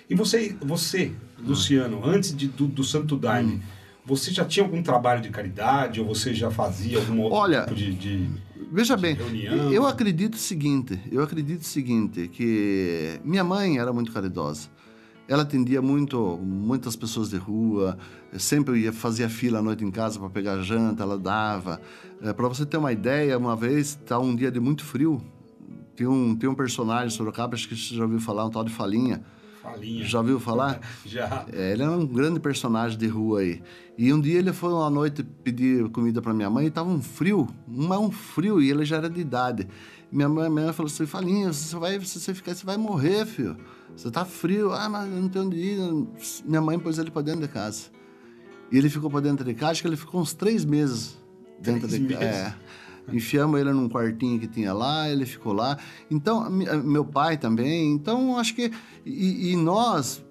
E 0.10 0.16
você, 0.16 0.56
você 0.62 1.12
Luciano, 1.40 2.02
antes 2.06 2.36
de, 2.36 2.48
do, 2.48 2.68
do 2.68 2.84
Santo 2.84 3.16
Daime, 3.18 3.54
Hum. 3.56 3.60
você 4.06 4.32
já 4.32 4.44
tinha 4.46 4.64
algum 4.66 4.82
trabalho 4.84 5.22
de 5.22 5.30
caridade 5.30 6.00
ou 6.02 6.06
você 6.08 6.34
já 6.34 6.50
fazia 6.52 6.98
algum 6.98 7.20
outro 7.22 7.38
Olha, 7.38 7.62
tipo 7.64 7.76
de, 7.76 7.94
de- 7.94 8.30
Veja 8.72 8.98
bem, 8.98 9.15
reunião. 9.15 9.72
eu 9.72 9.88
acredito 9.88 10.34
o 10.34 10.38
seguinte, 10.38 11.00
eu 11.12 11.24
acredito 11.24 11.62
o 11.62 11.65
seguinte, 11.65 12.28
que 12.28 13.19
minha 13.24 13.43
mãe 13.43 13.80
era 13.80 13.93
muito 13.93 14.12
caridosa. 14.12 14.69
Ela 15.28 15.43
atendia 15.43 15.82
muito, 15.82 16.38
muitas 16.38 16.95
pessoas 16.95 17.30
de 17.30 17.38
rua, 17.38 17.98
sempre 18.38 18.72
eu 18.72 18.78
ia 18.78 18.91
fazia 18.91 19.30
fila 19.30 19.60
à 19.60 19.62
noite 19.62 19.86
em 19.86 19.91
casa 19.91 20.19
para 20.19 20.30
pegar 20.30 20.62
janta, 20.62 21.04
ela 21.04 21.17
dava. 21.17 21.80
para 22.36 22.48
você 22.48 22.65
ter 22.65 22.78
uma 22.78 22.91
ideia, 22.91 23.38
uma 23.38 23.56
vez, 23.56 23.95
tá 24.06 24.19
um 24.19 24.36
dia 24.36 24.52
de 24.52 24.60
muito 24.60 24.84
frio, 24.84 25.22
tem 25.95 26.08
um, 26.08 26.36
tem 26.36 26.50
um 26.50 26.56
personagem 26.56 27.08
em 27.08 27.12
Sorocaba, 27.12 27.56
acho 27.56 27.67
que 27.69 27.76
você 27.76 27.95
já 27.95 28.04
ouviu 28.04 28.19
falar, 28.19 28.45
um 28.45 28.50
tal 28.50 28.63
de 28.63 28.72
Falinha. 28.72 29.24
Falinha? 29.72 30.06
Já 30.06 30.20
ouviu 30.20 30.40
falar? 30.40 30.80
Já. 31.06 31.46
É, 31.52 31.72
ele 31.72 31.84
era 31.84 31.92
um 31.92 32.06
grande 32.06 32.40
personagem 32.40 32.98
de 32.98 33.08
rua 33.08 33.42
aí. 33.42 33.62
E 33.98 34.14
um 34.14 34.20
dia 34.20 34.40
ele 34.40 34.54
foi 34.54 34.72
uma 34.72 34.90
noite 34.90 35.24
pedir 35.24 35.90
comida 35.90 36.22
para 36.22 36.34
minha 36.34 36.50
mãe 36.50 36.68
e 36.68 36.72
tava 36.72 36.90
um 36.90 37.02
frio, 37.02 37.48
um, 37.68 37.94
um 37.94 38.12
frio, 38.12 38.62
e 38.62 38.70
ele 38.70 38.86
já 38.86 38.98
era 38.98 39.10
de 39.10 39.20
idade. 39.20 39.68
Minha 40.12 40.28
mãe, 40.28 40.50
minha 40.50 40.66
mãe 40.66 40.74
falou 40.74 40.92
assim, 40.92 41.06
Falinha, 41.06 41.54
você 41.54 41.76
vai, 41.76 42.00
se 42.02 42.20
você 42.20 42.34
ficar, 42.34 42.56
você 42.56 42.66
vai 42.66 42.78
morrer, 42.78 43.26
filho. 43.26 43.58
Você 43.96 44.10
tá 44.10 44.26
frio. 44.26 44.72
Ah, 44.72 44.90
mas 44.90 45.12
eu 45.12 45.22
não 45.22 45.30
tenho 45.30 45.46
onde 45.46 45.58
ir. 45.58 46.08
Minha 46.46 46.62
mãe 46.62 46.80
pôs 46.80 46.98
ele 46.98 47.12
para 47.12 47.22
dentro 47.22 47.42
de 47.42 47.48
casa. 47.48 47.88
E 48.72 48.78
ele 48.78 48.90
ficou 48.90 49.10
para 49.10 49.20
dentro 49.20 49.44
de 49.44 49.54
casa, 49.54 49.72
acho 49.72 49.82
que 49.82 49.88
ele 49.88 49.98
ficou 49.98 50.22
uns 50.22 50.34
três 50.34 50.64
meses 50.64 51.18
dentro 51.60 51.88
Três 51.88 52.08
de 52.08 52.14
casa. 52.14 52.26
É. 52.26 52.56
Enfiamos 53.12 53.60
ele 53.60 53.72
num 53.72 53.88
quartinho 53.90 54.40
que 54.40 54.48
tinha 54.48 54.74
lá, 54.74 55.10
ele 55.10 55.26
ficou 55.26 55.54
lá. 55.54 55.78
Então, 56.12 56.50
mi- 56.50 56.66
meu 56.84 57.04
pai 57.06 57.38
também. 57.38 57.92
Então, 57.92 58.38
acho 58.38 58.54
que. 58.56 58.72
E, 59.06 59.52
e 59.52 59.56
nós, 59.56 60.24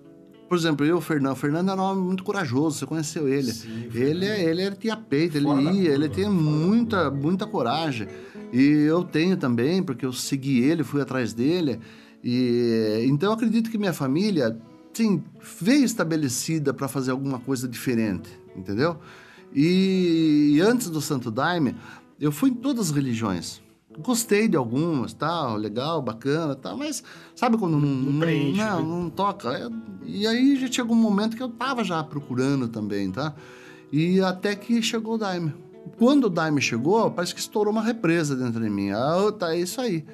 por 0.49 0.57
exemplo, 0.57 0.87
eu, 0.87 0.99
o 0.99 1.01
Fernando. 1.01 1.33
O 1.33 1.37
Fernando 1.37 1.71
era 1.71 1.81
um 1.81 1.85
homem 1.85 2.05
muito 2.05 2.23
corajoso, 2.23 2.79
você 2.79 2.87
conheceu 2.87 3.29
ele. 3.29 3.53
Sim, 3.53 3.89
ele, 3.95 4.25
é- 4.27 4.45
ele, 4.45 4.63
ele 4.63 4.77
tinha 4.77 4.97
peito, 4.97 5.37
ele 5.37 5.47
Fora 5.47 5.61
ia, 5.73 5.91
ele 5.93 6.09
tinha 6.09 6.31
muita, 6.31 7.11
muita 7.11 7.47
coragem. 7.47 8.07
E 8.53 8.63
eu 8.89 9.03
tenho 9.05 9.37
também, 9.37 9.83
porque 9.83 10.07
eu 10.07 10.13
segui 10.13 10.61
ele, 10.61 10.85
fui 10.85 11.01
atrás 11.03 11.33
dele. 11.33 11.81
E 12.23 13.05
então 13.07 13.31
eu 13.31 13.35
acredito 13.35 13.71
que 13.71 13.77
minha 13.79 13.93
família, 13.93 14.57
sim, 14.93 15.23
veio 15.61 15.85
estabelecida 15.85 16.73
para 16.75 16.89
fazer 16.89 17.11
alguma 17.11 17.39
coisa 17.39 17.69
diferente, 17.69 18.29
entendeu? 18.57 18.97
E, 19.55 20.61
antes 20.61 20.91
do 20.91 21.01
Santo 21.01 21.31
Daime, 21.31 21.75
eu 22.21 22.33
fui 22.33 22.51
em 22.51 22.55
todas 22.55 22.91
as 22.91 22.95
religiões. 22.95 23.61
Gostei 24.01 24.47
de 24.47 24.57
algumas, 24.57 25.13
tal, 25.13 25.57
legal, 25.57 26.01
bacana, 26.01 26.55
tal, 26.55 26.77
mas 26.77 27.03
sabe 27.35 27.57
quando 27.57 27.79
não, 27.79 27.89
não, 27.89 28.21
preenche, 28.21 28.61
não, 28.61 28.83
né? 28.83 28.89
não 28.89 29.11
toca? 29.11 29.51
É, 29.51 29.69
e 30.05 30.27
aí 30.27 30.57
já 30.57 30.71
chegou 30.71 30.95
um 30.95 31.01
momento 31.01 31.37
que 31.37 31.43
eu 31.43 31.49
tava 31.49 31.83
já 31.83 32.03
procurando 32.05 32.69
também, 32.69 33.11
tá? 33.11 33.35
E 33.91 34.21
até 34.21 34.55
que 34.55 34.81
chegou 34.83 35.15
o 35.15 35.19
Daime. 35.19 35.53
Quando 35.97 36.25
o 36.25 36.31
Daime 36.31 36.61
chegou, 36.61 37.11
parece 37.11 37.35
que 37.35 37.41
estourou 37.41 37.73
uma 37.73 37.83
represa 37.83 38.37
dentro 38.37 38.61
de 38.61 38.69
mim. 38.69 38.91
Ah, 38.91 39.33
tá, 39.37 39.55
é 39.55 39.61
isso 39.61 39.81
aí. 39.81 40.05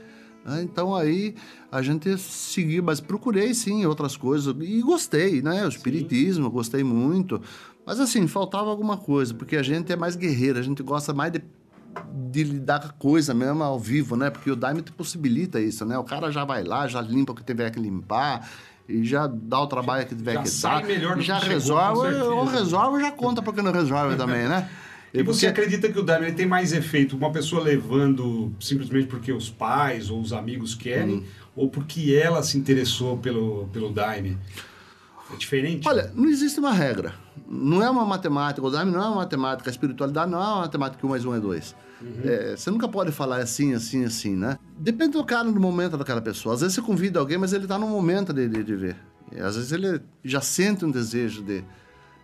Ah, 0.44 0.62
Então 0.62 0.94
aí 0.94 1.34
a 1.72 1.82
gente 1.82 2.16
seguiu, 2.18 2.82
mas 2.82 3.00
procurei 3.00 3.52
sim 3.54 3.84
outras 3.86 4.16
coisas 4.16 4.54
e 4.60 4.80
gostei, 4.80 5.42
né? 5.42 5.64
O 5.64 5.68
espiritismo, 5.68 6.50
gostei 6.50 6.84
muito. 6.84 7.40
Mas 7.84 7.98
assim, 7.98 8.26
faltava 8.26 8.70
alguma 8.70 8.96
coisa, 8.96 9.34
porque 9.34 9.56
a 9.56 9.62
gente 9.62 9.92
é 9.92 9.96
mais 9.96 10.16
guerreiro, 10.16 10.58
a 10.58 10.62
gente 10.62 10.82
gosta 10.82 11.12
mais 11.12 11.32
de, 11.32 11.42
de 12.30 12.44
lidar 12.44 12.80
com 12.80 12.86
a 12.88 12.92
coisa 12.92 13.32
mesmo 13.34 13.62
ao 13.62 13.78
vivo, 13.78 14.16
né? 14.16 14.30
Porque 14.30 14.50
o 14.50 14.56
Daime 14.56 14.82
te 14.82 14.92
possibilita 14.92 15.60
isso, 15.60 15.84
né? 15.84 15.96
O 15.98 16.04
cara 16.04 16.30
já 16.30 16.44
vai 16.44 16.62
lá, 16.64 16.86
já 16.88 17.00
limpa 17.00 17.32
o 17.32 17.34
que 17.34 17.44
tiver 17.44 17.70
que 17.70 17.78
limpar. 17.80 18.48
E 18.88 19.02
já 19.02 19.26
dá 19.26 19.60
o 19.60 19.66
trabalho 19.66 20.06
que 20.06 20.14
tiver 20.14 20.34
já 20.34 20.42
que 20.42 20.50
sai 20.50 20.82
dar. 20.82 20.86
melhor 20.88 21.16
do 21.16 21.22
já 21.22 21.40
que 21.40 21.48
resolve, 21.48 22.14
ou 22.16 22.44
resolve, 22.44 23.00
já 23.00 23.10
conta 23.12 23.40
porque 23.40 23.62
não 23.62 23.72
resolve 23.72 24.14
também, 24.18 24.46
né? 24.46 24.68
E 25.12 25.22
você 25.22 25.46
Porque- 25.46 25.62
acredita 25.62 25.92
que 25.92 25.98
o 25.98 26.02
Daime 26.02 26.32
tem 26.32 26.44
mais 26.44 26.72
efeito 26.72 27.16
uma 27.16 27.30
pessoa 27.32 27.62
levando 27.62 28.52
simplesmente 28.60 29.06
porque 29.06 29.32
os 29.32 29.48
pais 29.48 30.10
ou 30.10 30.20
os 30.20 30.32
amigos 30.32 30.74
querem, 30.74 31.18
Hum. 31.18 31.24
ou 31.56 31.68
porque 31.70 32.18
ela 32.20 32.42
se 32.42 32.58
interessou 32.58 33.16
pelo, 33.16 33.68
pelo 33.72 33.90
Daime? 33.92 34.36
É 35.32 35.36
diferente? 35.36 35.88
Olha, 35.88 36.12
não 36.14 36.28
existe 36.28 36.58
uma 36.60 36.72
regra. 36.72 37.14
Não 37.48 37.82
é 37.82 37.88
uma 37.88 38.04
matemática. 38.04 38.66
O 38.66 38.70
Daime 38.70 38.90
não 38.90 39.02
é 39.02 39.06
uma 39.06 39.16
matemática. 39.16 39.70
A 39.70 39.72
espiritualidade 39.72 40.30
não 40.30 40.38
é 40.38 40.46
uma 40.46 40.60
matemática 40.60 40.98
que 41.00 41.06
um 41.06 41.10
mais 41.10 41.24
um 41.24 41.34
é 41.34 41.40
dois. 41.40 41.74
É, 42.24 42.54
você 42.56 42.70
nunca 42.70 42.86
pode 42.86 43.12
falar 43.12 43.38
assim, 43.38 43.72
assim, 43.72 44.04
assim, 44.04 44.36
né? 44.36 44.58
Depende 44.76 45.12
do 45.12 45.24
cara, 45.24 45.50
do 45.50 45.60
momento 45.60 45.96
daquela 45.96 46.20
pessoa. 46.20 46.54
Às 46.54 46.60
vezes 46.60 46.74
você 46.74 46.82
convida 46.82 47.18
alguém, 47.18 47.38
mas 47.38 47.52
ele 47.52 47.64
está 47.64 47.78
no 47.78 47.86
momento 47.86 48.32
de, 48.32 48.48
de, 48.48 48.62
de 48.62 48.76
ver. 48.76 48.96
E 49.32 49.40
às 49.40 49.56
vezes 49.56 49.72
ele 49.72 50.00
já 50.22 50.40
sente 50.40 50.84
um 50.84 50.90
desejo 50.90 51.42
de... 51.42 51.64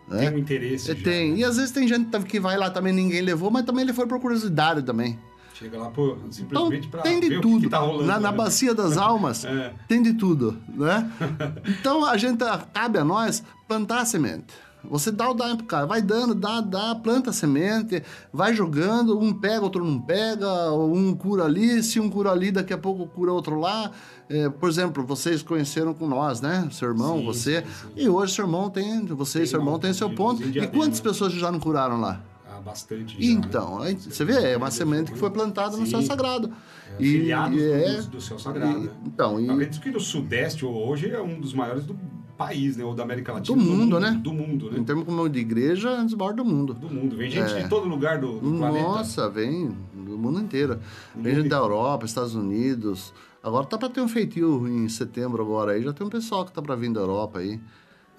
Né? 0.09 0.19
tem 0.19 0.31
um 0.31 0.39
interesse. 0.39 0.91
É, 0.91 0.97
já, 0.97 1.03
tem. 1.03 1.33
né? 1.33 1.39
E 1.39 1.45
às 1.45 1.57
vezes 1.57 1.71
tem 1.71 1.87
gente 1.89 2.11
que 2.25 2.41
vai 2.41 2.59
lá 2.59 2.69
também, 2.69 2.93
ninguém 2.93 3.23
levou, 3.23 3.51
mas 3.51 3.65
também 3.65 3.83
ele 3.83 3.93
foi 3.93 4.07
por 4.07 4.21
curiosidade 4.21 4.83
também. 4.83 5.19
Chega 5.61 5.79
lá 5.79 5.91
por, 5.91 6.17
Então, 6.17 6.33
simplesmente 6.33 6.89
para 6.89 7.03
tem 7.03 7.21
de 7.21 7.39
tudo. 7.41 7.69
tá 7.71 7.79
rolando. 7.79 8.07
na, 8.07 8.19
na 8.19 8.31
né? 8.33 8.37
bacia 8.37 8.75
das 8.75 8.97
almas, 8.99 9.45
É. 9.45 9.73
tem 9.87 10.03
de 10.03 10.15
tudo, 10.15 10.57
né? 10.69 11.09
Então, 11.79 12.05
a 12.05 12.17
gente, 12.17 12.43
cabe 12.73 12.99
a 12.99 13.05
nós 13.05 13.43
plantar 13.69 14.01
a 14.01 14.05
semente. 14.07 14.47
Você 14.83 15.11
dá 15.13 15.29
o 15.31 15.35
daim 15.35 15.59
pro 15.59 15.67
cara, 15.67 15.85
vai 15.85 16.01
dando, 16.01 16.35
dá, 16.35 16.63
dá, 16.63 16.95
planta 16.95 17.29
a 17.29 17.33
semente, 17.35 18.03
vai 18.33 18.55
jogando, 18.55 19.19
um 19.21 19.31
pega, 19.31 19.61
outro 19.63 19.85
não 19.85 20.01
pega, 20.01 20.73
um 20.73 21.15
cura 21.15 21.45
ali, 21.45 21.83
se 21.83 22.01
um 22.01 22.09
cura 22.09 22.31
ali, 22.31 22.51
daqui 22.51 22.73
a 22.73 22.79
pouco 22.79 23.07
cura 23.07 23.31
outro 23.31 23.61
lá. 23.61 23.91
É, 24.27 24.49
por 24.49 24.71
exemplo, 24.71 25.05
vocês 25.05 25.43
conheceram 25.43 25.93
com 25.93 26.09
nós, 26.09 26.41
né? 26.41 26.67
Seu 26.73 26.89
irmão, 26.89 27.19
Sim, 27.19 27.25
você. 27.27 27.61
sim, 27.61 27.67
sim. 27.95 28.03
E 28.05 28.09
hoje 28.09 28.33
seu 28.33 28.47
irmão 28.47 28.71
tem, 28.71 29.05
você 29.05 29.43
e 29.43 29.47
seu 29.47 29.61
irmão 29.61 29.79
tem 29.79 29.93
seu 29.93 30.09
ponto. 30.15 30.43
E 30.43 30.67
quantas 30.69 30.99
pessoas 31.01 31.35
já 31.35 31.53
não 31.53 31.61
curaram 31.61 32.01
lá? 32.01 32.23
Bastante 32.65 33.23
já, 33.23 33.33
Então, 33.33 33.81
né? 33.81 33.95
você 33.95 34.25
vê, 34.25 34.53
é 34.53 34.57
uma 34.57 34.71
semente 34.71 35.13
que 35.13 35.19
foi 35.19 35.31
plantada 35.31 35.77
no 35.77 35.87
céu 35.87 36.03
sagrado. 36.03 36.51
É, 36.93 36.97
Filiados 37.03 37.61
é- 37.61 38.01
do, 38.03 38.07
do 38.09 38.21
céu 38.21 38.39
sagrado. 38.39 38.79
e- 38.79 38.85
né? 38.85 38.91
então, 39.07 39.41
e- 39.41 39.49
acredito 39.51 39.81
que 39.83 39.91
no 39.91 40.01
Sudeste 40.01 40.65
hoje 40.65 41.11
é 41.11 41.21
um 41.21 41.41
dos 41.41 41.53
maiores 41.55 41.85
do 41.87 41.97
país, 42.37 42.77
né? 42.77 42.85
Ou 42.85 42.95
da 42.95 43.03
América 43.03 43.33
Latina. 43.35 43.57
Do 43.57 43.63
mundo, 43.63 44.01
né? 44.01 44.13
Do 44.23 44.33
mundo, 44.33 44.71
né? 44.71 44.79
Em 44.79 44.85
termos 44.85 45.05
como 45.05 45.29
de 45.29 45.39
igreja, 45.41 45.91
é 45.91 46.01
um 46.01 46.07
dos 46.07 46.15
maiores 46.15 46.37
do 46.39 46.45
mundo. 46.45 46.73
Do 46.75 46.89
mundo. 46.89 47.15
Vem 47.17 47.31
gente 47.31 47.53
É. 47.53 47.63
de 47.63 47.69
todo 47.69 47.87
lugar 47.89 48.19
do, 48.19 48.39
do 48.41 48.59
planeta. 48.59 48.83
Nossa, 48.89 49.29
vem 49.29 49.69
do 49.93 50.17
mundo 50.17 50.41
inteiro. 50.41 50.79
Vem 51.15 51.35
gente 51.35 51.49
da 51.49 51.59
Europa, 51.59 52.07
Estados 52.07 52.35
Unidos. 52.35 53.13
Agora 53.43 53.67
tá 53.67 53.77
para 53.79 53.89
ter 53.91 54.01
um 54.01 54.09
feitio 54.09 54.67
em 54.69 54.89
setembro 54.89 55.43
agora 55.43 55.73
aí. 55.73 55.83
Já 55.83 55.93
tem 55.93 56.07
um 56.07 56.11
pessoal 56.11 56.45
que 56.47 56.53
tá 56.53 56.63
para 56.63 56.75
vir 56.77 56.91
da 56.93 57.01
Europa 57.01 57.39
aí. 57.41 57.61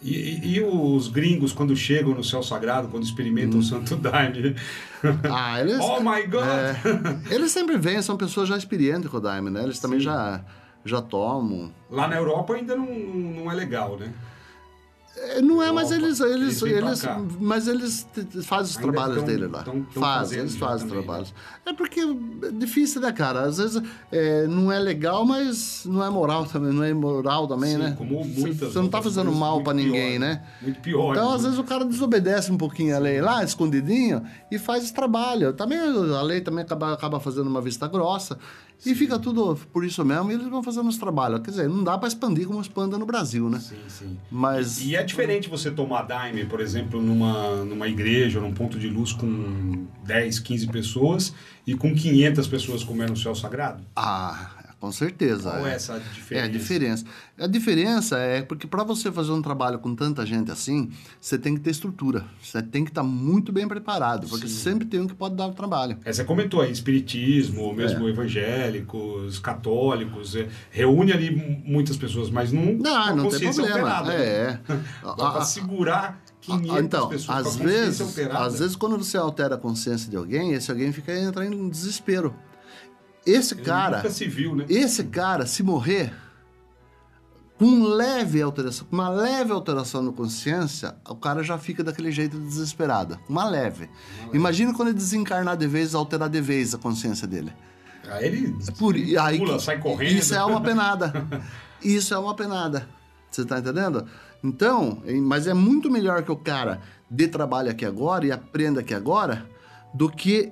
E, 0.02 0.56
e, 0.56 0.64
os 0.64 1.08
gringos, 1.08 1.54
quando 1.54 1.76
chegam 1.76 2.16
no 2.16 2.24
céu 2.24 2.42
sagrado, 2.42 2.88
quando 2.88 3.04
experimentam 3.04 3.58
hum. 3.58 3.62
o 3.62 3.64
Santo 3.64 3.96
Daime? 3.96 4.56
Ah, 5.30 5.62
eles... 5.62 5.78
oh 5.82 6.00
my 6.00 6.26
God! 6.26 6.44
É, 6.44 7.34
eles 7.36 7.52
sempre 7.52 7.78
vêm, 7.78 8.02
são 8.02 8.18
pessoas 8.18 8.50
já 8.50 8.58
experientes 8.58 9.10
com 9.12 9.18
o 9.18 9.22
Daime, 9.22 9.52
né? 9.52 9.64
Eles 9.64 9.80
também 9.80 10.00
já, 10.00 10.42
já 10.84 11.02
tomam. 11.02 11.72
Lá 11.90 12.08
na 12.08 12.16
Europa 12.16 12.56
ainda 12.56 12.76
não, 12.76 12.88
não 12.88 13.52
é 13.52 13.54
legal, 13.54 13.96
né? 13.98 14.12
É, 15.16 15.42
não 15.42 15.62
é, 15.62 15.72
mas 15.72 15.92
eles, 15.92 16.20
eles, 16.22 16.62
eles, 16.62 17.04
mas 17.40 17.68
eles 17.68 18.08
fazem 18.44 18.72
os 18.72 18.78
Ainda 18.78 18.92
trabalhos 18.92 19.18
tão, 19.18 19.26
dele 19.26 19.48
lá. 19.48 19.64
Tão, 19.64 19.82
tão 19.82 20.02
fazem, 20.02 20.40
eles 20.40 20.56
fazem 20.56 20.88
os 20.88 20.94
né? 20.94 21.02
trabalhos. 21.02 21.32
Né? 21.66 21.72
É 21.72 21.74
porque 21.74 22.00
é 22.00 22.52
difícil, 22.52 23.02
né, 23.02 23.12
cara? 23.12 23.42
Às 23.42 23.58
vezes 23.58 23.84
é, 24.12 24.48
não 24.48 24.72
é 24.72 24.80
legal, 24.80 25.26
mas 25.26 25.84
não 25.86 26.04
é 26.04 26.10
moral 26.10 26.46
também, 26.46 26.72
não 26.74 26.84
é 26.84 26.94
moral 26.94 27.46
também, 27.46 27.72
Sim, 27.72 27.78
né? 27.78 27.96
Como 27.98 28.24
muitas 28.24 28.72
Você 28.72 28.80
não 28.80 28.88
tá 28.88 29.02
fazendo 29.02 29.32
mal 29.34 29.62
para 29.62 29.74
ninguém, 29.74 30.18
pior, 30.18 30.20
né? 30.20 30.44
Muito 30.62 30.80
pior. 30.80 31.12
Então, 31.12 31.34
às 31.34 31.44
vezes 31.44 31.60
o 31.60 31.64
cara 31.64 31.84
desobedece 31.84 32.52
um 32.52 32.58
pouquinho 32.58 32.96
a 32.96 33.00
lei 33.00 33.20
lá, 33.20 33.44
escondidinho, 33.44 34.24
e 34.50 34.58
faz 34.58 34.86
esse 34.86 34.94
trabalho. 34.94 35.52
Também 35.54 35.78
a 35.78 36.22
lei 36.22 36.40
também 36.40 36.64
acaba, 36.64 36.94
acaba 36.94 37.20
fazendo 37.20 37.48
uma 37.48 37.62
vista 37.62 37.86
grossa. 37.86 38.38
E 38.84 38.96
fica 38.96 39.20
tudo 39.20 39.56
por 39.72 39.86
isso 39.86 40.04
mesmo 40.04 40.32
e 40.32 40.34
eles 40.34 40.48
vão 40.48 40.64
fazendo 40.64 40.90
os 40.90 40.98
trabalhos. 40.98 41.42
Quer 41.42 41.52
dizer, 41.52 41.70
não 41.70 41.84
dá 41.84 41.98
para 42.00 42.08
expandir 42.08 42.48
como 42.48 42.60
expanda 42.60 42.98
no 42.98 43.06
Brasil, 43.06 43.48
né? 43.48 43.60
Sim, 43.60 43.76
sim. 43.88 44.18
Mas... 44.32 44.82
E, 44.82 44.92
e, 44.94 44.98
é 45.02 45.04
diferente 45.04 45.50
você 45.50 45.70
tomar 45.72 46.04
daime, 46.04 46.46
por 46.46 46.60
exemplo, 46.60 47.02
numa, 47.02 47.66
numa 47.66 47.88
igreja, 47.88 48.40
num 48.40 48.54
ponto 48.54 48.80
de 48.80 48.88
luz 48.88 49.12
com 49.12 49.86
10, 50.06 50.40
15 50.40 50.68
pessoas 50.68 51.34
e 51.66 51.76
com 51.76 51.94
500 51.94 52.48
pessoas 52.48 52.84
comendo 52.84 53.14
o 53.14 53.18
céu 53.18 53.36
sagrado? 53.36 53.84
Ah, 53.96 54.61
com 54.82 54.92
certeza. 54.92 55.52
Qual 55.52 55.68
é, 55.68 55.74
é 55.74 55.76
essa 55.76 56.00
diferença? 56.00 56.34
É 56.34 56.44
a 56.44 56.48
diferença. 56.48 57.06
A 57.38 57.48
diferença 57.48 58.18
é 58.18 58.42
porque 58.42 58.66
para 58.66 58.84
você 58.84 59.12
fazer 59.12 59.32
um 59.32 59.42
trabalho 59.42 59.78
com 59.78 59.94
tanta 59.94 60.26
gente 60.26 60.50
assim, 60.50 60.90
você 61.20 61.38
tem 61.38 61.54
que 61.54 61.62
ter 61.62 61.70
estrutura. 61.70 62.26
Você 62.42 62.64
tem 62.64 62.84
que 62.84 62.90
estar 62.90 63.04
tá 63.04 63.08
muito 63.08 63.52
bem 63.52 63.68
preparado, 63.68 64.28
porque 64.28 64.48
Sim. 64.48 64.56
sempre 64.56 64.88
tem 64.88 65.00
um 65.00 65.08
que 65.08 65.14
pode 65.14 65.36
dar 65.36 65.46
o 65.46 65.54
trabalho. 65.54 66.00
É, 66.04 66.12
você 66.12 66.24
comentou 66.24 66.62
aí, 66.62 66.72
espiritismo, 66.72 67.72
mesmo 67.76 68.08
é. 68.08 68.10
evangélicos, 68.10 69.38
católicos, 69.38 70.36
é, 70.36 70.48
reúne 70.72 71.14
ali 71.14 71.30
muitas 71.64 71.96
pessoas, 71.96 72.32
mas 72.32 72.52
não, 72.52 72.74
não, 72.74 73.16
não 73.16 73.30
tem 73.30 73.54
problema. 73.54 73.92
Alterada, 73.92 74.14
é. 74.14 74.60
Né? 74.68 74.84
para 75.16 75.46
segurar 75.46 76.20
500 76.42 76.80
então, 76.80 77.08
pessoas 77.08 77.48
às 77.48 77.56
vezes, 77.56 78.20
às 78.32 78.60
vezes 78.60 78.76
quando 78.76 78.98
você 78.98 79.16
altera 79.16 79.56
a 79.56 79.58
consciência 79.60 80.10
de 80.10 80.18
alguém, 80.18 80.54
esse 80.54 80.72
alguém 80.72 80.92
fica 80.92 81.16
entrando 81.16 81.54
em 81.54 81.70
desespero. 81.70 82.34
Esse 83.26 83.54
Ele 83.54 83.64
cara. 83.64 84.10
se 84.10 84.28
viu, 84.28 84.56
né? 84.56 84.66
Esse 84.68 85.04
cara, 85.04 85.46
se 85.46 85.62
morrer, 85.62 86.14
com 87.58 87.84
leve 87.84 88.42
alteração, 88.42 88.88
uma 88.92 89.08
leve 89.08 89.52
alteração 89.52 90.02
na 90.02 90.12
consciência, 90.12 90.96
o 91.08 91.16
cara 91.16 91.44
já 91.44 91.58
fica 91.60 91.84
daquele 91.84 92.12
jeito 92.12 92.40
desesperado. 92.40 93.20
Uma 93.30 93.48
leve. 93.48 93.86
Uma 93.86 94.26
leve. 94.26 94.38
Imagina 94.38 94.74
quando 94.74 94.88
ele 94.88 94.98
desencarnar 94.98 95.56
de 95.56 95.68
vez, 95.68 95.94
alterar 95.94 96.28
de 96.28 96.42
vez 96.42 96.74
a 96.74 96.80
consciência 96.80 97.28
dele. 97.28 97.54
Aí 98.10 98.26
ele 98.26 98.58
Por, 98.80 98.96
aí, 98.96 99.38
pula, 99.38 99.60
sai 99.60 99.78
correndo. 99.78 100.18
Isso 100.18 100.34
é 100.34 100.44
uma 100.44 100.60
penada. 100.60 101.14
isso 101.84 102.14
é 102.14 102.18
uma 102.18 102.36
penada. 102.36 102.88
Você 103.30 103.46
tá 103.46 103.60
entendendo? 103.60 104.08
Então, 104.44 105.04
mas 105.22 105.46
é 105.46 105.54
muito 105.54 105.90
melhor 105.90 106.24
que 106.24 106.32
o 106.32 106.36
cara 106.36 106.82
dê 107.10 107.28
trabalho 107.28 107.70
aqui 107.70 107.86
agora 107.86 108.26
e 108.26 108.32
aprenda 108.32 108.82
aqui 108.82 108.94
agora 108.94 109.46
do 109.94 110.10
que 110.10 110.52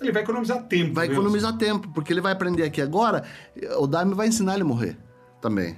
ele 0.00 0.12
vai 0.12 0.22
economizar 0.22 0.62
tempo. 0.64 0.94
Vai 0.94 1.08
mesmo. 1.08 1.20
economizar 1.20 1.56
tempo, 1.56 1.88
porque 1.94 2.12
ele 2.12 2.20
vai 2.20 2.32
aprender 2.32 2.64
aqui 2.64 2.80
agora, 2.80 3.24
o 3.78 3.86
Daime 3.86 4.14
vai 4.14 4.28
ensinar 4.28 4.54
ele 4.54 4.62
a 4.62 4.66
morrer 4.66 4.96
também. 5.40 5.76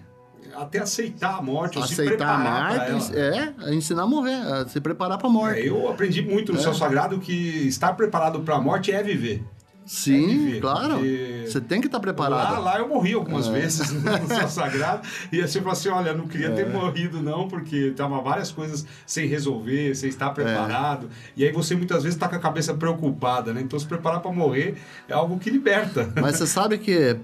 Até 0.54 0.80
aceitar 0.80 1.38
a 1.38 1.42
morte, 1.42 1.78
aceitar 1.78 2.34
a 2.34 2.38
morte, 2.38 3.16
é, 3.16 3.72
ensinar 3.72 4.02
a 4.02 4.06
morrer, 4.06 4.34
a 4.34 4.68
se 4.68 4.80
preparar 4.80 5.16
para 5.16 5.28
a 5.28 5.30
morte. 5.30 5.60
É, 5.60 5.68
eu 5.68 5.88
aprendi 5.88 6.22
muito 6.22 6.52
no 6.52 6.58
é. 6.58 6.62
Céu 6.62 6.74
Sagrado 6.74 7.18
que 7.20 7.68
estar 7.68 7.92
preparado 7.92 8.40
para 8.40 8.56
a 8.56 8.60
morte 8.60 8.90
é 8.90 9.02
viver. 9.02 9.44
Sim, 9.90 10.24
é 10.24 10.28
viver, 10.28 10.60
claro. 10.60 11.00
Você 11.44 11.60
tem 11.60 11.80
que 11.80 11.88
estar 11.88 11.98
tá 11.98 12.00
preparado. 12.00 12.52
Lá, 12.52 12.58
lá 12.60 12.78
eu 12.78 12.86
morri 12.86 13.12
algumas 13.12 13.48
é. 13.48 13.52
vezes 13.52 13.90
no 13.90 14.28
céu 14.28 14.48
sagrado. 14.48 15.04
E 15.32 15.40
assim 15.40 15.58
eu 15.58 15.64
falei 15.64 15.78
assim: 15.78 15.88
olha, 15.88 16.14
não 16.14 16.28
queria 16.28 16.46
é. 16.46 16.54
ter 16.54 16.68
morrido, 16.68 17.20
não, 17.20 17.48
porque 17.48 17.90
tava 17.96 18.20
várias 18.20 18.52
coisas 18.52 18.86
sem 19.04 19.26
resolver, 19.26 19.96
sem 19.96 20.08
estar 20.08 20.30
preparado. 20.30 21.06
É. 21.06 21.32
E 21.38 21.44
aí 21.44 21.50
você 21.50 21.74
muitas 21.74 22.04
vezes 22.04 22.14
está 22.14 22.28
com 22.28 22.36
a 22.36 22.38
cabeça 22.38 22.72
preocupada, 22.72 23.52
né? 23.52 23.62
Então 23.62 23.76
se 23.76 23.84
preparar 23.84 24.20
para 24.20 24.30
morrer 24.30 24.76
é 25.08 25.12
algo 25.12 25.40
que 25.40 25.50
liberta. 25.50 26.08
Mas 26.22 26.36
você 26.36 26.46
sabe 26.48 26.78
que 26.78 27.16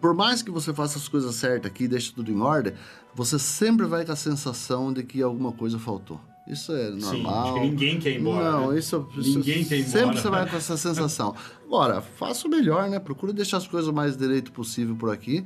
por 0.00 0.14
mais 0.14 0.42
que 0.42 0.50
você 0.50 0.72
faça 0.72 0.96
as 0.96 1.08
coisas 1.08 1.34
certas 1.34 1.68
aqui, 1.68 1.88
deixe 1.88 2.12
tudo 2.12 2.30
em 2.30 2.40
ordem, 2.40 2.72
você 3.16 3.36
sempre 3.36 3.84
vai 3.84 4.04
com 4.04 4.12
a 4.12 4.16
sensação 4.16 4.92
de 4.92 5.02
que 5.02 5.20
alguma 5.20 5.50
coisa 5.50 5.76
faltou. 5.76 6.20
Isso 6.46 6.72
é 6.72 6.90
normal. 6.90 7.12
Sim, 7.12 7.26
acho 7.26 7.54
que 7.54 7.60
ninguém 7.60 8.00
quer 8.00 8.10
ir 8.10 8.20
embora. 8.20 8.50
Não, 8.50 8.72
né? 8.72 8.78
isso, 8.78 9.08
isso, 9.16 9.38
ninguém 9.38 9.64
quer 9.64 9.76
ir 9.76 9.80
embora. 9.80 9.98
Sempre 9.98 10.20
você 10.20 10.30
vai 10.30 10.48
com 10.48 10.56
essa 10.56 10.76
sensação. 10.76 11.34
Agora, 11.64 12.00
faça 12.00 12.48
o 12.48 12.50
melhor, 12.50 12.88
né? 12.90 12.98
Procure 12.98 13.32
deixar 13.32 13.58
as 13.58 13.66
coisas 13.66 13.88
o 13.88 13.92
mais 13.92 14.16
direito 14.16 14.50
possível 14.50 14.96
por 14.96 15.10
aqui, 15.10 15.44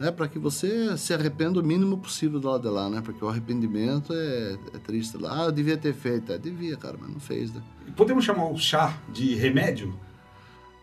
né? 0.00 0.10
Para 0.10 0.26
que 0.26 0.38
você 0.38 0.96
se 0.98 1.14
arrependa 1.14 1.60
o 1.60 1.62
mínimo 1.62 1.96
possível 1.96 2.40
do 2.40 2.48
lado 2.48 2.62
de 2.62 2.68
lá, 2.68 2.90
né? 2.90 3.00
Porque 3.00 3.24
o 3.24 3.28
arrependimento 3.28 4.12
é, 4.12 4.58
é 4.74 4.78
triste 4.78 5.16
lá. 5.16 5.42
Ah, 5.42 5.44
eu 5.46 5.52
devia 5.52 5.76
ter 5.76 5.94
feito. 5.94 6.32
É, 6.32 6.38
devia, 6.38 6.76
cara, 6.76 6.96
mas 7.00 7.10
não 7.10 7.20
fez, 7.20 7.52
né? 7.52 7.62
Podemos 7.96 8.24
chamar 8.24 8.50
o 8.50 8.58
chá 8.58 8.98
de 9.12 9.36
remédio? 9.36 9.94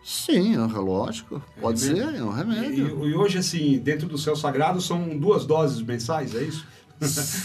Sim, 0.02 0.54
é 0.54 0.78
lógico. 0.78 1.42
É 1.58 1.60
Pode 1.60 1.86
remédio. 1.86 2.10
ser, 2.10 2.18
é 2.18 2.24
um 2.24 2.30
remédio. 2.30 3.04
E, 3.04 3.10
e 3.10 3.14
hoje, 3.14 3.36
assim, 3.36 3.78
dentro 3.78 4.08
do 4.08 4.16
céu 4.16 4.34
sagrado, 4.34 4.80
são 4.80 5.18
duas 5.18 5.44
doses 5.44 5.82
mensais, 5.82 6.34
é 6.34 6.42
isso? 6.42 6.66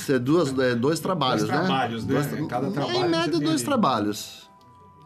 É 0.10 0.20
duas, 0.20 0.58
é, 0.60 0.76
dois 0.76 1.00
trabalhos, 1.00 1.44
dois 1.44 1.54
né? 1.54 1.66
trabalhos, 1.66 2.06
né? 2.06 2.14
Dois, 2.14 2.50
Cada 2.50 2.72
trabalho. 2.72 2.98
Em 2.98 3.10
média, 3.10 3.40
dois 3.40 3.62
trabalhos. 3.62 4.50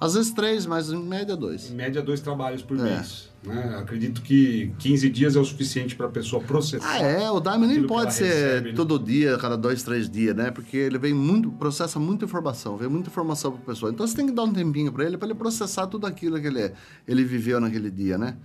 Às 0.01 0.13
vezes 0.13 0.31
três, 0.31 0.65
mas 0.65 0.89
em 0.89 1.03
média 1.03 1.35
dois. 1.35 1.69
Em 1.69 1.75
média, 1.75 2.01
dois 2.01 2.21
trabalhos 2.21 2.61
por 2.61 2.79
é. 2.79 2.83
mês. 2.83 3.29
Né? 3.43 3.77
Acredito 3.77 4.21
que 4.21 4.73
15 4.79 5.09
dias 5.09 5.35
é 5.35 5.39
o 5.39 5.45
suficiente 5.45 5.95
para 5.95 6.05
a 6.05 6.09
pessoa 6.09 6.41
processar. 6.41 6.89
Ah, 6.89 6.99
é. 6.99 7.29
O 7.29 7.39
Daime 7.41 7.67
nem 7.67 7.85
pode 7.85 8.13
ser 8.13 8.25
recebe, 8.25 8.69
né? 8.69 8.75
todo 8.75 8.97
dia, 8.97 9.37
cada 9.37 9.57
dois, 9.57 9.83
três 9.83 10.09
dias, 10.09 10.35
né? 10.35 10.51
Porque 10.51 10.77
ele 10.77 10.97
vem 10.97 11.13
muito, 11.13 11.51
processa 11.51 11.99
muita 11.99 12.23
informação, 12.23 12.77
vem 12.77 12.87
muita 12.87 13.09
informação 13.09 13.51
para 13.51 13.61
a 13.61 13.65
pessoa. 13.65 13.91
Então 13.91 14.07
você 14.07 14.15
tem 14.15 14.25
que 14.25 14.31
dar 14.31 14.43
um 14.43 14.53
tempinho 14.53 14.91
para 14.91 15.03
ele, 15.03 15.17
para 15.17 15.27
ele 15.27 15.37
processar 15.37 15.87
tudo 15.87 16.07
aquilo 16.07 16.39
que 16.39 16.47
ele, 16.47 16.71
ele 17.05 17.23
viveu 17.25 17.59
naquele 17.59 17.91
dia, 17.91 18.17
né? 18.17 18.37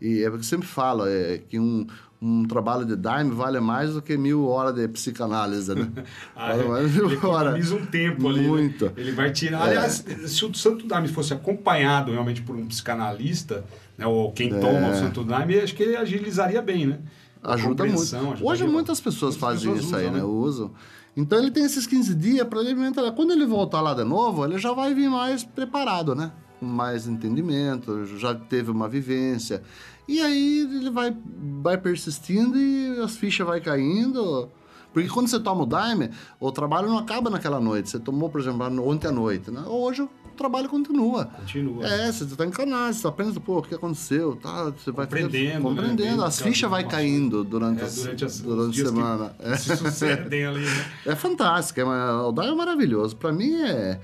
E 0.00 0.22
é 0.22 0.28
porque 0.28 0.40
eu 0.42 0.48
sempre 0.48 0.66
falo 0.66 1.06
é, 1.06 1.38
que 1.38 1.58
um, 1.58 1.86
um 2.24 2.44
trabalho 2.44 2.86
de 2.86 2.96
Daime 2.96 3.32
vale 3.32 3.60
mais 3.60 3.92
do 3.92 4.00
que 4.00 4.16
mil 4.16 4.46
horas 4.46 4.74
de 4.74 4.88
psicanálise, 4.88 5.74
né? 5.74 5.90
ah, 6.34 6.48
vale 6.48 6.68
mais 6.68 6.90
mil 6.90 7.04
ele 7.04 7.14
economiza 7.16 7.74
um 7.74 7.84
tempo 7.84 8.28
ali. 8.28 8.40
Né? 8.40 8.48
Muito. 8.48 8.86
Né? 8.86 8.92
Ele 8.96 9.12
vai 9.12 9.30
tirar. 9.30 9.58
É. 9.68 9.70
Aliás, 9.70 10.02
se 10.26 10.44
o 10.46 10.54
Santo 10.54 10.86
Daime 10.86 11.08
fosse 11.08 11.34
acompanhado 11.34 12.10
realmente 12.10 12.40
por 12.40 12.56
um 12.56 12.66
psicanalista, 12.66 13.62
né, 13.98 14.06
ou 14.06 14.32
quem 14.32 14.50
é. 14.54 14.58
toma 14.58 14.88
o 14.88 14.94
Santo 14.94 15.22
Daime, 15.22 15.58
acho 15.58 15.74
que 15.74 15.82
ele 15.82 15.96
agilizaria 15.96 16.62
bem, 16.62 16.86
né? 16.86 16.98
Ajuda 17.42 17.84
muito. 17.84 18.16
Hoje 18.42 18.66
muitas 18.66 19.02
pessoas 19.02 19.36
fazem 19.36 19.70
pessoas 19.70 19.84
isso 19.84 19.94
aí, 19.94 20.06
né? 20.06 20.18
né? 20.18 20.24
Usam. 20.24 20.72
Então 21.14 21.38
ele 21.38 21.50
tem 21.50 21.62
esses 21.62 21.86
15 21.86 22.14
dias 22.14 22.48
para 22.48 22.60
ele 22.60 22.80
entrar. 22.82 23.12
Quando 23.12 23.32
ele 23.32 23.44
voltar 23.44 23.82
lá 23.82 23.92
de 23.92 24.02
novo, 24.02 24.44
ele 24.46 24.58
já 24.58 24.72
vai 24.72 24.94
vir 24.94 25.10
mais 25.10 25.44
preparado, 25.44 26.14
né? 26.14 26.32
Com 26.60 26.66
mais 26.66 27.06
entendimento, 27.06 28.06
já 28.18 28.34
teve 28.34 28.70
uma 28.70 28.88
vivência. 28.88 29.62
E 30.06 30.20
aí 30.20 30.60
ele 30.60 30.90
vai, 30.90 31.16
vai 31.62 31.78
persistindo 31.78 32.58
e 32.58 33.00
as 33.00 33.16
fichas 33.16 33.46
vai 33.46 33.60
caindo. 33.60 34.50
Porque 34.92 35.08
quando 35.08 35.26
você 35.26 35.40
toma 35.40 35.64
o 35.64 35.66
Daime, 35.66 36.10
o 36.38 36.52
trabalho 36.52 36.88
não 36.88 36.98
acaba 36.98 37.28
naquela 37.28 37.58
noite. 37.58 37.90
Você 37.90 37.98
tomou, 37.98 38.30
por 38.30 38.40
exemplo, 38.40 38.88
ontem 38.88 39.08
à 39.08 39.12
noite. 39.12 39.50
Né? 39.50 39.60
Hoje 39.66 40.02
o 40.02 40.08
trabalho 40.36 40.68
continua. 40.68 41.24
Continua. 41.24 41.84
É, 41.84 42.12
você 42.12 42.22
está 42.22 42.46
encanado, 42.46 42.92
você 42.92 42.98
está 42.98 43.08
aprendendo, 43.08 43.40
pô, 43.40 43.58
o 43.58 43.62
que 43.62 43.74
aconteceu? 43.74 44.36
Tá, 44.36 44.70
você 44.70 44.92
vai 44.92 45.06
compreendendo. 45.06 45.62
compreendendo. 45.62 46.20
Né? 46.20 46.26
As 46.26 46.40
fichas 46.40 46.70
vai 46.70 46.86
caindo 46.86 47.42
durante, 47.42 47.82
é, 47.82 47.88
durante, 47.88 48.24
as, 48.24 48.40
durante 48.40 48.82
a 48.82 48.84
semana. 48.84 49.36
É. 49.40 49.56
Se 49.56 49.76
sucedem 49.76 50.46
ali, 50.46 50.64
né? 50.64 50.84
É 51.06 51.16
fantástico. 51.16 51.80
É, 51.80 52.12
o 52.12 52.30
Daime 52.30 52.52
é 52.52 52.56
maravilhoso. 52.56 53.16
Para 53.16 53.32
mim 53.32 53.52
é 53.62 54.00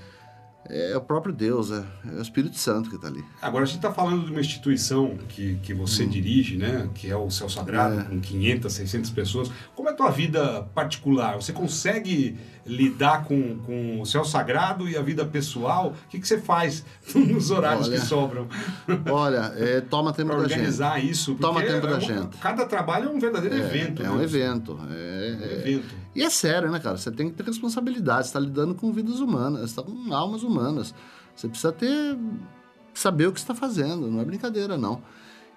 é 0.70 0.96
o 0.96 1.00
próprio 1.00 1.32
Deus, 1.32 1.70
é, 1.70 1.84
é 2.12 2.18
o 2.18 2.22
Espírito 2.22 2.56
Santo 2.56 2.88
que 2.88 2.96
está 2.96 3.08
ali. 3.08 3.24
Agora, 3.42 3.64
a 3.64 3.66
gente 3.66 3.76
está 3.76 3.92
falando 3.92 4.24
de 4.24 4.30
uma 4.30 4.40
instituição 4.40 5.18
que, 5.28 5.56
que 5.62 5.74
você 5.74 6.04
hum. 6.04 6.08
dirige, 6.08 6.56
né? 6.56 6.88
que 6.94 7.10
é 7.10 7.16
o 7.16 7.30
Céu 7.30 7.48
Sagrado, 7.48 8.00
é. 8.00 8.04
com 8.04 8.20
500, 8.20 8.72
600 8.72 9.10
pessoas. 9.10 9.50
Como 9.74 9.88
é 9.88 9.92
a 9.92 9.94
tua 9.94 10.10
vida 10.10 10.62
particular? 10.74 11.34
Você 11.36 11.52
consegue 11.52 12.38
lidar 12.64 13.24
com, 13.24 13.58
com 13.58 14.00
o 14.00 14.06
Céu 14.06 14.24
Sagrado 14.24 14.88
e 14.88 14.96
a 14.96 15.02
vida 15.02 15.24
pessoal? 15.24 15.94
O 16.06 16.08
que, 16.08 16.20
que 16.20 16.28
você 16.28 16.38
faz 16.38 16.84
nos 17.14 17.50
horários 17.50 17.88
olha, 17.88 17.98
que 17.98 18.06
sobram? 18.06 18.48
Olha, 19.10 19.52
é, 19.56 19.80
toma 19.80 20.12
tempo 20.12 20.30
da 20.30 20.42
gente. 20.42 20.52
organizar 20.52 21.02
isso. 21.02 21.34
Toma 21.34 21.62
tempo 21.62 21.86
é 21.86 21.90
da 21.90 22.00
gente. 22.00 22.36
Cada 22.38 22.64
trabalho 22.66 23.08
é 23.08 23.12
um 23.12 23.18
verdadeiro 23.18 23.56
é, 23.56 23.58
evento. 23.58 24.02
É 24.02 24.10
um 24.10 24.22
evento. 24.22 24.78
É, 24.90 25.36
um 25.36 25.60
evento. 25.60 25.94
E 26.14 26.22
é 26.22 26.30
sério, 26.30 26.70
né, 26.70 26.80
cara? 26.80 26.96
Você 26.96 27.10
tem 27.10 27.30
que 27.30 27.36
ter 27.36 27.44
responsabilidade. 27.44 28.26
Você 28.26 28.30
está 28.30 28.40
lidando 28.40 28.74
com 28.74 28.92
vidas 28.92 29.20
humanas, 29.20 29.70
está 29.70 29.82
com 29.82 30.12
almas 30.12 30.42
humanas. 30.42 30.94
Você 31.34 31.48
precisa 31.48 31.72
ter 31.72 32.18
saber 32.92 33.26
o 33.26 33.32
que 33.32 33.38
está 33.38 33.54
fazendo, 33.54 34.10
não 34.10 34.20
é 34.20 34.24
brincadeira, 34.24 34.76
não. 34.76 35.02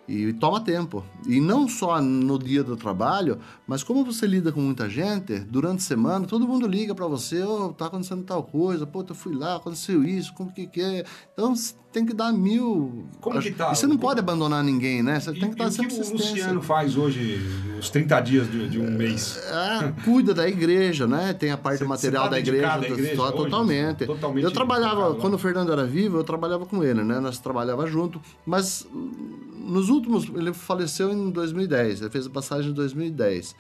E 0.06 0.34
toma 0.34 0.60
tempo. 0.60 1.02
E 1.26 1.40
não 1.40 1.68
só 1.68 2.02
no 2.02 2.38
dia 2.38 2.62
do 2.62 2.76
trabalho, 2.76 3.40
mas 3.66 3.84
como 3.84 4.04
você 4.04 4.28
lida 4.28 4.52
com 4.52 4.60
muita 4.60 4.90
gente, 4.90 5.40
durante 5.40 5.78
a 5.80 5.82
semana, 5.84 6.26
todo 6.28 6.46
mundo 6.46 6.68
liga 6.68 6.94
para 6.94 7.08
você, 7.08 7.42
oh, 7.42 7.70
tá 7.70 7.86
acontecendo 7.86 8.22
tal 8.24 8.44
coisa, 8.44 8.86
pô, 8.86 9.06
eu 9.08 9.16
fui 9.16 9.34
lá, 9.34 9.56
aconteceu 9.56 10.04
isso, 10.04 10.34
como 10.34 10.52
que 10.52 10.68
que 10.68 10.82
é. 10.82 11.06
Então, 11.32 11.54
tem 11.94 12.06
que 12.06 12.14
dar 12.14 12.34
mil... 12.34 13.06
Como 13.22 13.40
que 13.40 13.52
tá? 13.52 13.72
E 13.72 13.76
você 13.78 13.88
não 13.88 13.98
pode 13.98 14.20
abandonar 14.20 14.62
ninguém, 14.62 15.02
né? 15.02 15.20
Você 15.22 15.32
E, 15.32 15.40
tem 15.40 15.52
que 15.52 15.56
dar 15.56 15.68
o 15.68 15.72
sempre 15.72 15.96
que 15.96 16.02
o. 16.02 16.12
Luciano 16.14 16.62
faz 16.62 16.98
hoje, 16.98 17.40
os 17.80 17.90
30 17.90 18.20
dias 18.22 18.52
de, 18.52 18.68
de 18.68 18.80
um 18.80 18.92
mês? 18.92 19.38
É, 19.38 19.94
cuida 20.04 20.34
da 20.34 20.50
igreja, 20.50 21.08
né? 21.08 21.32
Tem 21.34 21.52
a 21.52 21.58
parte 21.58 21.78
Você- 21.80 21.86
material 21.86 22.24
você 22.24 22.30
tá 22.30 22.36
da 22.36 22.40
igreja, 22.40 22.78
igreja 22.88 23.16
to- 23.16 23.22
hoje? 23.22 23.34
totalmente. 23.38 24.06
Totalmente 24.06 24.44
Eu 24.44 24.52
trabalhava, 24.52 25.16
quando 25.16 25.36
o 25.36 25.38
Fernando 25.38 25.72
era 25.72 25.86
vivo, 25.86 26.18
eu 26.18 26.24
trabalhava 26.26 26.66
com 26.66 26.84
ele, 26.84 27.04
né? 27.06 27.20
Nós 27.22 27.38
trabalhava 27.40 27.86
junto, 27.88 28.20
mas 28.46 28.86
nos 29.64 29.90
últimos, 29.90 30.26
ele 30.36 30.54
faleceu 30.54 31.12
em 31.12 31.30
2010, 31.32 32.02
ele 32.02 32.10
fez 32.10 32.28
a 32.28 32.30
passagem 32.30 32.72
em 32.72 32.74
2010. 32.74 33.56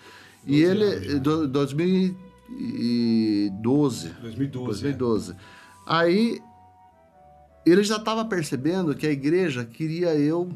E 0.46 0.62
12 0.62 0.66
ele, 0.66 1.14
né? 1.14 1.20
do, 1.20 1.48
2012, 1.48 4.10
2012. 4.22 4.66
2012. 4.66 5.36
Aí 5.86 6.42
ele 7.66 7.84
já 7.84 7.98
estava 7.98 8.24
percebendo 8.26 8.94
que 8.96 9.06
a 9.08 9.12
igreja 9.12 9.66
queria 9.66 10.14
eu 10.16 10.50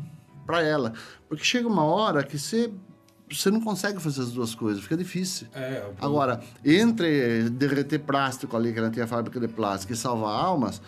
para 0.46 0.62
ela, 0.62 0.94
porque 1.28 1.44
chega 1.44 1.68
uma 1.68 1.84
hora 1.84 2.24
que 2.24 2.38
você 2.38 2.72
você 3.30 3.52
não 3.52 3.60
consegue 3.60 4.00
fazer 4.02 4.22
as 4.22 4.32
duas 4.32 4.56
coisas, 4.56 4.82
fica 4.82 4.96
difícil. 4.96 5.48
É, 5.54 5.60
é, 5.60 5.86
o- 6.00 6.06
Agora, 6.06 6.40
entre 6.64 7.50
derreter 7.50 8.00
plástico 8.00 8.56
ali, 8.56 8.72
que 8.72 8.80
ela 8.80 8.90
tem 8.90 9.04
a 9.04 9.08
fábrica 9.08 9.38
de 9.38 9.50
plástico, 9.50 9.92
e 9.92 9.98
salvar 9.98 10.32
almas, 10.34 10.82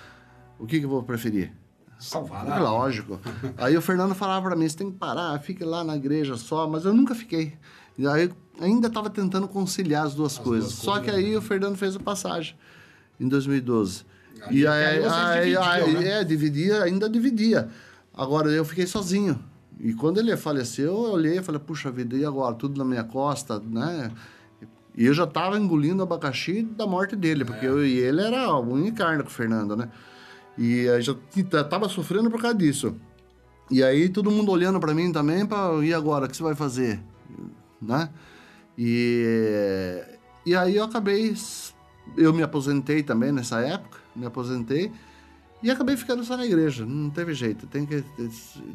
o 0.57 0.65
que, 0.65 0.79
que 0.79 0.85
eu 0.85 0.89
vou 0.89 1.03
preferir? 1.03 1.51
Salvar 1.99 2.45
É 2.47 2.49
lá. 2.49 2.59
lógico. 2.59 3.19
Aí 3.57 3.75
o 3.77 3.81
Fernando 3.81 4.15
falava 4.15 4.47
para 4.47 4.55
mim, 4.55 4.67
você 4.67 4.77
tem 4.77 4.89
que 4.91 4.97
parar, 4.97 5.37
fique 5.39 5.63
lá 5.63 5.83
na 5.83 5.95
igreja 5.95 6.37
só, 6.37 6.67
mas 6.67 6.85
eu 6.85 6.93
nunca 6.93 7.13
fiquei. 7.13 7.53
E 7.97 8.07
aí 8.07 8.31
ainda 8.59 8.87
estava 8.87 9.09
tentando 9.09 9.47
conciliar 9.47 10.05
as 10.05 10.15
duas 10.15 10.37
coisas. 10.37 10.69
duas 10.71 10.79
só 10.81 10.93
coisas, 10.99 11.09
que 11.09 11.15
aí 11.15 11.35
o 11.35 11.41
Fernando 11.41 11.75
fez 11.77 11.95
a 11.95 11.99
passagem 11.99 12.55
em 13.19 13.27
2012. 13.27 14.05
Aí- 14.43 14.59
e 14.59 14.67
aí 14.67 15.05
aí, 15.05 15.57
aí, 15.57 15.93
né? 15.93 16.21
é, 16.21 16.23
dividia, 16.23 16.83
ainda 16.83 17.09
dividia. 17.09 17.67
Agora 18.13 18.49
eu 18.49 18.63
fiquei 18.63 18.87
sozinho. 18.87 19.37
E 19.81 19.93
quando 19.93 20.17
ele 20.19 20.35
faleceu, 20.35 20.87
eu 20.93 21.11
olhei 21.11 21.37
e 21.39 21.41
falei, 21.43 21.59
puxa 21.59 21.89
vida, 21.91 22.15
e 22.15 22.25
agora? 22.25 22.53
Tudo 22.55 22.77
na 22.77 22.83
minha 22.85 23.03
costa, 23.03 23.59
né? 23.59 24.11
E 24.97 25.05
eu 25.05 25.13
já 25.13 25.23
estava 25.23 25.57
engolindo 25.57 25.99
o 26.01 26.03
abacaxi 26.03 26.63
da 26.63 26.85
morte 26.85 27.15
dele, 27.15 27.45
porque 27.45 27.65
É. 27.65 27.69
eu 27.69 27.85
e 27.85 27.97
ele 27.99 28.21
era 28.21 28.57
unha 28.59 28.89
e 28.89 28.91
carne 28.91 29.23
com 29.23 29.29
o 29.29 29.31
Fernando, 29.31 29.75
né? 29.77 29.89
E 30.59 30.89
aí 30.89 31.01
já 31.01 31.15
estava 31.61 31.87
sofrendo 31.87 32.29
por 32.29 32.41
causa 32.41 32.57
disso. 32.57 32.95
E 33.71 33.81
aí 33.81 34.09
todo 34.09 34.29
mundo 34.29 34.51
olhando 34.51 34.77
para 34.77 34.93
mim 34.93 35.09
também, 35.09 35.45
para 35.45 35.73
e 35.85 35.93
agora, 35.93 36.25
o 36.25 36.29
que 36.29 36.35
você 36.35 36.43
vai 36.43 36.53
fazer? 36.53 36.99
Né? 37.81 38.09
E, 38.77 40.03
e 40.45 40.53
aí 40.53 40.75
eu 40.75 40.83
acabei, 40.83 41.33
eu 42.17 42.33
me 42.33 42.43
aposentei 42.43 43.01
também 43.01 43.31
nessa 43.31 43.61
época, 43.61 43.99
me 44.13 44.25
aposentei, 44.25 44.91
e 45.61 45.69
acabei 45.69 45.95
ficando 45.95 46.23
só 46.23 46.35
na 46.35 46.45
igreja, 46.45 46.85
não 46.85 47.09
teve 47.09 47.33
jeito, 47.33 47.67
tem 47.67 47.85
que, 47.85 48.03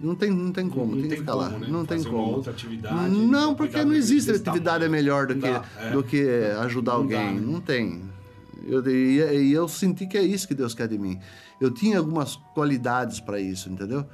não 0.03 0.15
tem, 0.15 0.31
não 0.31 0.53
tem 0.53 0.69
como, 0.69 0.95
não 0.95 1.01
tem, 1.03 1.11
que 1.11 1.17
ficar 1.17 1.35
lá, 1.35 1.49
né? 1.51 1.67
não 1.69 1.85
tem 1.85 1.99
Fazer 1.99 2.11
como. 2.11 2.23
Uma 2.25 2.37
outra 2.37 2.53
atividade. 2.53 3.11
Não, 3.11 3.55
porque 3.55 3.85
não 3.85 3.95
existe 3.95 4.31
atividade 4.31 4.85
tamanho. 4.85 4.91
melhor 4.91 5.27
do 5.27 5.35
Não 5.35 5.41
que, 5.41 5.51
dá, 5.51 5.65
é. 5.81 5.91
do 5.91 6.03
que 6.03 6.23
ajudar 6.61 6.93
Não 6.93 6.99
alguém. 7.01 7.35
dá, 7.35 7.41
né? 7.41 7.41
Não 7.41 7.61
tem. 7.61 8.03
Eu, 8.67 8.87
e, 8.89 9.49
e 9.49 9.53
eu 9.53 9.69
senti 9.69 10.07
que 10.07 10.17
é 10.17 10.23
isso 10.23 10.49
que 10.49 10.55
Deus 10.55 10.75
quer 10.75 10.89
de 10.89 10.99
mim. 10.99 11.19
Eu 11.61 11.71
tinha 11.71 11.99
algumas 11.99 12.37
qualidades 12.55 13.21
para 13.21 13.39
isso, 13.39 13.69
entendeu? 13.71 14.07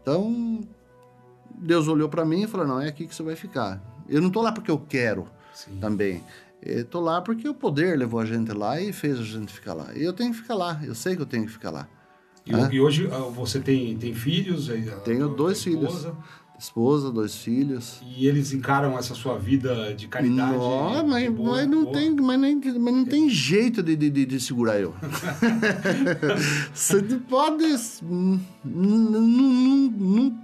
Então, 0.00 0.60
Deus 1.54 1.88
olhou 1.88 2.08
para 2.08 2.24
mim 2.24 2.42
e 2.42 2.46
falou: 2.46 2.66
não, 2.66 2.80
é 2.80 2.88
aqui 2.88 3.06
que 3.06 3.14
você 3.14 3.22
vai 3.22 3.36
ficar. 3.36 3.82
Eu 4.08 4.20
não 4.20 4.30
tô 4.30 4.42
lá 4.42 4.52
porque 4.52 4.70
eu 4.70 4.78
quero 4.78 5.28
Sim. 5.54 5.78
também. 5.80 6.22
Tô 6.90 7.00
lá 7.00 7.20
porque 7.20 7.48
o 7.48 7.54
poder 7.54 7.98
levou 7.98 8.20
a 8.20 8.24
gente 8.24 8.52
lá 8.52 8.80
e 8.80 8.92
fez 8.92 9.18
a 9.18 9.24
gente 9.24 9.52
ficar 9.52 9.74
lá. 9.74 9.88
E 9.94 10.02
eu 10.02 10.12
tenho 10.12 10.30
que 10.30 10.38
ficar 10.38 10.54
lá. 10.54 10.80
Eu 10.84 10.94
sei 10.94 11.16
que 11.16 11.22
eu 11.22 11.26
tenho 11.26 11.44
que 11.44 11.52
ficar 11.52 11.70
lá. 11.70 11.88
E, 12.46 12.74
e 12.74 12.80
hoje 12.80 13.08
ah, 13.10 13.28
você 13.30 13.60
tem, 13.60 13.96
tem 13.96 14.14
filhos? 14.14 14.68
Tenho 15.04 15.28
dois 15.28 15.62
filhos. 15.62 16.06
Esposa, 16.62 17.10
dois 17.10 17.34
filhos. 17.36 18.00
E 18.16 18.26
eles 18.26 18.52
encaram 18.52 18.96
essa 18.96 19.14
sua 19.14 19.36
vida 19.38 19.92
de 19.94 20.06
caridade? 20.06 20.56
Não, 20.56 21.06
mas, 21.06 21.30
boa- 21.30 21.56
mas 21.56 21.68
não 21.68 21.82
boa? 21.84 21.92
tem, 21.92 22.10
mas, 22.14 22.40
nem, 22.40 22.56
mas 22.78 22.94
não 22.94 23.04
tem 23.04 23.28
jeito 23.28 23.82
de, 23.82 23.96
de, 23.96 24.10
de, 24.26 24.40
segurar 24.40 24.78
eu. 24.80 24.94
Você 26.72 27.02
pode. 27.28 27.64
Não, 28.02 28.40
não, 28.64 29.20
não, 29.20 29.90
não, 29.90 30.38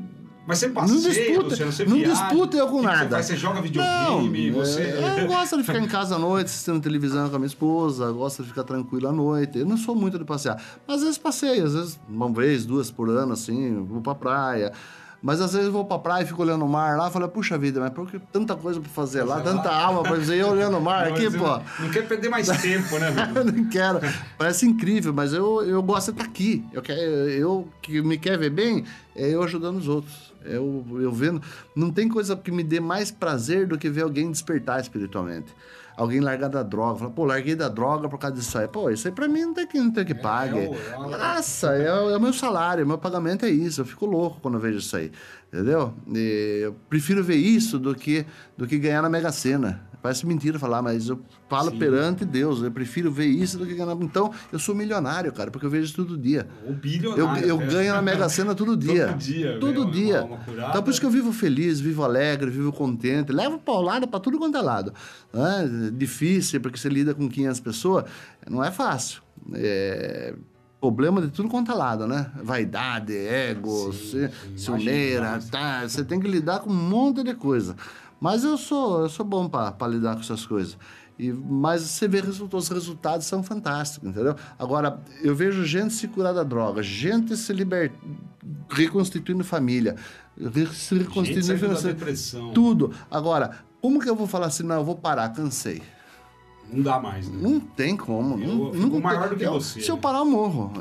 Mas 0.46 0.59
você 0.59 0.66
não 0.66 0.74
passeia, 0.74 1.00
disputa, 1.00 1.42
Luciano, 1.50 1.72
você 1.72 1.85
não 1.85 1.96
viaja, 1.98 2.12
disputa 2.26 2.57
eu 2.57 2.66
com 2.68 2.76
que 2.81 2.83
Você, 2.83 2.87
nada. 2.94 3.11
faz? 3.11 3.26
você 3.26 3.37
joga 3.37 3.61
videogame, 3.61 4.50
Não, 4.50 4.59
você... 4.59 4.81
é, 4.81 5.22
eu 5.22 5.26
gosto 5.28 5.57
de 5.59 5.62
ficar 5.62 5.78
em 5.78 5.87
casa 5.87 6.16
à 6.16 6.18
noite, 6.18 6.46
assistindo 6.46 6.81
televisão 6.81 7.28
com 7.28 7.37
a 7.37 7.38
minha 7.38 7.46
esposa, 7.46 8.11
gosto 8.11 8.42
de 8.42 8.48
ficar 8.48 8.64
tranquilo 8.64 9.09
à 9.09 9.12
noite. 9.12 9.59
Eu 9.59 9.66
não 9.66 9.76
sou 9.76 9.94
muito 9.94 10.18
de 10.18 10.24
passear. 10.24 10.61
Mas 10.87 10.96
às 10.96 11.02
vezes 11.02 11.18
passeio, 11.18 11.64
às 11.64 11.74
vezes 11.74 12.00
uma 12.09 12.33
vez, 12.33 12.64
duas 12.64 12.90
por 12.90 13.09
ano, 13.11 13.35
assim, 13.35 13.85
vou 13.85 14.00
pra 14.00 14.14
praia. 14.14 14.72
Mas 15.20 15.40
às 15.40 15.52
vezes 15.52 15.66
eu 15.66 15.72
vou 15.72 15.85
pra 15.85 15.98
praia 15.98 16.22
e 16.22 16.26
fico 16.26 16.42
olhando 16.42 16.64
o 16.64 16.68
mar 16.68 16.96
lá 16.96 17.09
e 17.09 17.11
falo, 17.11 17.28
puxa 17.28 17.59
vida, 17.59 17.81
mas 17.81 17.90
por 17.90 18.09
que 18.09 18.20
tanta 18.33 18.54
coisa 18.54 18.81
pra 18.81 18.88
fazer 18.88 19.24
lá, 19.24 19.40
tanta 19.40 19.68
alma 19.70 20.02
pra 20.02 20.14
fazer, 20.16 20.37
eu 20.37 20.48
olhando 20.48 20.78
o 20.78 20.81
mar 20.81 21.09
aqui, 21.09 21.28
pô. 21.31 21.38
Não, 21.38 21.62
não 21.81 21.90
quer 21.90 22.07
perder 22.07 22.28
mais 22.28 22.46
tempo, 22.46 22.98
né, 22.98 23.11
velho? 23.33 23.52
não 23.52 23.64
quero. 23.68 24.00
Parece 24.37 24.66
incrível, 24.66 25.12
mas 25.12 25.33
eu, 25.33 25.62
eu 25.62 25.83
gosto 25.83 26.12
de 26.12 26.20
estar 26.20 26.31
aqui. 26.31 26.64
Eu, 26.72 26.83
quero, 26.83 27.00
eu 27.00 27.68
que 27.83 28.00
me 28.00 28.16
quer 28.16 28.38
ver 28.38 28.50
bem, 28.50 28.85
é 29.16 29.28
eu 29.28 29.42
ajudando 29.42 29.78
os 29.78 29.88
outros. 29.88 30.33
Eu, 30.44 30.87
eu 31.00 31.12
vendo. 31.12 31.42
Não 31.74 31.90
tem 31.90 32.09
coisa 32.09 32.37
que 32.37 32.52
me 32.52 32.62
dê 32.62 32.78
mais 32.78 33.11
prazer 33.11 33.66
do 33.66 33.76
que 33.76 33.90
ver 33.90 34.02
alguém 34.02 34.31
despertar 34.31 34.81
espiritualmente. 34.81 35.52
Alguém 35.98 36.20
largar 36.20 36.48
da 36.48 36.62
droga. 36.62 36.98
Falar, 37.00 37.11
pô, 37.11 37.24
larguei 37.24 37.56
da 37.56 37.68
droga 37.68 38.08
por 38.08 38.18
causa 38.18 38.37
disso 38.37 38.56
aí. 38.56 38.68
Pô, 38.68 38.88
isso 38.88 39.08
aí 39.08 39.12
pra 39.12 39.26
mim 39.26 39.40
não 39.46 39.52
tem 39.54 39.66
que, 39.66 39.78
não 39.78 39.90
tem 39.90 40.04
que 40.04 40.14
pague. 40.14 40.56
é 40.58 40.68
o- 40.68 40.74
é 40.74 40.96
uma- 40.96 41.18
Nossa, 41.18 41.66
é, 41.74 41.92
o- 41.92 42.11
é 42.11 42.16
o 42.16 42.20
meu 42.20 42.32
salário, 42.32 42.87
meu 42.87 42.96
pagamento 42.98 43.44
é 43.44 43.50
isso. 43.50 43.80
Eu 43.80 43.84
fico 43.84 44.06
louco 44.06 44.38
quando 44.40 44.54
eu 44.54 44.61
vejo 44.61 44.78
isso 44.78 44.96
aí. 44.96 45.11
Entendeu? 45.52 45.92
E 46.14 46.61
eu 46.62 46.76
prefiro 46.88 47.24
ver 47.24 47.34
isso 47.37 47.78
do 47.78 47.94
que, 47.94 48.24
do 48.56 48.66
que 48.66 48.78
ganhar 48.78 49.02
na 49.02 49.08
Mega 49.08 49.32
Sena. 49.32 49.88
Parece 50.00 50.24
mentira 50.26 50.58
falar, 50.58 50.80
mas 50.80 51.08
eu 51.08 51.20
falo 51.48 51.70
Sim. 51.70 51.78
perante 51.78 52.24
Deus. 52.24 52.62
Eu 52.62 52.70
prefiro 52.70 53.11
ver 53.11 53.26
isso 53.26 53.58
do 53.58 53.66
que 53.66 53.74
ganhar. 53.74 53.96
Então, 54.00 54.32
eu 54.52 54.58
sou 54.58 54.74
milionário, 54.74 55.32
cara, 55.32 55.50
porque 55.50 55.66
eu 55.66 55.70
vejo 55.70 55.87
isso 55.87 55.96
todo 55.96 56.16
dia. 56.16 56.46
O 56.64 56.70
Eu, 56.70 56.74
bilionário. 56.74 57.46
eu 57.48 57.56
né? 57.58 57.66
ganho 57.66 57.92
na 57.94 58.02
Mega 58.02 58.28
Sena 58.28 58.54
todo 58.54 58.76
dia. 58.76 59.08
Todo 59.08 59.18
dia, 59.18 59.58
Todo 59.58 59.80
meu, 59.84 59.90
dia. 59.90 60.28
Então, 60.68 60.82
por 60.82 60.90
isso 60.90 61.00
que 61.00 61.06
eu 61.06 61.11
vivo 61.11 61.32
feliz, 61.32 61.80
vivo 61.80 62.04
alegre, 62.04 62.50
vivo 62.50 62.72
contente. 62.72 63.32
Levo 63.32 63.58
paulada 63.58 64.06
pra 64.06 64.20
tudo 64.20 64.38
quanto 64.38 64.56
é 64.56 64.62
lado. 64.62 64.92
É 65.32 65.90
difícil, 65.90 66.61
porque 66.61 66.78
você 66.78 66.88
lida 66.88 67.14
com 67.14 67.28
500 67.28 67.61
pessoas. 67.61 68.04
Não 68.48 68.62
é 68.62 68.70
fácil. 68.70 69.20
É 69.54 70.34
problema 70.80 71.20
de 71.20 71.28
tudo 71.28 71.48
quanto 71.48 71.72
é 71.72 71.74
lado, 71.74 72.06
né? 72.06 72.30
Vaidade, 72.42 73.12
ego, 73.12 73.92
Sim, 73.92 74.28
ciumeira, 74.56 75.40
tá? 75.50 75.82
Você 75.88 76.04
tem 76.04 76.20
que 76.20 76.28
lidar 76.28 76.61
com 76.61 76.70
um 76.70 76.74
monte 76.74 77.22
de 77.24 77.34
coisa. 77.34 77.74
Mas 78.20 78.44
eu 78.44 78.59
sou, 78.59 79.02
eu 79.02 79.09
sou 79.09 79.24
bom 79.24 79.48
para 79.48 79.88
lidar 79.88 80.14
com 80.14 80.20
essas 80.20 80.44
coisas. 80.44 80.76
E, 81.18 81.33
mas 81.33 81.83
você 81.83 82.07
vê 82.07 82.20
resultados, 82.20 82.64
os 82.64 82.70
resultados 82.70 83.26
são 83.26 83.42
fantásticos, 83.42 84.09
entendeu? 84.09 84.37
Agora, 84.57 85.00
eu 85.20 85.35
vejo 85.35 85.64
gente 85.64 85.92
se 85.92 86.07
curar 86.07 86.33
da 86.33 86.44
droga, 86.44 86.83
gente 86.83 87.37
se 87.37 87.52
liber... 87.52 87.92
reconstituindo 88.70 89.42
família, 89.42 89.96
se 90.37 90.94
Gente, 90.94 91.04
reconstituindo 91.04 91.48
da 91.48 91.59
financeiro, 91.59 91.96
depressão. 91.96 92.52
tudo. 92.52 92.92
Agora, 93.11 93.59
como 93.81 94.00
que 94.00 94.09
eu 94.09 94.14
vou 94.14 94.28
falar 94.28 94.46
assim, 94.46 94.62
não, 94.62 94.76
eu 94.76 94.85
vou 94.85 94.94
parar, 94.96 95.28
cansei? 95.31 95.83
Não 96.72 96.83
dá 96.83 97.00
mais, 97.00 97.28
né? 97.28 97.38
Não 97.40 97.59
tem 97.61 97.96
como. 97.96 98.38
Eu 98.42 98.54
não, 98.54 98.72
fico 98.72 98.87
não 98.88 99.00
maior 99.00 99.20
tem- 99.22 99.31
do 99.31 99.37
que 99.37 99.44
eu- 99.44 99.52
você, 99.54 99.81
Se 99.81 99.90
eu 99.90 99.96
né? 99.96 100.00
parar, 100.02 100.18
eu 100.18 100.24
morro. 100.26 100.72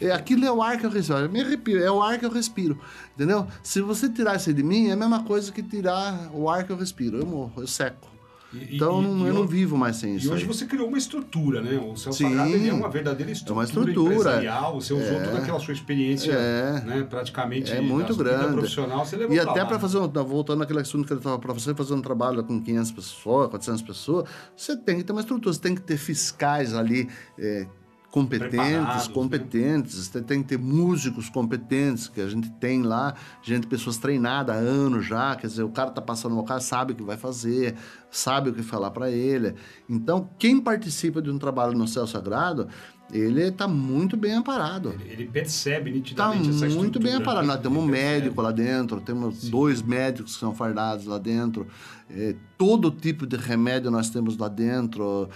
É, 0.00 0.06
é, 0.06 0.12
aquilo 0.12 0.44
é 0.44 0.50
o 0.52 0.60
ar 0.62 0.76
que 0.78 0.84
eu 0.86 0.90
respiro. 0.90 1.20
Eu 1.20 1.30
me 1.30 1.40
arrepio, 1.40 1.82
é 1.82 1.90
o 1.90 2.02
ar 2.02 2.18
que 2.18 2.24
eu 2.26 2.30
respiro. 2.30 2.78
Entendeu? 3.14 3.46
Se 3.62 3.80
você 3.80 4.08
tirar 4.08 4.36
isso 4.36 4.52
de 4.52 4.62
mim, 4.62 4.88
é 4.88 4.92
a 4.92 4.96
mesma 4.96 5.22
coisa 5.24 5.52
que 5.52 5.62
tirar 5.62 6.30
o 6.32 6.48
ar 6.50 6.64
que 6.64 6.70
eu 6.72 6.76
respiro. 6.76 7.18
Eu 7.18 7.26
morro, 7.26 7.52
eu 7.58 7.66
seco. 7.66 8.08
E- 8.52 8.76
Então 8.76 9.02
e- 9.02 9.04
eu 9.28 9.34
não- 9.34 9.44
e 9.44 9.46
vivo 9.48 9.76
mais 9.76 9.96
sem 9.96 10.16
isso. 10.16 10.26
E 10.26 10.30
hoje 10.30 10.42
aí. 10.42 10.48
você 10.48 10.66
criou 10.66 10.86
uma 10.88 10.96
estrutura, 10.98 11.60
né? 11.60 11.78
O 11.78 11.96
seu 11.96 12.12
Sim. 12.12 12.28
Sagrado 12.30 12.54
é 12.68 12.72
uma 12.72 12.88
verdadeira 12.88 13.32
estrutura, 13.32 13.64
estrutura. 13.64 14.12
empresarial. 14.14 14.80
Você 14.80 14.94
usou 14.94 15.20
toda 15.24 15.38
aquela 15.38 15.58
sua 15.58 15.74
experiência, 15.74 16.32
É. 16.32 16.80
né? 16.84 17.06
Praticamente 17.10 17.72
É 17.72 17.80
muito 17.80 18.14
grande. 18.14 18.52
profissional. 18.52 19.04
Você 19.04 19.16
levou 19.16 19.34
E 19.34 19.40
até 19.40 19.64
para 19.64 19.78
fazer, 19.78 19.98
um, 19.98 20.08
voltando 20.08 20.62
àquele 20.62 20.80
assunto 20.80 21.06
que 21.06 21.12
ele 21.12 21.20
estava 21.20 21.38
para 21.38 21.52
você 21.52 21.74
fazer 21.74 21.94
um 21.94 22.00
trabalho 22.00 22.42
com 22.44 22.60
500 22.62 22.92
pessoas, 22.92 23.48
400 23.50 23.82
pessoas, 23.82 24.28
você 24.56 24.76
tem 24.76 24.96
que 24.98 25.04
ter 25.04 25.12
uma 25.12 25.20
estrutura, 25.20 25.52
você 25.52 25.60
tem 25.60 25.74
que 25.74 25.82
ter 25.82 25.96
fiscais 25.96 26.72
ali 26.74 27.08
é, 27.38 27.66
competentes, 28.16 29.08
competentes. 29.08 30.12
Né? 30.14 30.24
Tem 30.26 30.42
que 30.42 30.48
ter 30.48 30.58
músicos 30.58 31.28
competentes, 31.28 32.08
que 32.08 32.22
a 32.22 32.28
gente 32.28 32.50
tem 32.52 32.82
lá, 32.82 33.14
gente, 33.42 33.66
pessoas 33.66 33.98
treinadas 33.98 34.56
há 34.56 34.58
anos 34.58 35.04
já. 35.04 35.36
Quer 35.36 35.48
dizer, 35.48 35.64
o 35.64 35.68
cara 35.68 35.90
tá 35.90 36.00
passando 36.00 36.34
no 36.34 36.42
cara, 36.42 36.60
sabe 36.60 36.94
o 36.94 36.96
que 36.96 37.02
vai 37.02 37.18
fazer, 37.18 37.74
sabe 38.10 38.48
o 38.48 38.54
que 38.54 38.62
falar 38.62 38.90
para 38.90 39.10
ele. 39.10 39.54
Então, 39.86 40.30
quem 40.38 40.58
participa 40.58 41.20
de 41.20 41.30
um 41.30 41.38
trabalho 41.38 41.76
no 41.76 41.86
céu 41.86 42.06
sagrado, 42.06 42.68
ele 43.12 43.42
está 43.42 43.68
muito 43.68 44.16
bem 44.16 44.32
amparado. 44.32 44.94
Ele, 44.98 45.12
ele 45.12 45.26
percebe 45.26 45.90
nitidamente 45.90 46.48
tá 46.58 46.66
essa 46.66 46.74
muito 46.74 46.98
bem 46.98 47.12
amparado. 47.12 47.46
Nós 47.46 47.60
temos 47.60 47.82
um 47.82 47.86
médico 47.86 48.40
lá 48.40 48.50
dentro, 48.50 49.00
temos 49.00 49.42
Sim. 49.42 49.50
dois 49.50 49.82
médicos 49.82 50.34
que 50.34 50.40
são 50.40 50.54
fardados 50.54 51.06
lá 51.06 51.18
dentro. 51.18 51.66
É, 52.10 52.34
todo 52.56 52.90
tipo 52.90 53.26
de 53.26 53.36
remédio 53.36 53.90
nós 53.90 54.10
temos 54.10 54.36
lá 54.36 54.48
dentro 54.48 55.28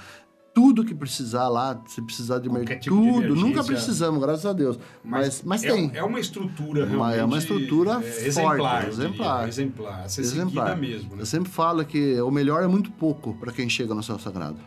tudo 0.52 0.84
que 0.84 0.94
precisar 0.94 1.48
lá, 1.48 1.80
se 1.86 2.02
precisar 2.02 2.38
de 2.38 2.48
mercado, 2.50 2.80
tipo 2.80 2.96
tudo. 2.96 3.34
Nunca 3.34 3.62
precisamos, 3.62 4.20
graças 4.20 4.46
a 4.46 4.52
Deus. 4.52 4.78
Mas, 5.02 5.42
mas, 5.44 5.62
mas 5.62 5.64
é, 5.64 5.72
tem. 5.72 5.90
É 5.94 6.02
uma 6.02 6.20
estrutura 6.20 6.86
realmente. 6.86 7.18
É 7.18 7.24
uma 7.24 7.38
estrutura 7.38 7.92
é, 7.92 8.02
forte, 8.02 8.26
exemplar. 8.26 8.88
Exemplar. 8.88 9.48
exemplar. 9.48 10.06
Exemplar. 10.06 10.76
mesmo. 10.76 11.16
Né? 11.16 11.22
Eu 11.22 11.26
sempre 11.26 11.50
falo 11.50 11.84
que 11.84 12.20
o 12.20 12.30
melhor 12.30 12.62
é 12.62 12.66
muito 12.66 12.90
pouco 12.90 13.34
para 13.34 13.52
quem 13.52 13.68
chega 13.68 13.94
no 13.94 14.02
céu 14.02 14.18
sagrado. 14.18 14.58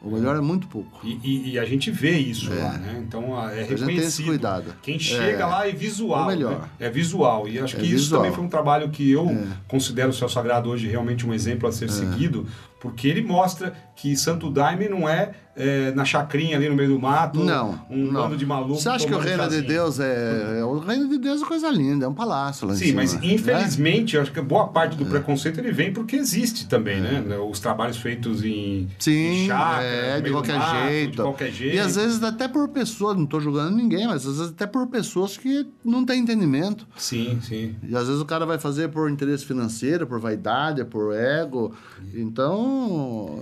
O 0.00 0.10
melhor 0.10 0.36
é, 0.36 0.38
é 0.38 0.42
muito 0.42 0.68
pouco. 0.68 1.00
E, 1.02 1.18
e, 1.24 1.50
e, 1.52 1.58
a 1.58 1.64
gente 1.64 1.90
vê 1.90 2.18
isso 2.18 2.52
é. 2.52 2.56
lá, 2.56 2.72
né? 2.72 3.02
Então 3.06 3.40
é 3.50 3.62
reconhecido. 3.62 3.86
Tem 3.86 3.96
esse 3.96 4.22
cuidado. 4.22 4.74
Quem 4.82 4.98
chega 4.98 5.42
é. 5.42 5.46
lá 5.46 5.66
é 5.66 5.72
visual. 5.72 6.24
O 6.24 6.26
melhor. 6.26 6.60
Né? 6.60 6.68
É 6.80 6.90
visual. 6.90 7.48
E 7.48 7.58
acho 7.58 7.76
é 7.76 7.80
que 7.80 7.86
isso 7.86 8.04
visual. 8.04 8.22
também 8.22 8.34
foi 8.34 8.44
um 8.44 8.48
trabalho 8.48 8.90
que 8.90 9.10
eu 9.10 9.28
é. 9.28 9.46
considero 9.66 10.10
o 10.10 10.12
Céu 10.12 10.28
Sagrado 10.28 10.68
hoje 10.68 10.86
realmente 10.86 11.26
um 11.26 11.32
exemplo 11.32 11.68
a 11.68 11.72
ser 11.72 11.90
seguido, 11.90 12.46
porque 12.80 13.08
ele 13.08 13.22
mostra 13.22 13.74
que 13.94 14.16
Santo 14.16 14.50
Daime 14.50 14.88
não 14.88 15.08
é, 15.08 15.34
é, 15.56 15.90
na 15.92 16.04
chacrinha 16.04 16.56
ali 16.56 16.68
no 16.68 16.74
meio 16.74 16.90
do 16.90 17.00
mato, 17.00 17.42
não, 17.42 17.80
um 17.88 18.12
não. 18.12 18.22
bando 18.22 18.36
de 18.36 18.44
malucos. 18.44 18.82
Você 18.82 18.88
acha 18.90 19.06
que 19.06 19.14
o 19.14 19.18
reino 19.18 19.48
de 19.48 19.62
Deus 19.62 19.98
é, 19.98 20.58
é, 20.58 20.64
O 20.64 20.78
reino 20.78 21.08
de 21.08 21.16
Deus 21.18 21.42
é 21.42 21.46
coisa 21.46 21.70
linda, 21.70 22.04
é 22.04 22.08
um 22.08 22.14
palácio 22.14 22.66
lá 22.66 22.74
Sim, 22.74 22.86
cima, 22.86 23.00
mas 23.00 23.14
né? 23.14 23.20
infelizmente, 23.22 24.18
acho 24.18 24.30
que 24.30 24.40
boa 24.42 24.68
parte 24.68 24.96
do 24.96 25.04
é. 25.04 25.08
preconceito 25.08 25.58
ele 25.58 25.72
vem 25.72 25.92
porque 25.92 26.16
existe 26.16 26.68
também, 26.68 27.00
né? 27.00 27.24
É. 27.30 27.38
Os 27.38 27.58
trabalhos 27.58 27.96
feitos 27.96 28.44
em, 28.44 28.88
Sim, 28.98 29.12
em 29.12 29.46
chácara, 29.46 29.82
é, 29.82 30.20
de 30.20 30.30
qualquer 30.30 30.58
mato, 30.58 30.88
jeito. 30.88 31.10
De 31.12 31.22
qualquer 31.22 31.50
jeito. 31.50 31.76
E 31.76 31.78
às 31.78 31.96
vezes 31.96 32.22
até 32.22 32.46
por 32.46 32.68
pessoas, 32.68 33.16
não 33.16 33.24
estou 33.24 33.40
julgando 33.40 33.74
ninguém, 33.74 34.06
mas 34.06 34.26
às 34.26 34.36
vezes 34.36 34.52
até 34.52 34.66
por 34.66 34.86
pessoas 34.88 35.38
que 35.38 35.66
não 35.82 36.04
têm 36.04 36.20
entendimento. 36.20 36.86
Sim, 36.96 37.38
sim. 37.40 37.74
E 37.82 37.96
às 37.96 38.06
vezes 38.06 38.20
o 38.20 38.26
cara 38.26 38.44
vai 38.44 38.58
fazer 38.58 38.88
por 38.88 39.10
interesse 39.10 39.46
financeiro, 39.46 40.06
por 40.06 40.20
vaidade, 40.20 40.84
por 40.84 41.14
ego. 41.14 41.74
Então, 42.14 43.38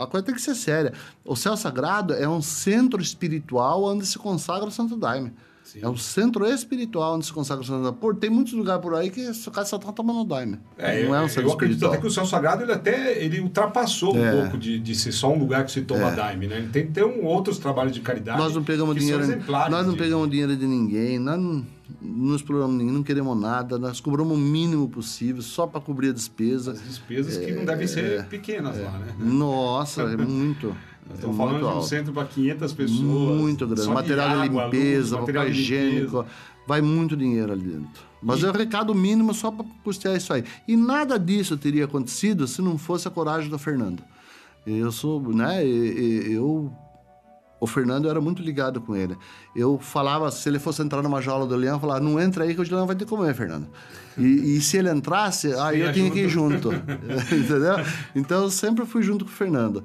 a 0.00 0.06
coisa 0.06 0.24
tem 0.24 0.34
que 0.34 0.40
ser 0.40 0.54
séria. 0.54 0.92
O 1.24 1.34
sagrado 1.56 2.14
é 2.14 2.28
um 2.28 2.42
centro 2.42 3.00
espiritual 3.00 3.84
onde 3.84 4.06
se 4.06 4.18
consagra 4.18 4.68
o 4.68 4.70
Santo 4.70 4.96
Daime. 4.96 5.32
Sim. 5.66 5.80
É 5.82 5.88
um 5.88 5.96
centro 5.96 6.46
espiritual 6.46 7.16
onde 7.16 7.26
se 7.26 7.32
consagra 7.32 7.64
o 7.64 7.66
Santo 7.66 7.82
Daime. 7.82 7.98
Por, 7.98 8.14
tem 8.14 8.30
muitos 8.30 8.52
lugares 8.52 8.80
por 8.80 8.94
aí 8.94 9.10
que 9.10 9.20
o 9.20 9.50
cara 9.50 9.66
só 9.66 9.76
está 9.76 9.92
tomando 9.92 10.24
Daime. 10.24 10.60
É, 10.78 11.04
não 11.04 11.14
é 11.14 11.20
um 11.20 11.28
centro 11.28 11.50
eu 11.50 11.52
acredito 11.52 11.86
até 11.86 11.96
que 11.98 12.06
o 12.06 12.10
céu 12.10 12.24
sagrado 12.24 12.62
ele 12.62 12.72
até 12.72 13.20
ele 13.20 13.40
ultrapassou 13.40 14.16
é. 14.16 14.32
um 14.32 14.42
pouco 14.42 14.58
de, 14.58 14.78
de 14.78 14.94
ser 14.94 15.10
só 15.10 15.32
um 15.32 15.38
lugar 15.38 15.64
que 15.64 15.72
se 15.72 15.82
toma 15.82 16.12
é. 16.12 16.14
Daime. 16.14 16.46
Né? 16.46 16.58
Ele 16.58 16.68
tem 16.68 16.86
que 16.86 16.92
ter 16.92 17.04
um, 17.04 17.24
outros 17.24 17.58
trabalhos 17.58 17.92
de 17.92 18.00
caridade. 18.00 18.38
Nós 18.38 18.54
não 18.54 18.62
pegamos 18.62 18.94
dinheiro, 18.94 19.26
nós 19.48 19.86
não 19.86 19.94
de... 19.94 19.98
pegamos 19.98 20.30
dinheiro 20.30 20.56
de 20.56 20.66
ninguém, 20.68 21.18
nós 21.18 21.36
não, 21.36 21.66
não 22.00 22.36
exploramos 22.36 22.76
ninguém, 22.76 22.94
não 22.94 23.02
queremos 23.02 23.36
nada, 23.36 23.76
nós 23.76 24.00
cobramos 24.00 24.38
o 24.38 24.40
mínimo 24.40 24.88
possível 24.88 25.42
só 25.42 25.66
para 25.66 25.80
cobrir 25.80 26.10
a 26.10 26.12
despesa. 26.12 26.72
As 26.72 26.82
despesas 26.82 27.36
que 27.38 27.50
não 27.50 27.64
devem 27.64 27.88
ser 27.88 28.20
é, 28.20 28.22
pequenas 28.22 28.80
lá, 28.80 28.92
né? 28.92 29.16
Nossa, 29.18 30.02
é 30.02 30.16
muito. 30.16 30.76
Nós 31.08 31.18
estamos 31.18 31.36
falando 31.36 31.58
de 31.58 31.64
um 31.64 31.82
centro 31.82 32.12
para 32.12 32.26
500 32.26 32.72
pessoas. 32.72 33.00
Muito 33.00 33.66
grande. 33.66 33.88
Material 33.88 34.28
de, 34.28 34.34
água, 34.34 34.64
limpeza, 34.64 35.16
luz, 35.16 35.26
papel 35.26 35.48
higiênico. 35.48 36.26
Vai 36.66 36.80
muito 36.80 37.16
dinheiro 37.16 37.52
ali 37.52 37.62
dentro. 37.62 38.02
Mas 38.20 38.42
e... 38.42 38.46
é 38.46 38.50
o 38.50 38.52
recado 38.52 38.94
mínimo 38.94 39.32
só 39.32 39.50
para 39.50 39.64
custear 39.84 40.16
isso 40.16 40.32
aí. 40.32 40.44
E 40.66 40.76
nada 40.76 41.18
disso 41.18 41.56
teria 41.56 41.84
acontecido 41.84 42.46
se 42.46 42.60
não 42.60 42.76
fosse 42.76 43.06
a 43.06 43.10
coragem 43.10 43.48
do 43.48 43.58
Fernando. 43.58 44.02
Eu 44.66 44.90
sou, 44.90 45.20
né? 45.32 45.64
Eu 45.64 46.72
o 47.58 47.66
Fernando 47.66 48.08
era 48.08 48.20
muito 48.20 48.42
ligado 48.42 48.80
com 48.80 48.94
ele. 48.94 49.16
Eu 49.54 49.78
falava, 49.78 50.30
se 50.30 50.46
ele 50.48 50.58
fosse 50.58 50.82
entrar 50.82 51.02
numa 51.02 51.22
jaula 51.22 51.46
do 51.46 51.56
leão, 51.56 51.76
eu 51.76 51.80
falava, 51.80 52.00
não 52.00 52.20
entra 52.20 52.44
aí 52.44 52.54
que 52.54 52.60
o 52.60 52.64
leão 52.64 52.86
vai 52.86 52.94
ter 52.94 53.04
que 53.04 53.10
comer, 53.10 53.34
Fernando. 53.34 53.68
E, 54.18 54.56
e 54.56 54.60
se 54.60 54.76
ele 54.76 54.90
entrasse, 54.90 55.54
aí 55.54 55.80
eu 55.80 55.92
tinha 55.92 56.10
que 56.10 56.20
ir 56.20 56.28
junto. 56.28 56.70
Entendeu? 57.32 57.76
Então 58.14 58.42
eu 58.42 58.50
sempre 58.50 58.84
fui 58.84 59.02
junto 59.02 59.24
com 59.24 59.30
o 59.30 59.34
Fernando. 59.34 59.82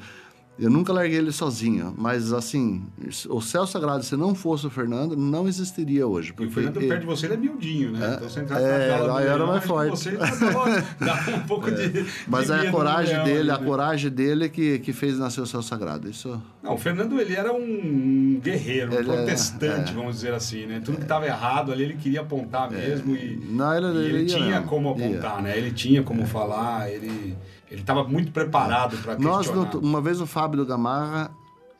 Eu 0.61 0.69
nunca 0.69 0.93
larguei 0.93 1.17
ele 1.17 1.31
sozinho, 1.31 1.91
mas 1.97 2.31
assim, 2.31 2.83
o 3.27 3.41
céu 3.41 3.65
sagrado, 3.65 4.03
se 4.03 4.15
não 4.15 4.35
fosse 4.35 4.67
o 4.67 4.69
Fernando, 4.69 5.17
não 5.17 5.47
existiria 5.47 6.05
hoje. 6.05 6.33
Porque 6.33 6.51
o 6.51 6.51
Fernando 6.51 6.77
ele, 6.77 6.87
perto 6.87 7.01
de 7.01 7.07
você, 7.07 7.25
ele 7.25 7.33
é 7.33 7.37
miudinho, 7.37 7.91
né? 7.93 8.11
É, 8.11 8.13
então 8.13 8.29
você 8.29 8.41
entrasse 8.41 8.63
é, 8.63 9.07
na 9.07 9.21
era 9.21 9.47
mais 9.47 9.65
forte. 9.65 9.89
Você 9.89 10.11
dá 11.01 11.35
um 11.35 11.47
pouco 11.47 11.67
é. 11.67 11.71
de. 11.71 12.05
Mas 12.27 12.45
de 12.45 12.51
é 12.51 12.67
a 12.67 12.71
coragem 12.71 13.23
dele, 13.23 13.49
a 13.49 13.57
né? 13.57 13.65
coragem 13.65 14.11
dele 14.11 14.49
que, 14.49 14.77
que 14.77 14.93
fez 14.93 15.17
nascer 15.17 15.41
o 15.41 15.47
céu 15.47 15.63
sagrado. 15.63 16.07
Isso. 16.07 16.39
Não, 16.61 16.75
o 16.75 16.77
Fernando 16.77 17.19
ele 17.19 17.33
era 17.33 17.51
um 17.51 18.39
guerreiro, 18.39 18.91
um 18.91 18.99
ele 18.99 19.09
é, 19.09 19.15
protestante, 19.15 19.91
é, 19.91 19.95
vamos 19.95 20.17
dizer 20.17 20.35
assim, 20.35 20.67
né? 20.67 20.79
Tudo 20.79 20.97
que 20.97 21.03
estava 21.03 21.25
errado 21.25 21.71
ali, 21.71 21.85
ele 21.85 21.95
queria 21.95 22.21
apontar 22.21 22.71
é. 22.71 22.77
mesmo. 22.77 23.15
E, 23.15 23.35
não, 23.49 23.75
ele, 23.75 23.87
e 23.87 23.89
ele, 23.89 24.17
ele 24.19 24.25
tinha 24.27 24.59
não. 24.59 24.67
como 24.67 24.91
apontar, 24.91 25.37
ia. 25.37 25.41
né? 25.41 25.57
Ele 25.57 25.71
tinha 25.71 26.03
como 26.03 26.23
falar, 26.27 26.87
ele. 26.91 27.35
Ele 27.71 27.79
estava 27.79 28.03
muito 28.03 28.33
preparado 28.33 28.97
para 28.97 29.15
questionar. 29.15 29.55
Nós, 29.55 29.75
uma 29.75 30.01
vez 30.01 30.19
o 30.19 30.27
Fábio 30.27 30.57
do 30.57 30.65
Gamarra, 30.65 31.31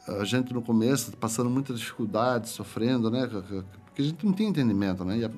a 0.08 0.24
gente 0.24 0.54
no 0.54 0.62
começo, 0.62 1.12
passando 1.18 1.50
muita 1.50 1.74
dificuldade, 1.74 2.48
sofrendo, 2.48 3.12
né? 3.12 3.28
Porque 3.28 4.02
a 4.02 4.06
gente 4.06 4.26
não 4.26 4.32
tinha 4.32 4.48
entendimento, 4.48 5.04
né? 5.04 5.18
E 5.18 5.26
a 5.26 5.30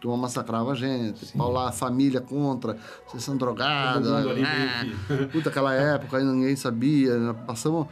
turma 0.00 0.16
massacrava 0.16 0.70
a 0.70 0.74
gente, 0.76 1.26
Sim. 1.26 1.36
lá, 1.36 1.68
a 1.68 1.72
família 1.72 2.20
contra, 2.20 2.76
vocês 3.08 3.24
são 3.24 3.36
drogados. 3.36 4.08
Ah, 4.08 4.22
puta, 5.32 5.48
aquela 5.48 5.74
época 5.74 6.16
aí 6.16 6.24
ninguém 6.24 6.54
sabia, 6.54 7.18
né? 7.18 7.34
passamos 7.44 7.88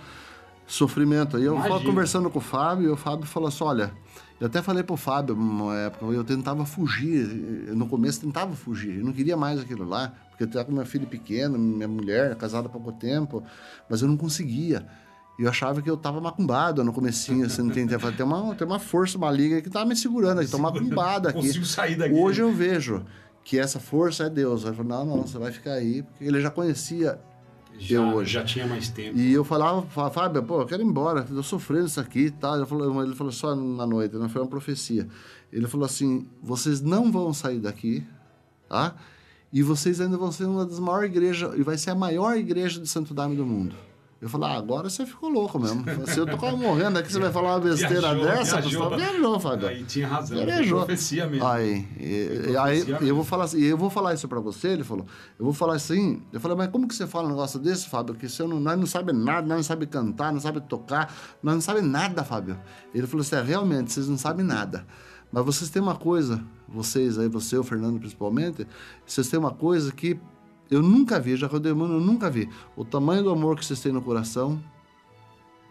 sofrimento. 0.68 1.40
E 1.40 1.44
eu 1.44 1.56
Imagina. 1.56 1.80
conversando 1.80 2.30
com 2.30 2.38
o 2.38 2.42
Fábio, 2.42 2.86
e 2.86 2.90
o 2.90 2.96
Fábio 2.96 3.26
falou 3.26 3.48
assim: 3.48 3.64
olha. 3.64 3.92
Eu 4.40 4.46
até 4.46 4.62
falei 4.62 4.82
pro 4.82 4.96
Fábio, 4.96 5.34
uma 5.34 5.76
época, 5.76 6.06
eu 6.06 6.24
tentava 6.24 6.64
fugir. 6.64 7.26
No 7.74 7.86
começo 7.86 8.22
tentava 8.22 8.56
fugir, 8.56 9.00
eu 9.00 9.04
não 9.04 9.12
queria 9.12 9.36
mais 9.36 9.60
aquilo 9.60 9.86
lá 9.86 10.14
porque 10.40 10.44
eu 10.44 10.46
estava 10.46 10.64
com 10.64 10.72
minha 10.72 10.86
filha 10.86 11.06
pequena, 11.06 11.58
minha 11.58 11.88
mulher, 11.88 12.34
casada 12.36 12.66
há 12.66 12.70
pouco 12.70 12.92
tempo, 12.92 13.42
mas 13.88 14.00
eu 14.00 14.08
não 14.08 14.16
conseguia. 14.16 14.86
E 15.38 15.42
eu 15.42 15.50
achava 15.50 15.82
que 15.82 15.90
eu 15.90 15.94
estava 15.94 16.20
macumbado 16.20 16.82
no 16.82 16.92
comecinho, 16.92 17.46
assim, 17.46 17.62
não 17.62 17.70
tem, 17.70 17.86
tem, 17.86 17.98
uma, 18.24 18.54
tem 18.54 18.66
uma 18.66 18.78
força 18.78 19.18
maligna 19.18 19.60
que 19.60 19.68
estava 19.68 19.84
me 19.86 19.96
segurando 19.96 20.38
aqui, 20.38 20.46
estou 20.46 20.60
macumbado 20.60 21.28
aqui. 21.28 21.40
Consigo 21.40 21.64
sair 21.64 21.96
daqui. 21.96 22.14
Hoje 22.14 22.40
eu 22.40 22.52
vejo 22.52 23.04
que 23.44 23.58
essa 23.58 23.78
força 23.78 24.24
é 24.24 24.30
Deus. 24.30 24.64
Ele 24.64 24.74
falou, 24.74 24.90
não, 24.90 25.16
não, 25.16 25.26
você 25.26 25.38
vai 25.38 25.52
ficar 25.52 25.72
aí, 25.72 26.02
porque 26.02 26.24
ele 26.24 26.40
já 26.40 26.50
conhecia 26.50 27.18
já, 27.78 27.96
eu 27.96 28.02
hoje. 28.14 28.32
Já 28.32 28.44
tinha 28.44 28.66
mais 28.66 28.88
tempo. 28.88 29.18
E 29.18 29.32
eu 29.32 29.44
falava, 29.44 29.82
Fábio, 30.10 30.42
pô, 30.42 30.62
eu 30.62 30.66
quero 30.66 30.82
ir 30.82 30.86
embora, 30.86 31.26
eu 31.30 31.42
sofrendo 31.42 31.86
isso 31.86 32.00
aqui 32.00 32.26
e 32.26 32.30
tal. 32.30 32.56
Ele 32.56 32.66
falou, 32.66 33.02
ele 33.02 33.14
falou 33.14 33.32
só 33.32 33.54
na 33.54 33.86
noite, 33.86 34.16
não 34.16 34.28
foi 34.28 34.40
uma 34.40 34.48
profecia. 34.48 35.06
Ele 35.52 35.66
falou 35.66 35.84
assim, 35.84 36.26
vocês 36.42 36.80
não 36.80 37.12
vão 37.12 37.32
sair 37.34 37.58
daqui, 37.58 38.06
tá? 38.68 38.94
E 39.52 39.62
vocês 39.62 40.00
ainda 40.00 40.16
vão 40.16 40.30
ser 40.30 40.44
uma 40.44 40.64
das 40.64 40.78
maiores 40.78 41.10
igrejas, 41.10 41.58
e 41.58 41.62
vai 41.62 41.76
ser 41.76 41.90
a 41.90 41.94
maior 41.94 42.36
igreja 42.36 42.80
de 42.80 42.88
Santo 42.88 43.12
Daime 43.12 43.36
do 43.36 43.44
mundo. 43.44 43.74
Eu 44.20 44.28
falei, 44.28 44.50
ah, 44.50 44.58
agora 44.58 44.90
você 44.90 45.06
ficou 45.06 45.30
louco 45.30 45.58
mesmo. 45.58 45.82
Se 46.06 46.18
eu 46.18 46.26
tô 46.26 46.36
quase 46.36 46.54
morrendo 46.54 46.98
aqui, 46.98 47.10
você 47.10 47.18
vai 47.18 47.32
falar 47.32 47.54
uma 47.54 47.60
besteira 47.60 48.14
viajou, 48.14 48.24
dessa, 48.26 48.60
viajou, 48.60 48.90
viajou, 48.90 49.40
Fábio. 49.40 49.68
Aí 49.68 49.82
tinha 49.84 50.06
razão, 50.06 50.44
viajou. 50.44 50.78
profecia 50.80 51.26
mesmo. 51.26 51.46
Aí, 51.46 51.88
e, 51.98 52.54
aí 52.58 52.84
mesmo. 52.84 53.06
eu 53.06 53.14
vou 53.14 53.24
falar 53.24 53.44
assim, 53.44 53.62
eu 53.62 53.78
vou 53.78 53.88
falar 53.88 54.12
isso 54.12 54.28
para 54.28 54.38
você, 54.38 54.68
ele 54.68 54.84
falou. 54.84 55.06
Eu 55.38 55.44
vou 55.46 55.54
falar 55.54 55.76
assim, 55.76 56.22
eu 56.34 56.38
falei, 56.38 56.54
mas 56.54 56.68
como 56.68 56.86
que 56.86 56.94
você 56.94 57.06
fala 57.06 57.28
um 57.28 57.30
negócio 57.30 57.58
desse, 57.58 57.88
Fábio? 57.88 58.14
Que 58.14 58.28
você 58.28 58.42
não, 58.42 58.60
nós 58.60 58.78
não 58.78 58.84
sabe 58.84 59.10
nada, 59.10 59.46
nós 59.46 59.56
não 59.56 59.62
sabe 59.62 59.86
cantar, 59.86 60.30
não 60.34 60.40
sabe 60.40 60.60
tocar, 60.60 61.14
nós 61.42 61.54
não 61.54 61.62
sabe 61.62 61.80
nada, 61.80 62.22
Fábio. 62.22 62.60
Ele 62.94 63.06
falou 63.06 63.22
assim, 63.22 63.36
é, 63.36 63.42
realmente, 63.42 63.90
vocês 63.90 64.06
não 64.06 64.18
sabem 64.18 64.44
nada. 64.44 64.84
Mas 65.32 65.44
vocês 65.44 65.70
têm 65.70 65.80
uma 65.80 65.94
coisa, 65.94 66.42
vocês 66.68 67.18
aí, 67.18 67.28
você, 67.28 67.56
o 67.56 67.62
Fernando 67.62 67.98
principalmente, 67.98 68.66
vocês 69.06 69.28
têm 69.28 69.38
uma 69.38 69.52
coisa 69.52 69.92
que 69.92 70.18
eu 70.70 70.82
nunca 70.82 71.18
vi, 71.18 71.36
já 71.36 71.46
rodei 71.46 71.72
o 71.72 71.80
eu 71.80 72.00
nunca 72.00 72.30
vi. 72.30 72.48
O 72.76 72.84
tamanho 72.84 73.24
do 73.24 73.30
amor 73.30 73.56
que 73.56 73.64
vocês 73.64 73.80
têm 73.80 73.92
no 73.92 74.02
coração, 74.02 74.60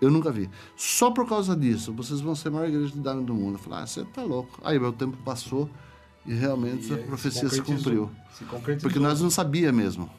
eu 0.01 0.09
nunca 0.09 0.31
vi. 0.31 0.49
Só 0.75 1.11
por 1.11 1.27
causa 1.27 1.55
disso, 1.55 1.93
vocês 1.93 2.21
vão 2.21 2.35
ser 2.35 2.49
a 2.49 2.51
maior 2.51 2.67
igreja 2.67 2.91
de 2.91 2.99
Darwin 2.99 3.23
do 3.23 3.33
mundo. 3.33 3.55
Eu 3.55 3.59
falei, 3.59 3.79
ah, 3.79 3.87
você 3.87 4.03
tá 4.05 4.23
louco. 4.23 4.59
Aí 4.63 4.79
meu 4.79 4.93
tempo 4.93 5.17
passou 5.23 5.69
e 6.25 6.33
realmente 6.33 6.89
e 6.89 6.93
essa 6.93 7.03
profecia 7.03 7.49
se, 7.49 7.55
se 7.55 7.61
cumpriu. 7.61 8.09
Se 8.33 8.45
Porque 8.81 8.99
nós 8.99 9.21
não 9.21 9.29
sabia 9.29 9.71
mesmo. 9.71 10.09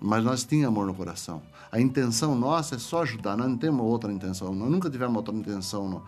Mas 0.00 0.24
nós 0.24 0.44
tínhamos 0.44 0.76
amor 0.76 0.86
no 0.86 0.94
coração. 0.94 1.42
A 1.70 1.80
intenção 1.80 2.34
nossa 2.34 2.74
é 2.74 2.78
só 2.78 3.02
ajudar, 3.02 3.36
nós 3.36 3.48
não 3.48 3.56
temos 3.56 3.84
outra 3.84 4.12
intenção. 4.12 4.54
Nós 4.54 4.70
nunca 4.70 4.90
tivemos 4.90 5.16
outra 5.16 5.34
intenção 5.34 5.88
no, 5.88 6.02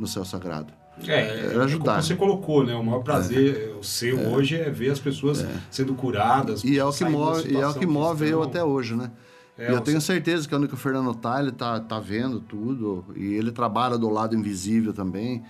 no 0.00 0.06
céu 0.06 0.24
sagrado. 0.24 0.72
É, 1.06 1.54
é 1.54 1.62
ajudar. 1.62 1.92
Como 1.92 2.02
você 2.02 2.16
colocou, 2.16 2.64
né? 2.64 2.74
O 2.74 2.84
maior 2.84 3.02
prazer 3.02 3.70
é. 3.70 3.78
o 3.78 3.82
seu 3.82 4.18
é. 4.18 4.28
hoje 4.28 4.56
é 4.56 4.68
ver 4.70 4.90
as 4.90 4.98
pessoas 4.98 5.42
é. 5.42 5.48
sendo 5.70 5.94
curadas. 5.94 6.64
E 6.64 6.78
é 6.78 6.84
o 6.84 6.92
que 6.92 7.04
move, 7.04 7.52
e 7.52 7.56
é 7.56 7.66
o 7.66 7.74
que 7.74 7.86
move 7.86 8.28
eu 8.28 8.42
até 8.42 8.62
hoje, 8.62 8.94
né? 8.94 9.10
É, 9.56 9.70
e 9.70 9.74
eu 9.74 9.80
tenho 9.80 10.00
certeza 10.00 10.48
que 10.48 10.54
onde 10.54 10.72
o 10.72 10.76
Fernando 10.76 11.14
tá, 11.14 11.40
ele 11.40 11.52
tá, 11.52 11.78
tá 11.80 12.00
vendo 12.00 12.40
tudo. 12.40 13.04
E 13.14 13.34
ele 13.34 13.52
trabalha 13.52 13.98
do 13.98 14.08
lado 14.08 14.34
invisível 14.34 14.92
também. 14.92 15.42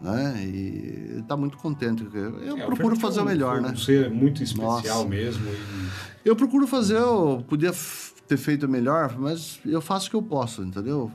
Né? 0.00 0.42
E 0.44 1.10
ele 1.12 1.24
tá 1.26 1.36
muito 1.36 1.58
contente. 1.58 2.06
Eu 2.14 2.56
é, 2.56 2.66
procuro 2.66 2.96
o 2.96 3.00
fazer 3.00 3.20
o 3.20 3.24
melhor, 3.24 3.60
né? 3.60 3.70
Um 3.70 3.76
ser 3.76 4.10
muito 4.10 4.42
especial 4.42 4.82
Nossa. 4.82 5.08
mesmo. 5.08 5.46
E... 5.48 5.88
Eu 6.24 6.36
procuro 6.36 6.66
fazer, 6.66 6.96
eu 6.96 7.44
podia 7.48 7.72
ter 8.26 8.36
feito 8.36 8.68
melhor, 8.68 9.16
mas 9.18 9.58
eu 9.64 9.80
faço 9.80 10.06
o 10.06 10.10
que 10.10 10.16
eu 10.16 10.22
posso, 10.22 10.62
entendeu? 10.62 11.10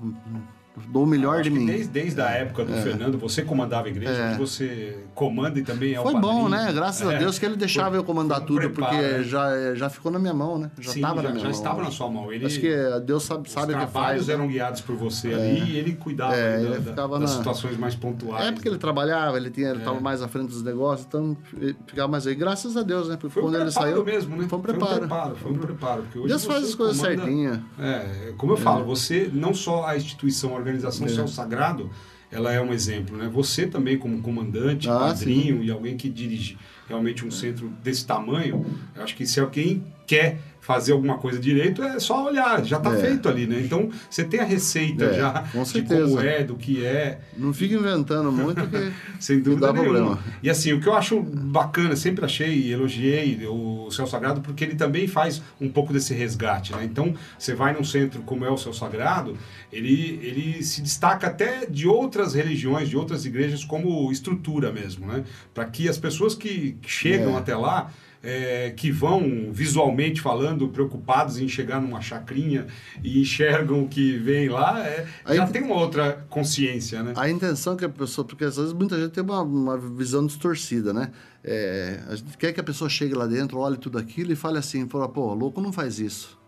Dou 0.88 1.04
o 1.04 1.08
melhor 1.08 1.42
de 1.42 1.50
mim. 1.50 1.66
Desde, 1.66 1.88
desde 1.88 2.22
a 2.22 2.30
época 2.32 2.66
do 2.66 2.74
é. 2.74 2.82
Fernando, 2.82 3.18
você 3.18 3.44
comandava 3.44 3.88
a 3.88 3.90
igreja, 3.90 4.12
é. 4.12 4.38
você 4.38 4.98
comanda 5.14 5.60
e 5.60 5.64
também 5.64 5.94
é 5.94 6.02
Foi 6.02 6.14
o 6.14 6.20
bom, 6.20 6.50
né? 6.50 6.72
Graças 6.74 7.08
é. 7.08 7.16
a 7.16 7.20
Deus 7.20 7.38
que 7.38 7.46
ele 7.46 7.56
deixava 7.56 7.92
foi, 7.92 8.00
eu 8.00 8.04
comandar 8.04 8.42
tudo, 8.42 8.58
preparo, 8.58 8.96
porque 8.96 9.02
né? 9.02 9.24
já, 9.24 9.76
já 9.76 9.90
ficou 9.90 10.12
na 10.12 10.20
minha 10.20 10.34
mão, 10.34 10.58
né? 10.58 10.72
Já 10.80 10.94
estava 10.94 11.22
na 11.22 11.30
minha 11.30 11.34
já 11.34 11.44
mão. 11.44 11.44
Já 11.44 11.50
estava 11.52 11.84
na 11.84 11.92
sua 11.92 12.10
mão. 12.10 12.34
Ele, 12.34 12.46
Acho 12.46 12.60
que 12.60 12.72
Deus 13.06 13.24
sabe, 13.24 13.50
sabe 13.50 13.74
o 13.74 13.80
que 13.80 13.88
faz. 13.88 14.24
Os 14.24 14.30
eram 14.30 14.48
guiados 14.48 14.82
por 14.82 14.96
você 14.96 15.30
é. 15.30 15.36
ali 15.36 15.72
e 15.72 15.78
ele 15.78 15.94
cuidava 15.94 16.36
é, 16.36 16.58
da, 16.58 16.64
ele 16.64 16.80
da, 16.80 17.08
das 17.08 17.20
na... 17.20 17.28
situações 17.28 17.78
mais 17.78 17.96
pontuais. 17.96 18.48
É 18.48 18.52
porque 18.52 18.68
ele 18.68 18.78
trabalhava, 18.78 19.38
ele 19.38 19.50
estava 19.50 19.98
é. 19.98 20.02
mais 20.02 20.22
à 20.22 20.28
frente 20.28 20.48
dos 20.48 20.64
negócios, 20.64 21.06
então 21.08 21.38
ficava 21.86 22.08
mais 22.08 22.26
aí. 22.26 22.36
Graças 22.36 22.76
a 22.76 22.82
Deus, 22.82 23.08
né? 23.08 23.16
Porque 23.16 23.34
foi 23.34 23.44
quando 23.44 23.56
um 23.56 23.62
ele 23.62 23.72
saiu. 23.72 24.04
mesmo, 24.04 24.36
né? 24.36 24.48
Foi 24.48 24.60
preparo. 24.60 24.88
Foi 24.88 24.96
um 24.96 25.00
preparo, 25.00 25.36
foi 25.36 25.52
um 25.52 25.58
preparo. 25.58 26.04
Deus 26.28 26.46
faz 26.46 26.64
as 26.64 26.76
coisas 26.76 26.98
certinhas. 26.98 27.60
É, 27.80 28.34
como 28.38 28.54
eu 28.54 28.58
falo, 28.58 28.86
você, 28.86 29.30
não 29.32 29.54
só 29.54 29.86
a 29.86 29.96
instituição, 29.96 30.62
organização 30.64 31.07
Céu 31.07 31.28
Sagrado, 31.28 31.89
ela 32.32 32.51
é 32.51 32.59
um 32.59 32.74
exemplo, 32.74 33.16
né? 33.16 33.30
Você 33.32 33.68
também 33.68 33.97
como 33.97 34.22
comandante, 34.22 34.89
ah, 34.89 34.99
padrinho 34.99 35.59
sim. 35.59 35.66
e 35.66 35.72
alguém 35.72 35.95
que 35.95 36.09
dirige 36.09 36.57
realmente 36.88 37.26
um 37.26 37.32
centro 37.32 37.70
desse 37.84 38.05
tamanho, 38.05 38.66
eu 38.95 39.03
acho 39.03 39.16
que 39.16 39.26
se 39.26 39.39
alguém 39.39 39.84
quer 40.07 40.39
fazer 40.64 40.93
alguma 40.93 41.18
coisa 41.18 41.38
direito, 41.38 41.84
é 41.84 41.99
só 41.99 42.26
olhar, 42.26 42.64
já 42.64 42.78
está 42.78 42.93
é. 42.93 42.97
feito 42.97 43.28
ali, 43.28 43.45
né? 43.45 43.59
Então, 43.59 43.89
você 44.09 44.24
tem 44.24 44.39
a 44.39 44.45
receita 44.45 45.03
é, 45.03 45.14
já 45.16 45.43
de 45.61 45.82
como 45.82 46.22
é, 46.22 46.41
do 46.41 46.55
que 46.55 46.86
é. 46.86 47.20
Não 47.36 47.53
fica 47.53 47.76
inventando 47.76 48.32
muito 48.32 48.66
que 48.68 48.93
Sem 49.20 49.41
dúvida 49.41 49.68
dá 49.68 49.74
nenhuma. 49.74 49.93
problema. 49.93 50.20
E 50.41 50.49
assim, 50.49 50.72
o 50.72 50.80
que 50.80 50.88
eu 50.88 50.93
acho 50.93 51.22
bacana, 51.22 51.97
sempre 51.97 52.24
achei 52.24 52.53
e 52.53 52.72
elogiei 52.72 53.45
o 53.45 53.91
Céu 53.91 54.07
Sagrado, 54.07 54.39
porque 54.39 54.64
ele 54.64 54.76
também 54.76 55.05
faz 55.05 55.41
um 55.59 55.68
pouco 55.68 55.91
desse 55.91 56.14
resgate, 56.14 56.72
né? 56.72 56.86
Então, 56.86 57.14
você 57.38 57.53
vai 57.53 57.74
num 57.74 57.84
centro 57.84 58.22
como 58.22 58.45
é 58.45 58.49
o 58.49 58.57
Céu 58.57 58.72
Sagrado, 58.72 59.38
ele, 59.70 60.18
ele 60.24 60.64
se 60.64 60.82
destaca 60.82 61.28
até 61.28 61.66
de 61.66 61.89
outras 61.89 62.36
religiões, 62.36 62.88
de 62.88 62.95
outras 62.95 63.26
igrejas, 63.26 63.66
como 63.66 64.09
estrutura 64.14 64.72
mesmo, 64.72 65.07
né? 65.07 65.26
Para 65.53 65.66
que 65.66 65.89
as 65.89 65.97
pessoas 65.97 66.34
que 66.34 66.78
chegam 66.86 67.36
é. 67.36 67.39
até 67.39 67.53
lá 67.53 67.91
é, 68.24 68.72
que 68.72 68.90
vão 68.90 69.52
visualmente 69.52 70.22
falando 70.22 70.70
preocupados 70.70 71.38
em 71.38 71.48
chegar 71.50 71.82
numa 71.82 72.00
chacrinha 72.00 72.68
e 73.04 73.22
enxergam 73.22 73.84
o 73.84 73.88
que 73.88 74.18
vem 74.18 74.48
lá, 74.48 74.80
é, 74.80 75.06
já 75.28 75.46
tem 75.46 75.62
uma 75.62 75.76
outra 75.76 76.26
consciência, 76.30 77.04
né? 77.04 77.14
A 77.18 77.30
intenção 77.30 77.76
que 77.76 77.84
a 77.84 77.90
pessoa, 77.90 78.26
porque 78.26 78.46
às 78.46 78.56
vezes 78.56 78.72
muita 78.72 78.98
gente 78.98 79.12
tem 79.12 79.24
uma, 79.24 79.42
uma 79.42 79.78
visão 79.78 80.26
distorcida, 80.26 80.94
né? 80.94 81.12
É, 81.44 82.00
a 82.08 82.16
gente 82.16 82.38
quer 82.38 82.54
que 82.54 82.62
a 82.62 82.64
pessoa 82.64 82.90
chegue 82.90 83.14
lá 83.14 83.28
dentro, 83.28 83.60
olhe 83.60 83.76
tudo 83.76 83.98
aquilo 83.98 84.32
e 84.32 84.36
fale 84.36 84.58
assim, 84.58 84.88
fala, 84.88 85.10
pô, 85.10 85.34
louco 85.34 85.60
não 85.60 85.74
faz 85.74 86.00
isso. 86.00 86.42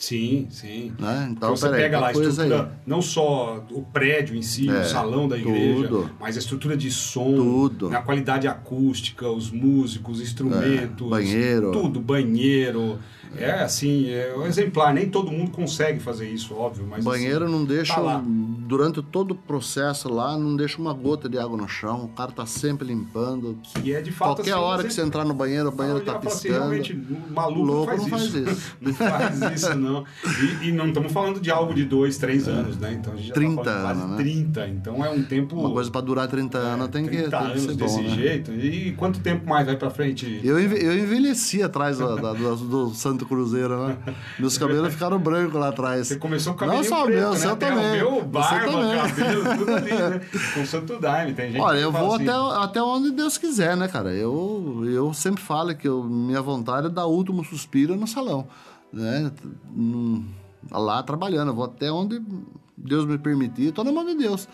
Sim, 0.00 0.46
sim. 0.50 0.94
Né? 0.98 1.28
Então, 1.30 1.54
você 1.54 1.68
pega 1.68 1.98
aí, 1.98 2.00
lá 2.00 2.08
a 2.08 2.12
estrutura, 2.12 2.62
aí. 2.62 2.68
não 2.86 3.02
só 3.02 3.62
o 3.70 3.82
prédio 3.82 4.34
em 4.34 4.40
si, 4.40 4.66
é, 4.66 4.80
o 4.80 4.84
salão 4.86 5.28
da 5.28 5.36
igreja, 5.36 5.88
tudo. 5.88 6.10
mas 6.18 6.36
a 6.36 6.38
estrutura 6.40 6.74
de 6.74 6.90
som, 6.90 7.34
tudo. 7.34 7.90
Né? 7.90 7.98
a 7.98 8.00
qualidade 8.00 8.48
acústica, 8.48 9.28
os 9.30 9.50
músicos, 9.50 10.22
instrumentos, 10.22 11.06
é, 11.06 11.10
banheiro. 11.10 11.70
tudo, 11.70 12.00
banheiro. 12.00 12.98
É 13.36 13.50
assim, 13.62 14.10
é 14.10 14.34
um 14.36 14.44
exemplar. 14.44 14.92
Nem 14.92 15.08
todo 15.08 15.30
mundo 15.30 15.50
consegue 15.50 16.00
fazer 16.00 16.28
isso, 16.28 16.54
óbvio. 16.54 16.86
Mas 16.88 17.04
banheiro 17.04 17.44
assim, 17.44 17.54
não 17.54 17.64
deixa, 17.64 17.94
tá 17.94 18.22
durante 18.24 19.00
todo 19.02 19.32
o 19.32 19.34
processo 19.34 20.12
lá, 20.12 20.36
não 20.36 20.56
deixa 20.56 20.80
uma 20.80 20.92
gota 20.92 21.28
de 21.28 21.38
água 21.38 21.56
no 21.56 21.68
chão. 21.68 22.06
O 22.06 22.08
cara 22.08 22.32
tá 22.32 22.44
sempre 22.44 22.86
limpando. 22.88 23.58
E 23.84 23.92
é 23.92 24.00
de 24.00 24.10
fato 24.10 24.36
Qualquer 24.36 24.52
assim, 24.52 24.60
hora 24.60 24.82
que 24.82 24.92
você 24.92 25.02
entrar 25.02 25.24
no 25.24 25.34
banheiro, 25.34 25.68
o 25.68 25.72
banheiro 25.72 26.00
tá 26.00 26.18
piscando. 26.18 26.34
Assim, 26.34 26.48
realmente, 26.48 26.94
maluco 27.30 27.62
Louco 27.62 27.96
não 27.96 28.08
faz, 28.08 28.10
não 28.10 28.18
faz 28.18 28.34
isso. 28.34 28.76
não 28.80 28.94
faz 28.94 29.40
isso, 29.54 29.74
não. 29.76 29.89
E, 30.62 30.68
e, 30.68 30.72
não 30.72 30.88
estamos 30.88 31.12
falando 31.12 31.40
de 31.40 31.50
algo 31.50 31.74
de 31.74 31.84
dois, 31.84 32.18
três 32.18 32.46
é. 32.46 32.50
anos, 32.50 32.76
né? 32.78 32.92
Então 32.92 33.12
a 33.12 33.16
gente 33.16 33.28
já 33.28 33.34
30 33.34 33.62
tá 33.62 33.80
quase 33.82 34.00
anos, 34.00 34.10
né? 34.10 34.16
30. 34.16 34.68
Então 34.68 35.04
é 35.04 35.10
um 35.10 35.22
tempo. 35.22 35.56
Uma 35.56 35.70
coisa 35.70 35.90
para 35.90 36.00
durar 36.00 36.28
30 36.28 36.58
é, 36.58 36.60
anos 36.60 36.88
tem 36.88 37.04
30 37.06 37.22
que, 37.22 37.30
tem 37.30 37.38
anos 37.38 37.52
que 37.52 37.60
ser 37.60 37.74
bom, 37.74 37.84
desse 37.84 38.02
né? 38.02 38.08
jeito. 38.08 38.52
E 38.52 38.92
quanto 38.92 39.20
tempo 39.20 39.48
mais 39.48 39.66
vai 39.66 39.76
para 39.76 39.90
frente? 39.90 40.40
Eu, 40.42 40.58
eu 40.58 40.98
envelheci 40.98 41.62
atrás 41.62 41.98
do, 41.98 42.16
do, 42.16 42.56
do 42.56 42.94
Santo 42.94 43.26
Cruzeiro, 43.26 43.86
né? 43.86 43.96
Meus 44.38 44.56
cabelos 44.56 44.92
ficaram 44.94 45.18
brancos 45.18 45.54
lá 45.54 45.68
atrás. 45.68 46.08
Você 46.08 46.16
começou 46.16 46.54
com 46.54 46.58
o 46.58 46.60
cabelo 46.60 46.78
Não 46.78 46.84
só 46.84 47.04
preto, 47.04 47.18
meu, 47.18 47.30
né? 47.30 47.36
seu 47.36 47.56
também. 47.56 48.02
O 48.02 48.12
meu, 48.12 48.24
barba, 48.24 49.06
cabelo, 49.08 49.58
tudo 49.58 49.74
ali, 49.74 49.90
né? 49.90 50.20
Com 50.54 50.66
Santo 50.66 50.98
Daime, 50.98 51.32
tem 51.32 51.52
gente 51.52 51.60
Olha, 51.60 51.78
eu 51.78 51.92
vou 51.92 52.14
assim. 52.14 52.28
até, 52.28 52.64
até 52.64 52.82
onde 52.82 53.10
Deus 53.10 53.38
quiser, 53.38 53.76
né, 53.76 53.88
cara? 53.88 54.12
Eu, 54.12 54.82
eu 54.86 55.12
sempre 55.12 55.42
falo 55.42 55.74
que 55.74 55.88
eu, 55.88 56.02
minha 56.04 56.40
vontade 56.40 56.86
é 56.86 56.90
dar 56.90 57.06
último 57.06 57.44
suspiro 57.44 57.96
no 57.96 58.06
salão, 58.06 58.46
né? 58.92 59.30
Lá 60.70 61.02
trabalhando, 61.02 61.48
eu 61.48 61.54
vou 61.54 61.64
até 61.64 61.90
onde 61.90 62.20
Deus 62.76 63.04
me 63.04 63.18
permitir, 63.18 63.68
estou 63.68 63.84
na 63.84 63.92
mão 63.92 64.04
de 64.04 64.14
Deus. 64.14 64.48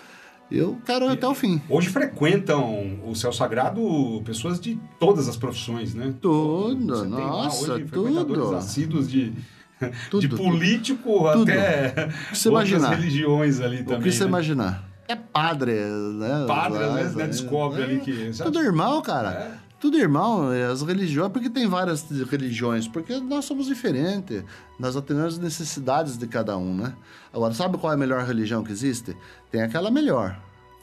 Eu 0.51 0.78
quero 0.84 1.07
e, 1.07 1.09
até 1.09 1.26
o 1.26 1.34
fim. 1.34 1.61
Hoje 1.68 1.89
frequentam 1.89 3.01
o 3.05 3.14
céu 3.14 3.32
sagrado 3.32 4.22
pessoas 4.24 4.61
de 4.61 4.78
todas 5.01 5.28
as 5.28 5.37
profissões, 5.37 5.93
né? 5.95 6.14
Tudo, 6.20 7.05
nossa, 7.05 7.72
hoje 7.72 7.84
tudo. 7.87 8.55
assíduos 8.55 9.11
de, 9.11 9.32
tudo, 10.09 10.20
de 10.20 10.28
político 10.28 11.24
tudo. 11.32 11.51
até 11.51 12.11
você 12.32 12.49
outras 12.49 12.84
religiões 12.84 13.61
ali 13.61 13.82
também. 13.82 13.99
O 13.99 14.03
que 14.05 14.12
você 14.12 14.22
né? 14.22 14.28
imaginar? 14.28 14.89
É 15.09 15.16
padre, 15.16 15.72
né? 15.72 16.45
Padre, 16.47 16.84
às 16.84 16.95
vezes, 16.95 17.14
né? 17.14 17.26
Descobre 17.26 17.80
é, 17.80 17.84
ali 17.84 18.01
que... 18.01 18.30
Tudo 18.43 18.61
irmão, 18.61 19.01
cara. 19.03 19.30
É. 19.30 19.65
Tudo 19.79 19.99
irmão, 19.99 20.49
as 20.51 20.81
religiões, 20.83 21.31
porque 21.31 21.51
tem 21.51 21.66
várias 21.66 22.03
religiões, 22.31 22.89
porque 22.89 23.18
nós 23.20 23.45
somos 23.45 23.66
diferentes, 23.66 24.43
nós 24.79 24.97
atendemos 24.97 25.35
as 25.35 25.39
necessidades 25.39 26.16
de 26.16 26.27
cada 26.27 26.57
um, 26.57 26.74
né? 26.74 26.95
Agora, 27.33 27.53
sabe 27.53 27.77
qual 27.77 27.93
é 27.93 27.95
a 27.95 27.99
melhor 27.99 28.24
religião 28.24 28.64
que 28.64 28.72
existe? 28.72 29.14
Tem 29.51 29.62
aquela 29.62 29.91
melhor. 29.91 30.41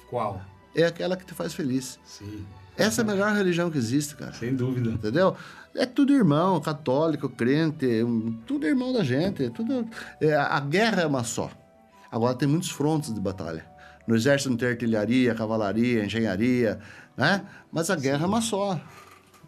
Qual? 0.10 0.40
É 0.76 0.86
aquela 0.86 1.18
que 1.18 1.26
te 1.26 1.34
faz 1.34 1.54
feliz. 1.54 2.00
Sim. 2.06 2.46
Essa 2.78 3.02
é 3.02 3.04
a 3.04 3.08
melhor 3.08 3.34
religião 3.34 3.70
que 3.70 3.78
existe, 3.78 4.16
cara. 4.16 4.34
Sem 4.34 4.56
dúvida. 4.56 4.92
Entendeu? 4.92 5.36
É 5.76 5.86
tudo 5.86 6.14
irmão, 6.14 6.62
católico, 6.62 7.30
crente, 7.30 7.88
tudo 8.46 8.68
irmão 8.68 8.94
da 8.94 9.04
gente. 9.04 9.50
Tudo... 9.50 9.88
É, 10.22 10.36
a 10.36 10.60
guerra 10.60 11.02
é 11.02 11.06
uma 11.06 11.24
só. 11.24 11.50
Agora 12.12 12.36
tem 12.36 12.48
muitos 12.48 12.70
frontes 12.70 13.12
de 13.12 13.20
batalha. 13.20 13.66
No 14.06 14.16
exército 14.16 14.50
não 14.50 14.58
tem 14.58 14.70
artilharia, 14.70 15.34
cavalaria, 15.34 16.06
engenharia, 16.06 16.80
né? 17.18 17.44
Mas 17.72 17.90
a 17.90 17.96
guerra 17.96 18.24
é 18.24 18.28
uma 18.28 18.42
só. 18.42 18.80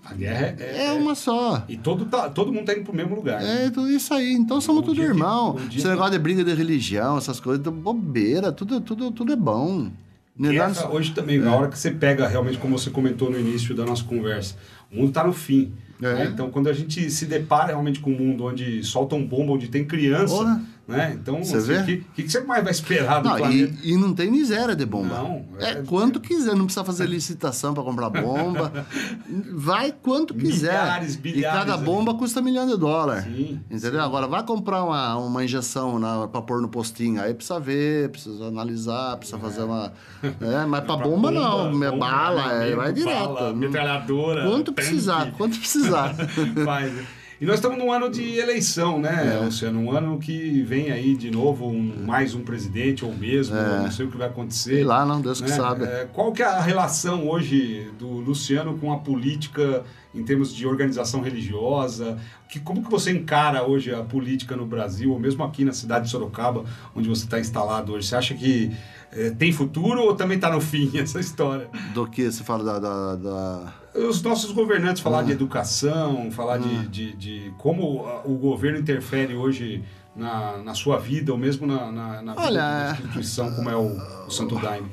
A 0.05 0.13
guerra 0.13 0.55
é, 0.59 0.88
é, 0.88 0.93
uma 0.93 1.16
só. 1.16 1.63
E 1.68 1.76
todo, 1.76 2.05
tá, 2.05 2.30
todo 2.30 2.53
mundo 2.53 2.66
tá 2.66 2.74
indo 2.74 2.84
pro 2.84 2.93
mesmo 2.93 3.16
lugar. 3.16 3.43
É, 3.43 3.70
tudo 3.72 3.89
isso 3.89 4.13
aí. 4.13 4.34
Então 4.34 4.61
somos 4.61 4.84
um 4.84 4.86
tudo 4.86 5.01
irmão. 5.01 5.55
Que, 5.55 5.61
um 5.61 5.78
Esse 5.80 5.88
negócio 5.88 6.11
que... 6.11 6.18
de 6.18 6.24
briga 6.24 6.43
de 6.43 6.53
religião, 6.53 7.18
essas 7.18 7.39
coisas, 7.39 7.66
bobeira, 7.66 8.51
tudo, 8.51 8.80
tudo, 8.80 9.11
tudo 9.11 9.34
é 9.34 9.36
bom. 9.36 9.89
Guerra, 10.38 10.89
hoje 10.89 11.13
também, 11.13 11.38
é. 11.38 11.39
na 11.39 11.55
hora 11.55 11.70
que 11.70 11.78
você 11.78 11.89
pega 11.91 12.28
realmente, 12.28 12.57
como 12.57 12.78
você 12.78 12.89
comentou 12.89 13.32
no 13.32 13.39
início 13.39 13.74
da 13.74 13.86
nossa 13.86 14.03
conversa, 14.03 14.55
o 14.91 14.97
mundo 14.97 15.07
está 15.09 15.24
no 15.24 15.34
fim. 15.34 15.72
É. 16.01 16.13
Né? 16.13 16.26
Então, 16.26 16.51
quando 16.51 16.68
a 16.68 16.74
gente 16.74 17.09
se 17.09 17.26
depara 17.26 17.68
realmente 17.68 17.99
com 17.99 18.11
um 18.11 18.18
mundo 18.18 18.43
onde 18.43 18.84
soltam 18.84 19.26
bomba, 19.26 19.53
onde 19.53 19.70
tem 19.70 19.86
criança. 19.86 20.61
Né? 20.88 21.17
Então, 21.19 21.43
você 21.43 21.57
assim, 21.57 21.67
vê? 21.67 21.93
O 21.95 22.13
que, 22.13 22.23
que, 22.23 22.29
você 22.29 22.41
mais 22.41 22.63
vai 22.63 22.71
esperar 22.71 23.21
do 23.21 23.29
não, 23.29 23.38
planeta? 23.38 23.73
E, 23.83 23.93
e, 23.93 23.97
não 23.97 24.13
tem 24.13 24.29
miséria 24.29 24.75
de 24.75 24.86
bomba. 24.86 25.15
Não. 25.15 25.45
É, 25.59 25.71
é 25.71 25.75
quanto 25.83 26.19
quiser, 26.19 26.55
não 26.55 26.65
precisa 26.65 26.86
fazer 26.86 27.07
licitação 27.07 27.73
para 27.73 27.81
comprar 27.83 28.09
bomba. 28.09 28.71
vai 29.51 29.91
quanto 29.91 30.36
quiser. 30.36 30.73
Milhares, 30.73 31.15
bilhares. 31.15 31.59
E 31.59 31.65
cada 31.65 31.77
bomba 31.77 32.13
custa 32.13 32.39
um 32.39 32.43
milhão 32.43 32.67
de 32.67 32.77
dólares. 32.77 33.23
Sim, 33.23 33.59
entendeu? 33.69 33.99
Sim. 33.99 34.05
Agora, 34.05 34.27
vai 34.27 34.43
comprar 34.43 34.83
uma, 34.83 35.17
uma 35.17 35.43
injeção 35.43 35.99
para 36.31 36.41
pôr 36.43 36.61
no 36.61 36.69
postinho. 36.69 37.19
Aí 37.19 37.33
precisa 37.33 37.59
ver, 37.59 38.09
precisa 38.09 38.45
analisar, 38.45 39.17
precisa 39.17 39.38
é. 39.38 39.41
fazer 39.41 39.63
uma. 39.63 39.91
É, 40.23 40.65
mas 40.69 40.83
para 40.83 40.97
bomba, 40.97 41.29
bomba, 41.29 41.31
não. 41.31 41.71
Bomba, 41.71 41.91
bala, 41.97 42.53
é, 42.63 42.75
vai 42.75 42.93
direto. 42.93 43.33
Bala, 43.33 43.53
metralhadora. 43.53 44.43
Quanto 44.43 44.71
tanque. 44.71 44.75
precisar, 44.75 45.31
quanto 45.31 45.57
precisar. 45.57 46.13
Faz. 46.63 46.93
E 47.39 47.45
nós 47.45 47.55
estamos 47.55 47.77
num 47.77 47.91
ano 47.91 48.09
de 48.09 48.38
eleição, 48.38 48.97
né, 48.97 49.36
é. 49.36 49.43
Luciano? 49.43 49.79
Um 49.79 49.91
ano 49.91 50.17
que 50.17 50.63
vem 50.63 50.89
aí 50.89 51.15
de 51.15 51.29
novo 51.29 51.67
um, 51.67 52.05
mais 52.05 52.33
um 52.33 52.41
presidente 52.41 53.03
ou 53.03 53.13
mesmo, 53.13 53.57
é. 53.57 53.79
não 53.79 53.91
sei 53.91 54.05
o 54.05 54.11
que 54.11 54.17
vai 54.17 54.27
acontecer. 54.27 54.75
Sei 54.75 54.83
lá, 54.86 55.05
não, 55.05 55.19
Deus 55.19 55.41
né? 55.41 55.47
que 55.47 55.53
sabe. 55.53 55.83
É, 55.83 56.07
qual 56.13 56.31
que 56.31 56.41
é 56.41 56.45
a 56.45 56.61
relação 56.61 57.27
hoje 57.27 57.91
do 57.99 58.07
Luciano 58.07 58.77
com 58.77 58.93
a 58.93 58.99
política 58.99 59.83
em 60.13 60.23
termos 60.23 60.55
de 60.55 60.65
organização 60.65 61.19
religiosa? 61.19 62.17
Que, 62.47 62.57
como 62.57 62.81
que 62.81 62.89
você 62.89 63.11
encara 63.11 63.67
hoje 63.67 63.93
a 63.93 64.01
política 64.01 64.55
no 64.55 64.65
Brasil, 64.65 65.11
ou 65.11 65.19
mesmo 65.19 65.43
aqui 65.43 65.65
na 65.65 65.73
cidade 65.73 66.05
de 66.05 66.11
Sorocaba, 66.11 66.63
onde 66.95 67.09
você 67.09 67.25
está 67.25 67.38
instalado 67.38 67.91
hoje? 67.91 68.07
Você 68.07 68.15
acha 68.15 68.33
que 68.33 68.71
é, 69.11 69.29
tem 69.31 69.51
futuro 69.51 70.01
ou 70.01 70.15
também 70.15 70.38
está 70.38 70.49
no 70.49 70.61
fim 70.61 70.89
essa 70.97 71.19
história? 71.19 71.67
Do 71.93 72.07
que 72.07 72.31
você 72.31 72.45
fala 72.45 72.63
da... 72.63 72.79
da, 72.79 73.15
da 73.15 73.84
os 73.96 74.22
nossos 74.22 74.52
governantes 74.52 75.02
falar 75.02 75.20
Ah. 75.20 75.24
de 75.24 75.32
educação, 75.32 76.30
falar 76.32 76.58
de, 76.58 76.88
de, 76.88 77.14
de 77.14 77.54
como 77.58 78.06
ah, 78.06 78.22
o 78.26 78.36
governo 78.36 78.78
interfere 78.80 79.36
hoje 79.36 79.84
na, 80.16 80.58
na 80.60 80.74
sua 80.74 80.98
vida, 81.00 81.32
ou 81.32 81.38
mesmo 81.38 81.66
na, 81.68 81.91
na, 81.91 82.22
na 82.22 82.36
Olha, 82.38 82.91
instituição 82.91 83.52
como 83.54 83.70
é 83.70 83.76
o, 83.76 83.98
o 84.28 84.30
Santo 84.32 84.56
Daime. 84.60 84.89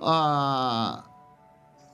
Ah, 0.00 1.04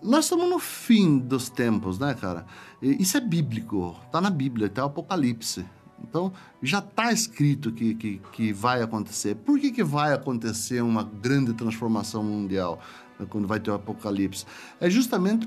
nós 0.02 0.24
estamos 0.24 0.48
no 0.48 0.58
fim 0.58 1.18
dos 1.18 1.48
tempos, 1.50 1.98
né, 1.98 2.14
cara? 2.14 2.46
Isso 2.80 3.16
é 3.16 3.20
bíblico, 3.20 3.94
tá 4.10 4.20
na 4.20 4.30
Bíblia, 4.30 4.68
tá 4.68 4.82
o 4.84 4.86
Apocalipse. 4.86 5.64
Então, 6.02 6.32
já 6.62 6.78
está 6.78 7.12
escrito 7.12 7.70
que, 7.72 7.94
que, 7.94 8.22
que 8.32 8.52
vai 8.54 8.80
acontecer. 8.82 9.34
Por 9.34 9.60
que, 9.60 9.70
que 9.70 9.84
vai 9.84 10.14
acontecer 10.14 10.80
uma 10.82 11.02
grande 11.04 11.52
transformação 11.52 12.22
mundial 12.24 12.80
né, 13.18 13.26
quando 13.28 13.46
vai 13.46 13.60
ter 13.60 13.70
o 13.70 13.74
Apocalipse? 13.74 14.46
É 14.80 14.88
justamente 14.88 15.46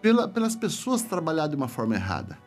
pela, 0.00 0.28
pelas 0.28 0.56
pessoas 0.56 1.02
trabalhar 1.02 1.46
de 1.46 1.56
uma 1.56 1.68
forma 1.68 1.94
errada. 1.94 2.38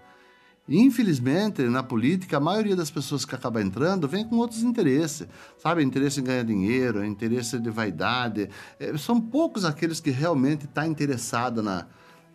Infelizmente, 0.68 1.62
na 1.64 1.84
política, 1.84 2.38
a 2.38 2.40
maioria 2.40 2.76
das 2.76 2.90
pessoas 2.90 3.26
que 3.26 3.36
acaba 3.36 3.62
entrando 3.62 4.08
vem 4.08 4.26
com 4.26 4.38
outros 4.38 4.64
interesses, 4.64 5.28
sabe? 5.58 5.84
Interesse 5.84 6.22
em 6.22 6.24
ganhar 6.24 6.44
dinheiro, 6.44 7.04
interesse 7.04 7.60
de 7.60 7.70
vaidade. 7.70 8.50
Eh, 8.80 8.98
são 8.98 9.20
poucos 9.20 9.66
aqueles 9.66 10.00
que 10.00 10.10
realmente 10.10 10.64
estão 10.64 10.84
tá 10.84 10.88
interessado 10.88 11.62
na, 11.62 11.86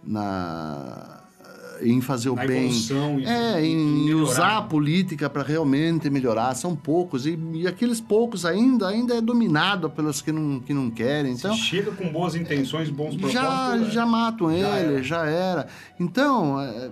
na, 0.04 1.22
em 1.82 2.00
fazer 2.00 2.30
o 2.30 2.34
Na 2.34 2.46
bem. 2.46 2.64
evolução, 2.66 3.18
em- 3.20 3.24
é, 3.26 3.64
em 3.64 4.08
em, 4.08 4.14
usar 4.14 4.58
a 4.58 4.62
política 4.62 5.28
para 5.30 5.42
realmente 5.42 6.08
melhorar. 6.10 6.54
São 6.54 6.74
poucos. 6.74 7.26
E, 7.26 7.38
e 7.54 7.66
aqueles 7.66 8.00
poucos 8.00 8.44
ainda, 8.44 8.88
ainda 8.88 9.14
é 9.16 9.20
dominado 9.20 9.88
pelos 9.90 10.20
que 10.20 10.32
não, 10.32 10.60
que 10.60 10.72
não 10.74 10.90
querem. 10.90 11.32
Então, 11.32 11.54
Se 11.54 11.60
chega 11.60 11.90
com 11.92 12.08
boas 12.10 12.34
intenções, 12.34 12.90
bons 12.90 13.16
propósitos. 13.16 13.32
já, 13.32 13.76
é. 13.76 13.90
já 13.90 14.06
matam 14.06 14.50
Já 14.50 14.56
ele, 14.80 14.92
era. 14.94 15.02
já 15.02 15.26
era. 15.26 15.66
Então, 16.00 16.60
é, 16.60 16.90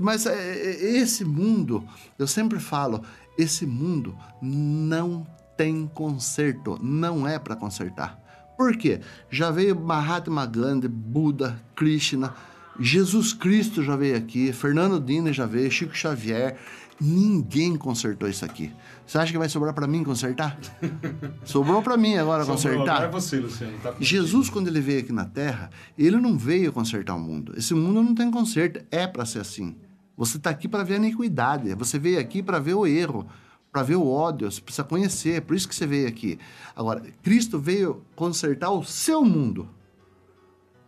mas 0.00 0.26
é, 0.26 0.32
é, 0.34 0.96
esse 0.98 1.24
mundo, 1.24 1.84
eu 2.18 2.26
sempre 2.26 2.58
falo, 2.58 3.02
esse 3.38 3.66
mundo 3.66 4.14
não 4.40 5.26
tem 5.56 5.86
conserto, 5.92 6.78
não 6.82 7.26
é 7.28 7.38
para 7.38 7.54
consertar. 7.56 8.18
Por 8.56 8.76
quê? 8.76 9.00
Já 9.30 9.50
veio 9.50 9.74
Mahatma 9.78 10.46
Gandhi, 10.46 10.86
Buda, 10.86 11.60
Krishna, 11.74 12.34
Jesus 12.78 13.32
Cristo 13.32 13.82
já 13.82 13.96
veio 13.96 14.16
aqui, 14.16 14.52
Fernando 14.52 14.98
Dina 14.98 15.32
já 15.32 15.46
veio, 15.46 15.70
Chico 15.70 15.94
Xavier. 15.94 16.56
Ninguém 17.00 17.76
consertou 17.76 18.28
isso 18.28 18.44
aqui. 18.44 18.72
Você 19.04 19.18
acha 19.18 19.32
que 19.32 19.38
vai 19.38 19.48
sobrar 19.48 19.74
para 19.74 19.86
mim 19.86 20.04
consertar? 20.04 20.56
Sobrou 21.44 21.82
para 21.82 21.96
mim 21.96 22.16
agora 22.16 22.44
Sobrou, 22.44 22.56
consertar. 22.56 22.96
Agora 22.96 23.08
é 23.08 23.10
você, 23.10 23.40
Luciano. 23.40 23.76
Tá. 23.82 23.94
Jesus, 23.98 24.48
quando 24.48 24.68
ele 24.68 24.80
veio 24.80 25.00
aqui 25.00 25.12
na 25.12 25.24
Terra, 25.24 25.70
ele 25.98 26.16
não 26.18 26.38
veio 26.38 26.72
consertar 26.72 27.16
o 27.16 27.18
mundo. 27.18 27.52
Esse 27.56 27.74
mundo 27.74 28.00
não 28.00 28.14
tem 28.14 28.30
conserto. 28.30 28.84
É 28.90 29.06
para 29.06 29.26
ser 29.26 29.40
assim. 29.40 29.74
Você 30.16 30.36
está 30.36 30.50
aqui 30.50 30.68
para 30.68 30.84
ver 30.84 30.94
a 30.94 30.98
iniquidade. 30.98 31.74
Você 31.74 31.98
veio 31.98 32.20
aqui 32.20 32.42
para 32.42 32.60
ver 32.60 32.74
o 32.74 32.86
erro, 32.86 33.26
para 33.72 33.82
ver 33.82 33.96
o 33.96 34.06
ódio. 34.06 34.50
Você 34.50 34.60
precisa 34.60 34.84
conhecer. 34.84 35.34
É 35.34 35.40
por 35.40 35.56
isso 35.56 35.68
que 35.68 35.74
você 35.74 35.86
veio 35.86 36.06
aqui. 36.06 36.38
Agora, 36.76 37.02
Cristo 37.22 37.58
veio 37.58 38.02
consertar 38.14 38.70
o 38.70 38.84
seu 38.84 39.24
mundo. 39.24 39.68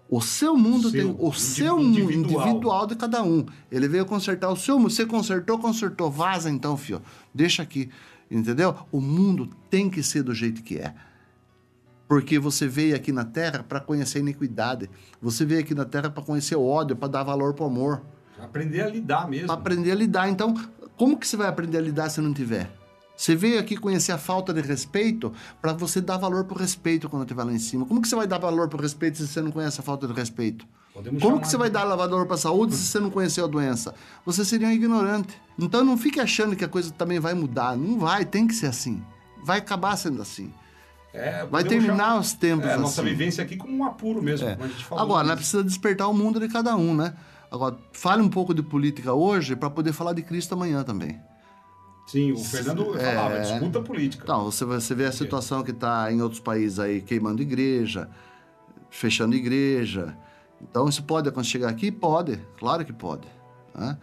O 0.09 0.21
seu 0.21 0.57
mundo 0.57 0.89
Seu, 0.91 1.15
tem 1.15 1.17
o 1.19 1.33
seu 1.33 1.79
mundo 1.79 2.13
individual. 2.13 2.87
de 2.87 2.95
cada 2.95 3.23
um. 3.25 3.45
Ele 3.71 3.89
veio 3.89 4.07
consertar 4.07 4.49
o 4.51 4.57
seu 4.57 4.79
mundo. 4.79 4.91
Você 4.91 5.05
consertou, 5.05 5.59
consertou. 5.59 6.11
Vaza 6.11 6.49
então, 6.49 6.77
filho. 6.77 7.03
Deixa 7.35 7.63
aqui. 7.63 7.91
Entendeu? 8.31 8.75
O 8.93 9.01
mundo 9.01 9.51
tem 9.69 9.91
que 9.91 10.03
ser 10.03 10.23
do 10.23 10.33
jeito 10.35 10.63
que 10.63 10.79
é. 10.79 10.95
Porque 12.09 12.39
você 12.39 12.69
veio 12.69 12.95
aqui 12.95 13.11
na 13.11 13.25
Terra 13.25 13.65
para 13.69 13.81
conhecer 13.81 14.19
a 14.19 14.21
iniquidade. 14.21 14.89
Você 15.21 15.45
veio 15.45 15.61
aqui 15.61 15.75
na 15.75 15.85
Terra 15.85 16.09
para 16.09 16.23
conhecer 16.23 16.55
o 16.55 16.65
ódio, 16.65 16.95
para 16.95 17.09
dar 17.09 17.23
valor 17.25 17.55
para 17.55 17.65
o 17.65 17.67
amor, 17.67 18.03
Aprender 18.41 18.83
a 18.83 18.89
lidar 18.89 19.29
mesmo. 19.29 19.47
para 19.49 19.57
aprender 19.57 19.91
a 19.91 19.95
lidar. 19.95 20.29
Então, 20.29 20.55
como 20.97 21.17
que 21.19 21.27
você 21.27 21.37
vai 21.37 21.49
aprender 21.49 21.79
a 21.79 21.81
lidar 21.81 22.09
se 22.11 22.21
não 22.21 22.33
tiver? 22.33 22.71
Você 23.17 23.35
veio 23.35 23.59
aqui 23.59 23.77
conhecer 23.77 24.12
a 24.12 24.19
falta 24.19 24.53
de 24.53 24.61
respeito 24.61 25.33
para 25.61 25.73
você 25.73 26.01
dar 26.01 26.19
valor 26.19 26.45
pro 26.45 26.59
respeito 26.59 27.09
quando 27.09 27.23
estiver 27.23 27.45
lá 27.45 27.53
em 27.53 27.59
cima. 27.59 27.87
Como 27.87 28.03
que 28.03 28.09
você 28.09 28.14
vai 28.17 28.27
dar 28.27 28.39
valor 28.39 28.69
pro 28.69 28.81
respeito 28.81 29.17
se 29.19 29.27
você 29.27 29.41
não 29.41 29.51
conhece 29.51 29.81
a 29.81 29.83
falta 29.83 30.07
de 30.07 30.12
respeito? 30.12 30.67
Podemos 30.93 31.23
Como 31.23 31.41
que 31.41 31.49
você 31.49 31.57
vai 31.57 31.69
de- 31.69 31.75
dar 31.75 31.85
valor 31.97 32.27
para 32.27 32.35
a 32.35 32.39
saúde 32.39 32.75
se 32.75 32.85
você 32.87 33.01
não 33.01 33.11
conheceu 33.11 33.45
a 33.45 33.49
doença? 33.49 33.95
Você 34.25 34.45
seria 34.45 34.69
um 34.69 34.71
ignorante. 34.71 35.35
Então 35.59 35.83
não 35.83 35.97
fique 35.97 36.21
achando 36.21 36.55
que 36.55 36.64
a 36.64 36.69
coisa 36.69 36.91
também 36.91 37.19
vai 37.19 37.33
mudar. 37.35 37.77
Não 37.77 37.99
vai, 37.99 38.25
tem 38.25 38.47
que 38.47 38.55
ser 38.55 38.67
assim. 38.67 39.03
Vai 39.45 39.59
acabar 39.59 39.97
sendo 39.97 40.21
assim. 40.21 40.53
É, 41.14 41.47
Vai 41.47 41.64
terminar 41.64 42.19
os 42.21 42.35
tempos 42.35 42.67
é, 42.67 42.73
assim. 42.73 42.83
nossa 42.83 43.03
vivência 43.03 43.43
aqui 43.43 43.57
como 43.57 43.75
um 43.75 43.85
apuro 43.85 44.21
mesmo, 44.23 44.47
É. 44.49 44.53
como 44.55 44.64
a 44.64 44.69
gente 44.69 44.85
falou. 44.85 45.03
Agora, 45.03 45.27
nós 45.27 45.37
precisa 45.37 45.64
despertar 45.64 46.09
o 46.09 46.12
mundo 46.12 46.39
de 46.39 46.49
cada 46.49 46.77
um, 46.77 46.95
né? 46.95 47.14
Agora, 47.51 47.79
fale 47.93 48.21
um 48.21 48.29
pouco 48.29 48.53
de 48.53 48.62
política 48.62 49.14
hoje 49.14 49.57
para 49.57 49.71
poder 49.71 49.93
falar 49.95 50.12
de 50.12 50.21
Cristo 50.23 50.53
amanhã 50.53 50.83
também. 50.83 51.19
Sim, 52.07 52.33
o 52.33 52.39
Fernando 52.39 52.97
É. 52.97 53.15
falava, 53.15 53.41
disputa 53.41 53.81
política. 53.81 54.23
Então, 54.23 54.45
você, 54.45 54.65
você 54.65 54.95
vê 54.95 55.07
a 55.07 55.13
situação 55.13 55.63
que 55.65 55.73
está 55.73 56.11
em 56.13 56.23
outros 56.23 56.41
países 56.41 56.79
aí, 56.79 57.01
queimando 57.03 57.43
igreja, 57.43 58.09
fechando 58.91 59.35
igreja. 59.35 60.17
Então, 60.63 60.89
isso 60.89 61.03
pode 61.03 61.31
chegar 61.45 61.69
aqui? 61.69 61.91
Pode, 61.91 62.41
claro 62.59 62.85
que 62.85 62.93
pode. 62.93 63.27
né? 63.75 63.99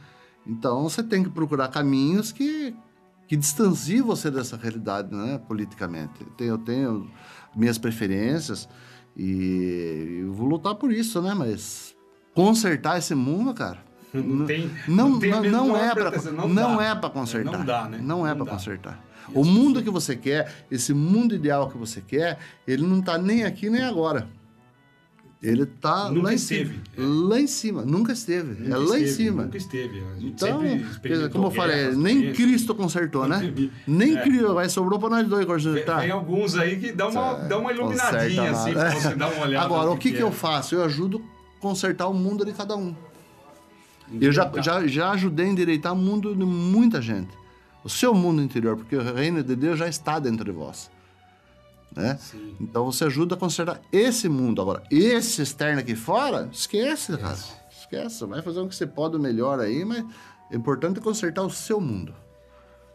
Então, 0.45 0.83
você 0.83 1.01
tem 1.01 1.23
que 1.23 1.29
procurar 1.29 1.69
caminhos 1.69 2.31
que, 2.33 2.75
que 3.27 3.37
distanciem 3.37 4.01
você 4.01 4.29
dessa 4.29 4.57
realidade, 4.57 5.15
né, 5.15 5.39
politicamente. 5.47 6.13
Eu 6.19 6.27
tenho, 6.31 6.49
eu 6.51 6.57
tenho 6.57 7.11
minhas 7.55 7.77
preferências 7.77 8.67
e 9.15 10.19
eu 10.23 10.33
vou 10.33 10.47
lutar 10.47 10.75
por 10.75 10.91
isso, 10.91 11.21
né? 11.21 11.33
Mas 11.33 11.95
consertar 12.35 12.97
esse 12.97 13.15
mundo, 13.15 13.53
cara... 13.53 13.92
Não 14.13 14.45
tem- 14.45 14.69
não, 14.87 15.09
não 15.09 15.19
tem 15.19 15.31
a 15.33 15.41
não, 15.41 15.67
não 15.69 15.77
é 15.77 15.93
para 15.95 16.11
não 16.31 16.47
não 16.47 16.81
é 16.81 16.93
para 16.95 17.09
consertar. 17.09 17.51
Não 17.57 17.65
dá, 17.65 17.87
né? 17.89 17.99
Não 18.01 18.27
é 18.27 18.35
para 18.35 18.45
consertar. 18.45 19.03
O 19.33 19.43
mundo 19.43 19.81
que 19.81 19.89
você 19.89 20.15
quer, 20.15 20.51
esse 20.69 20.93
mundo 20.93 21.33
ideal 21.33 21.69
que 21.69 21.77
você 21.77 22.01
quer, 22.01 22.37
ele 22.67 22.85
não 22.85 23.01
tá 23.01 23.17
nem 23.17 23.43
aqui 23.43 23.69
nem 23.69 23.81
agora. 23.83 24.27
Ele 25.41 25.65
tá 25.65 26.09
Nunca 26.09 26.27
lá 26.27 26.31
em 26.31 26.35
esteve. 26.35 26.79
cima. 26.95 27.27
Lá 27.27 27.39
em 27.39 27.47
cima, 27.47 27.81
nunca 27.83 28.13
esteve. 28.13 28.61
Nunca 28.63 28.75
é 28.75 28.77
lá 28.77 28.97
em 28.97 29.03
esteve, 29.03 29.09
cima. 29.11 29.43
Nunca 29.43 29.57
esteve. 29.57 29.99
A 29.99 30.19
gente 30.19 30.25
Então, 30.27 30.61
como 31.31 31.47
eu 31.47 31.51
falei, 31.51 31.91
nem. 31.95 32.31
Cristo 32.31 32.73
consertou, 32.73 33.27
né? 33.27 33.39
Teve- 33.41 33.69
Nem 33.85 34.17
é. 34.17 34.21
criou, 34.21 34.57
aí 34.57 34.69
sobrou 34.69 34.97
para 34.97 35.09
nós 35.09 35.27
dois 35.27 35.45
Tem, 35.45 35.53
consertar. 35.53 35.99
tem 36.01 36.11
alguns 36.11 36.55
aí 36.55 36.77
que 36.79 36.93
dão 36.93 37.09
uma, 37.09 37.33
dão 37.33 37.59
uma 37.59 37.73
iluminadinha, 37.73 38.51
assim, 38.51 38.73
você 38.73 39.15
dar 39.15 39.27
uma 39.33 39.41
olhada. 39.43 39.65
Agora, 39.65 39.91
o 39.91 39.97
que, 39.97 40.11
que, 40.11 40.17
é. 40.19 40.21
eu 40.21 40.31
faço? 40.31 40.75
Eu 40.75 40.83
ajudo 40.85 41.21
a 41.57 41.61
consertar 41.61 42.07
o 42.07 42.13
mundo 42.13 42.45
de 42.45 42.53
cada 42.53 42.77
um. 42.77 42.95
Eu 44.19 44.31
já, 44.31 44.51
já, 44.61 44.87
já 44.87 45.11
ajudei 45.11 45.45
a 45.45 45.49
endireitar 45.49 45.93
o 45.93 45.95
mundo 45.95 46.35
de 46.35 46.45
muita 46.45 47.01
gente. 47.01 47.31
O 47.83 47.89
seu 47.89 48.13
mundo 48.13 48.41
interior, 48.41 48.77
porque 48.77 48.95
o 48.95 49.13
reino 49.13 49.43
de 49.43 49.55
Deus 49.55 49.77
já 49.77 49.87
está 49.87 50.19
dentro 50.19 50.45
de 50.45 50.51
vós. 50.51 50.89
Né? 51.95 52.17
Sim. 52.19 52.55
Então 52.59 52.85
você 52.85 53.05
ajuda 53.05 53.35
a 53.35 53.37
consertar 53.37 53.81
esse 53.91 54.27
mundo. 54.27 54.61
Agora, 54.61 54.83
esse 54.89 55.41
externo 55.41 55.79
aqui 55.79 55.95
fora, 55.95 56.49
esquece, 56.51 57.17
cara. 57.17 57.37
Esquece. 57.69 58.25
Vai 58.25 58.41
fazer 58.41 58.61
o 58.61 58.67
que 58.67 58.75
você 58.75 58.87
pode 58.87 59.19
melhor 59.19 59.59
aí, 59.59 59.85
mas 59.85 60.03
é 60.49 60.55
importante 60.55 60.99
consertar 60.99 61.43
o 61.43 61.49
seu 61.49 61.79
mundo. 61.79 62.13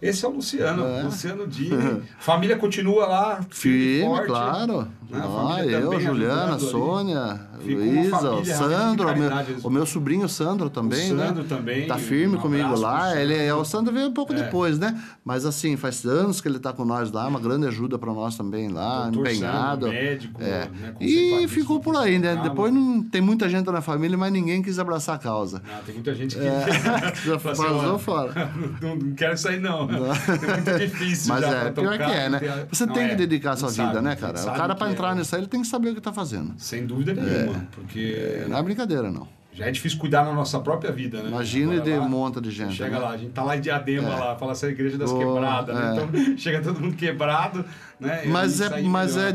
Esse 0.01 0.25
é 0.25 0.29
o 0.29 0.31
Luciano, 0.33 0.85
É. 0.87 1.03
Luciano 1.03 1.47
Dini. 1.47 2.03
Família 2.21 2.57
continua 2.57 3.07
lá, 3.07 3.41
firme, 3.51 4.05
forte. 4.07 4.27
claro. 4.29 4.83
né? 4.83 4.89
Ah, 5.11 5.65
eu, 5.65 5.99
Juliana, 5.99 6.53
ali. 6.53 6.61
Sônia, 6.61 7.41
uma 7.59 7.65
Luísa, 7.65 8.31
o 8.33 8.45
Sandro, 8.45 9.09
o 9.11 9.17
meu, 9.17 9.31
o 9.65 9.71
meu 9.71 9.87
sobrinho 9.87 10.29
Sandro 10.29 10.69
também, 10.69 11.13
O 11.15 11.17
Sandro 11.19 11.43
né? 11.43 11.49
também, 11.49 11.87
Tá 11.89 11.97
firme 11.97 12.37
um 12.37 12.41
comigo 12.41 12.79
lá. 12.79 13.19
Ele, 13.19 13.35
é- 13.35 13.55
o 13.55 13.65
Sandro 13.65 13.93
veio 13.93 14.07
um 14.07 14.13
pouco 14.13 14.35
É. 14.35 14.37
depois, 14.37 14.79
né? 14.79 15.03
Mas 15.25 15.47
assim, 15.47 15.77
faz 15.79 16.05
anos 16.05 16.41
que 16.43 16.47
ele 16.49 16.59
tá 16.59 16.75
com 16.75 16.85
nós 16.85 17.11
lá, 17.11 17.27
uma 17.27 17.41
grande 17.41 17.67
ajuda 17.67 17.99
para 17.99 18.13
nós 18.13 18.37
também 18.37 18.69
lá, 18.69 19.09
Doutor 19.09 19.31
empenhado. 19.31 19.87
Sandro, 19.87 19.99
médico, 20.01 20.43
É. 20.43 20.69
né, 20.69 20.95
E 21.01 21.49
ficou 21.49 21.81
por 21.81 21.97
aí, 21.97 22.19
né? 22.19 22.35
calma. 22.35 22.49
Depois 22.51 22.73
não 22.73 23.03
tem 23.03 23.23
muita 23.23 23.49
gente 23.49 23.69
na 23.71 23.81
família, 23.81 24.17
mas 24.19 24.31
ninguém 24.31 24.61
quis 24.63 24.79
abraçar 24.79 25.17
a 25.17 25.19
causa. 25.19 25.63
Ah, 25.73 25.81
tem 25.87 25.95
muita 25.95 26.15
gente 26.15 26.37
que 26.37 26.43
fala 27.41 27.53
assim, 27.53 27.87
"Ó, 27.89 27.99
fora. 27.99 28.53
não, 28.83 28.95
não 28.95 29.15
quero 29.15 29.37
sair 29.39 29.59
não. 29.59 29.88
É 29.89 30.55
muito 30.55 30.79
difícil 30.79 31.33
Mas 31.35 31.41
já 31.43 31.49
é, 31.51 31.61
pra 31.61 31.73
pior 31.73 31.93
tocar, 31.93 32.07
que 32.11 32.13
é, 32.17 32.29
né? 32.29 32.39
tem 32.39 32.49
a- 32.49 32.67
Você 32.71 32.87
Não, 32.87 32.93
tem 32.95 33.05
é, 33.05 33.09
que 33.11 33.15
dedicar 33.17 33.51
a 33.51 33.53
a 33.53 33.57
sua 33.57 33.69
gente 33.71 33.79
vida, 33.81 33.93
sabe, 33.95 34.05
né, 34.07 34.13
a 34.13 34.17
cara? 34.17 34.35
O 34.35 34.39
sabe 34.39 34.57
cara, 34.59 34.75
para 34.75 34.89
é- 34.89 34.93
entrar 34.93 35.15
nisso 35.17 35.35
aí, 35.35 35.41
ele 35.43 35.49
tem 35.49 35.61
que 35.63 35.67
saber 35.69 35.91
o 35.91 35.95
que 35.95 36.01
tá 36.01 36.13
fazendo. 36.13 36.55
Sem 36.59 36.87
dúvida 36.87 37.15
nenhuma, 37.15 37.67
porque 37.73 38.45
Não 38.49 38.59
é 38.59 38.63
brincadeira, 38.63 39.11
não. 39.11 39.27
já 39.53 39.67
é 39.67 39.71
difícil 39.73 39.99
cuidar 39.99 40.25
na 40.25 40.33
nossa 40.33 40.61
própria 40.61 40.93
vida, 40.93 41.21
né? 41.23 41.29
Imagina 41.31 41.73
Agora 41.73 41.85
de 41.91 41.97
lá, 41.99 42.09
monte 42.09 42.41
de 42.41 42.51
gente. 42.51 42.75
Chega 42.75 42.91
né? 42.91 42.99
lá, 42.99 43.11
a 43.11 43.17
gente 43.17 43.33
tá 43.33 43.43
lá 43.43 43.57
em 43.57 43.61
Diadema, 43.61 44.09
lá, 44.11 44.37
fala 44.37 44.53
essa 44.53 44.69
igreja 44.69 44.97
das 44.97 45.11
Oh, 45.11 45.19
quebradas, 45.19 45.75
né? 45.75 45.83
é. 45.91 45.93
Então 45.95 46.09
chega 46.39 46.61
todo 46.61 46.81
mundo 46.81 46.95
quebrado, 46.95 47.65
né? 47.99 48.25
E 48.25 48.29
Mas 48.29 48.61
é, 48.61 48.81
mas 48.83 49.17
melhor. 49.17 49.31
é 49.31 49.33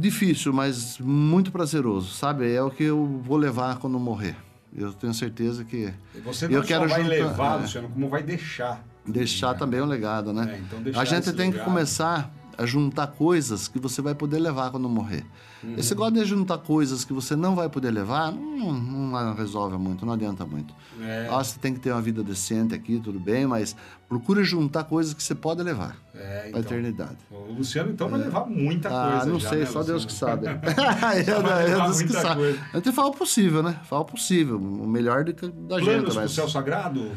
difícil, 0.00 0.52
mas 0.52 0.98
muito 0.98 1.52
prazeroso, 1.52 2.12
sabe? 2.12 2.52
É 2.52 2.62
o 2.62 2.70
que 2.70 2.84
eu 2.84 3.20
vou 3.24 3.36
levar 3.36 3.76
quando 3.78 3.98
morrer. 3.98 4.34
Eu 4.76 4.92
tenho 4.92 5.12
certeza 5.12 5.64
que 5.64 5.92
E 6.14 6.20
Você 6.20 6.46
não 6.46 6.54
eu 6.56 6.62
só 6.62 6.68
quero 6.68 6.88
vai 6.88 7.02
juntar- 7.02 7.08
levar, 7.14 7.58
é. 7.58 7.62
Luciano, 7.62 7.88
como 7.88 8.08
vai 8.08 8.22
deixar. 8.22 8.84
Deixar 9.06 9.54
também 9.54 9.80
um 9.80 9.86
legado, 9.86 10.32
né? 10.32 10.54
É, 10.54 10.58
então 10.58 11.00
a 11.00 11.04
gente 11.04 11.32
tem 11.32 11.50
que 11.50 11.58
legado. 11.58 11.64
começar 11.64 12.32
a 12.58 12.66
juntar 12.66 13.06
coisas 13.06 13.68
que 13.68 13.78
você 13.78 14.02
vai 14.02 14.14
poder 14.14 14.38
levar 14.38 14.70
quando 14.70 14.86
morrer. 14.86 15.24
Uhum. 15.64 15.76
Esse 15.78 15.90
negócio 15.92 16.12
de 16.14 16.24
juntar 16.26 16.58
coisas 16.58 17.04
que 17.06 17.12
você 17.12 17.34
não 17.34 17.54
vai 17.54 17.70
poder 17.70 17.90
levar, 17.90 18.30
não, 18.32 18.72
não 18.72 19.34
resolve 19.34 19.78
muito, 19.78 20.04
não 20.04 20.12
adianta 20.12 20.44
muito. 20.44 20.74
É. 21.00 21.26
Ah, 21.30 21.42
você 21.42 21.58
tem 21.58 21.72
que 21.72 21.80
ter 21.80 21.90
uma 21.90 22.02
vida 22.02 22.22
decente 22.22 22.74
aqui, 22.74 23.00
tudo 23.02 23.18
bem, 23.18 23.46
mas 23.46 23.74
procure 24.08 24.44
juntar 24.44 24.84
coisas 24.84 25.14
que 25.14 25.22
você 25.22 25.34
pode 25.34 25.62
levar 25.62 25.96
É, 26.14 26.40
para 26.40 26.48
então. 26.48 26.60
eternidade. 26.60 27.16
O 27.30 27.52
Luciano, 27.52 27.92
então, 27.92 28.08
vai 28.10 28.20
levar 28.20 28.44
muita 28.46 28.88
Ah, 28.90 29.10
coisa. 29.12 29.26
não 29.32 29.40
já, 29.40 29.48
sei, 29.48 29.58
né, 29.60 29.66
só 29.66 29.82
Deus 29.82 30.04
Luciano? 30.04 30.38
que 30.38 30.44
sabe. 30.46 30.60
eu, 31.30 31.42
Vai 31.42 31.62
eu, 31.64 31.66
levar 31.68 31.84
Deus 31.84 32.02
que 32.02 32.12
sabe. 32.12 32.40
coisa. 32.40 32.58
A 32.74 32.76
gente 32.76 32.92
fala 32.92 33.08
o 33.08 33.14
possível, 33.14 33.62
né? 33.62 33.80
Fala 33.84 34.02
o 34.02 34.04
possível, 34.06 34.58
o 34.58 34.86
melhor 34.86 35.24
do 35.24 35.32
que 35.32 35.46
da 35.48 35.78
gente. 35.78 35.84
Planos 35.88 36.04
para 36.14 36.20
o 36.20 36.22
Mas... 36.24 36.32
céu 36.32 36.46
sagrado? 36.48 37.10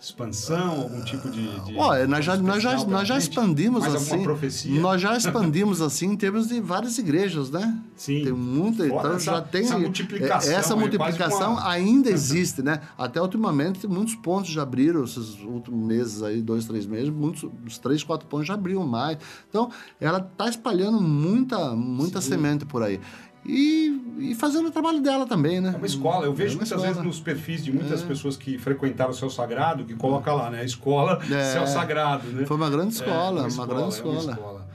Expansão, 0.00 0.82
algum 0.82 1.00
tipo 1.02 1.30
de. 1.30 1.60
de 1.60 1.76
Olha, 1.76 2.06
nós 2.06 2.24
já, 2.24 2.36
nós 2.36 2.62
já, 2.62 2.84
nós 2.84 3.08
já 3.08 3.16
expandimos 3.16 3.80
Mais 3.80 3.94
assim. 3.94 4.22
profecia? 4.22 4.78
Nós 4.80 5.00
já 5.00 5.16
expandimos 5.16 5.80
assim 5.80 6.08
em 6.12 6.16
termos 6.16 6.48
de 6.48 6.60
várias 6.60 6.98
igrejas, 6.98 7.50
né? 7.50 7.78
Sim. 7.96 8.22
Tem 8.24 8.32
muita, 8.32 8.86
Fora 8.86 9.00
então 9.00 9.12
essa- 9.16 9.24
já 9.24 9.40
tem 9.40 9.62
essa 9.62 9.78
multiplicação, 9.78 10.50
é, 10.52 10.54
essa 10.54 10.72
é 10.74 10.76
multiplicação 10.76 11.52
uma- 11.52 11.68
ainda 11.70 12.10
existe, 12.10 12.60
né? 12.62 12.80
Até 12.98 13.20
ultimamente 13.20 13.86
muitos 13.86 14.14
pontos 14.14 14.50
já 14.50 14.62
abriram 14.62 15.04
esses 15.04 15.38
últimos 15.42 15.86
meses 15.86 16.22
aí, 16.22 16.42
dois, 16.42 16.66
três 16.66 16.84
meses, 16.84 17.08
muitos, 17.08 17.48
os 17.66 17.78
três, 17.78 18.02
quatro 18.02 18.26
pontos 18.28 18.46
já 18.46 18.54
abriram 18.54 18.86
mais. 18.86 19.16
Então, 19.48 19.70
ela 19.98 20.18
está 20.18 20.48
espalhando 20.50 21.00
muita, 21.00 21.74
muita 21.74 22.20
semente 22.20 22.66
por 22.66 22.82
aí. 22.82 23.00
E, 23.46 24.30
e 24.30 24.34
fazendo 24.34 24.68
o 24.68 24.70
trabalho 24.70 25.00
dela 25.02 25.26
também, 25.26 25.60
né? 25.60 25.72
É 25.74 25.76
uma 25.76 25.86
escola. 25.86 26.24
Eu 26.24 26.32
vejo 26.32 26.52
É 26.54 26.56
muitas 26.56 26.70
escola. 26.70 26.86
vezes 26.88 27.02
nos 27.02 27.20
perfis 27.20 27.62
de 27.62 27.70
muitas 27.72 28.02
pessoas 28.02 28.36
que 28.36 28.56
frequentaram 28.58 29.10
o 29.10 29.14
Céu 29.14 29.28
Sagrado, 29.28 29.84
que 29.84 29.94
coloca 29.94 30.32
lá, 30.32 30.50
né? 30.50 30.64
Escola 30.64 31.20
É. 31.30 31.52
Céu 31.52 31.66
Sagrado, 31.66 32.26
né? 32.28 32.46
Foi 32.46 32.56
uma 32.56 32.70
grande 32.70 32.94
É, 32.94 32.98
escola, 32.98 33.40
uma, 33.42 33.48
escola, 33.48 33.66
grande 33.68 33.82
é 33.82 33.84
uma 33.84 34.14
escola. 34.18 34.32
escola. 34.32 34.68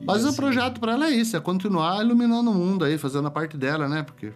Mas 0.00 0.24
o 0.24 0.28
assim, 0.28 0.36
projeto 0.36 0.80
para 0.80 0.92
ela 0.92 1.06
é 1.06 1.10
isso, 1.10 1.36
é 1.36 1.40
continuar 1.40 2.02
iluminando 2.04 2.50
o 2.50 2.54
mundo 2.54 2.84
aí, 2.84 2.96
fazendo 2.98 3.28
a 3.28 3.30
parte 3.30 3.56
dela, 3.56 3.88
né? 3.88 4.02
Porque 4.02 4.32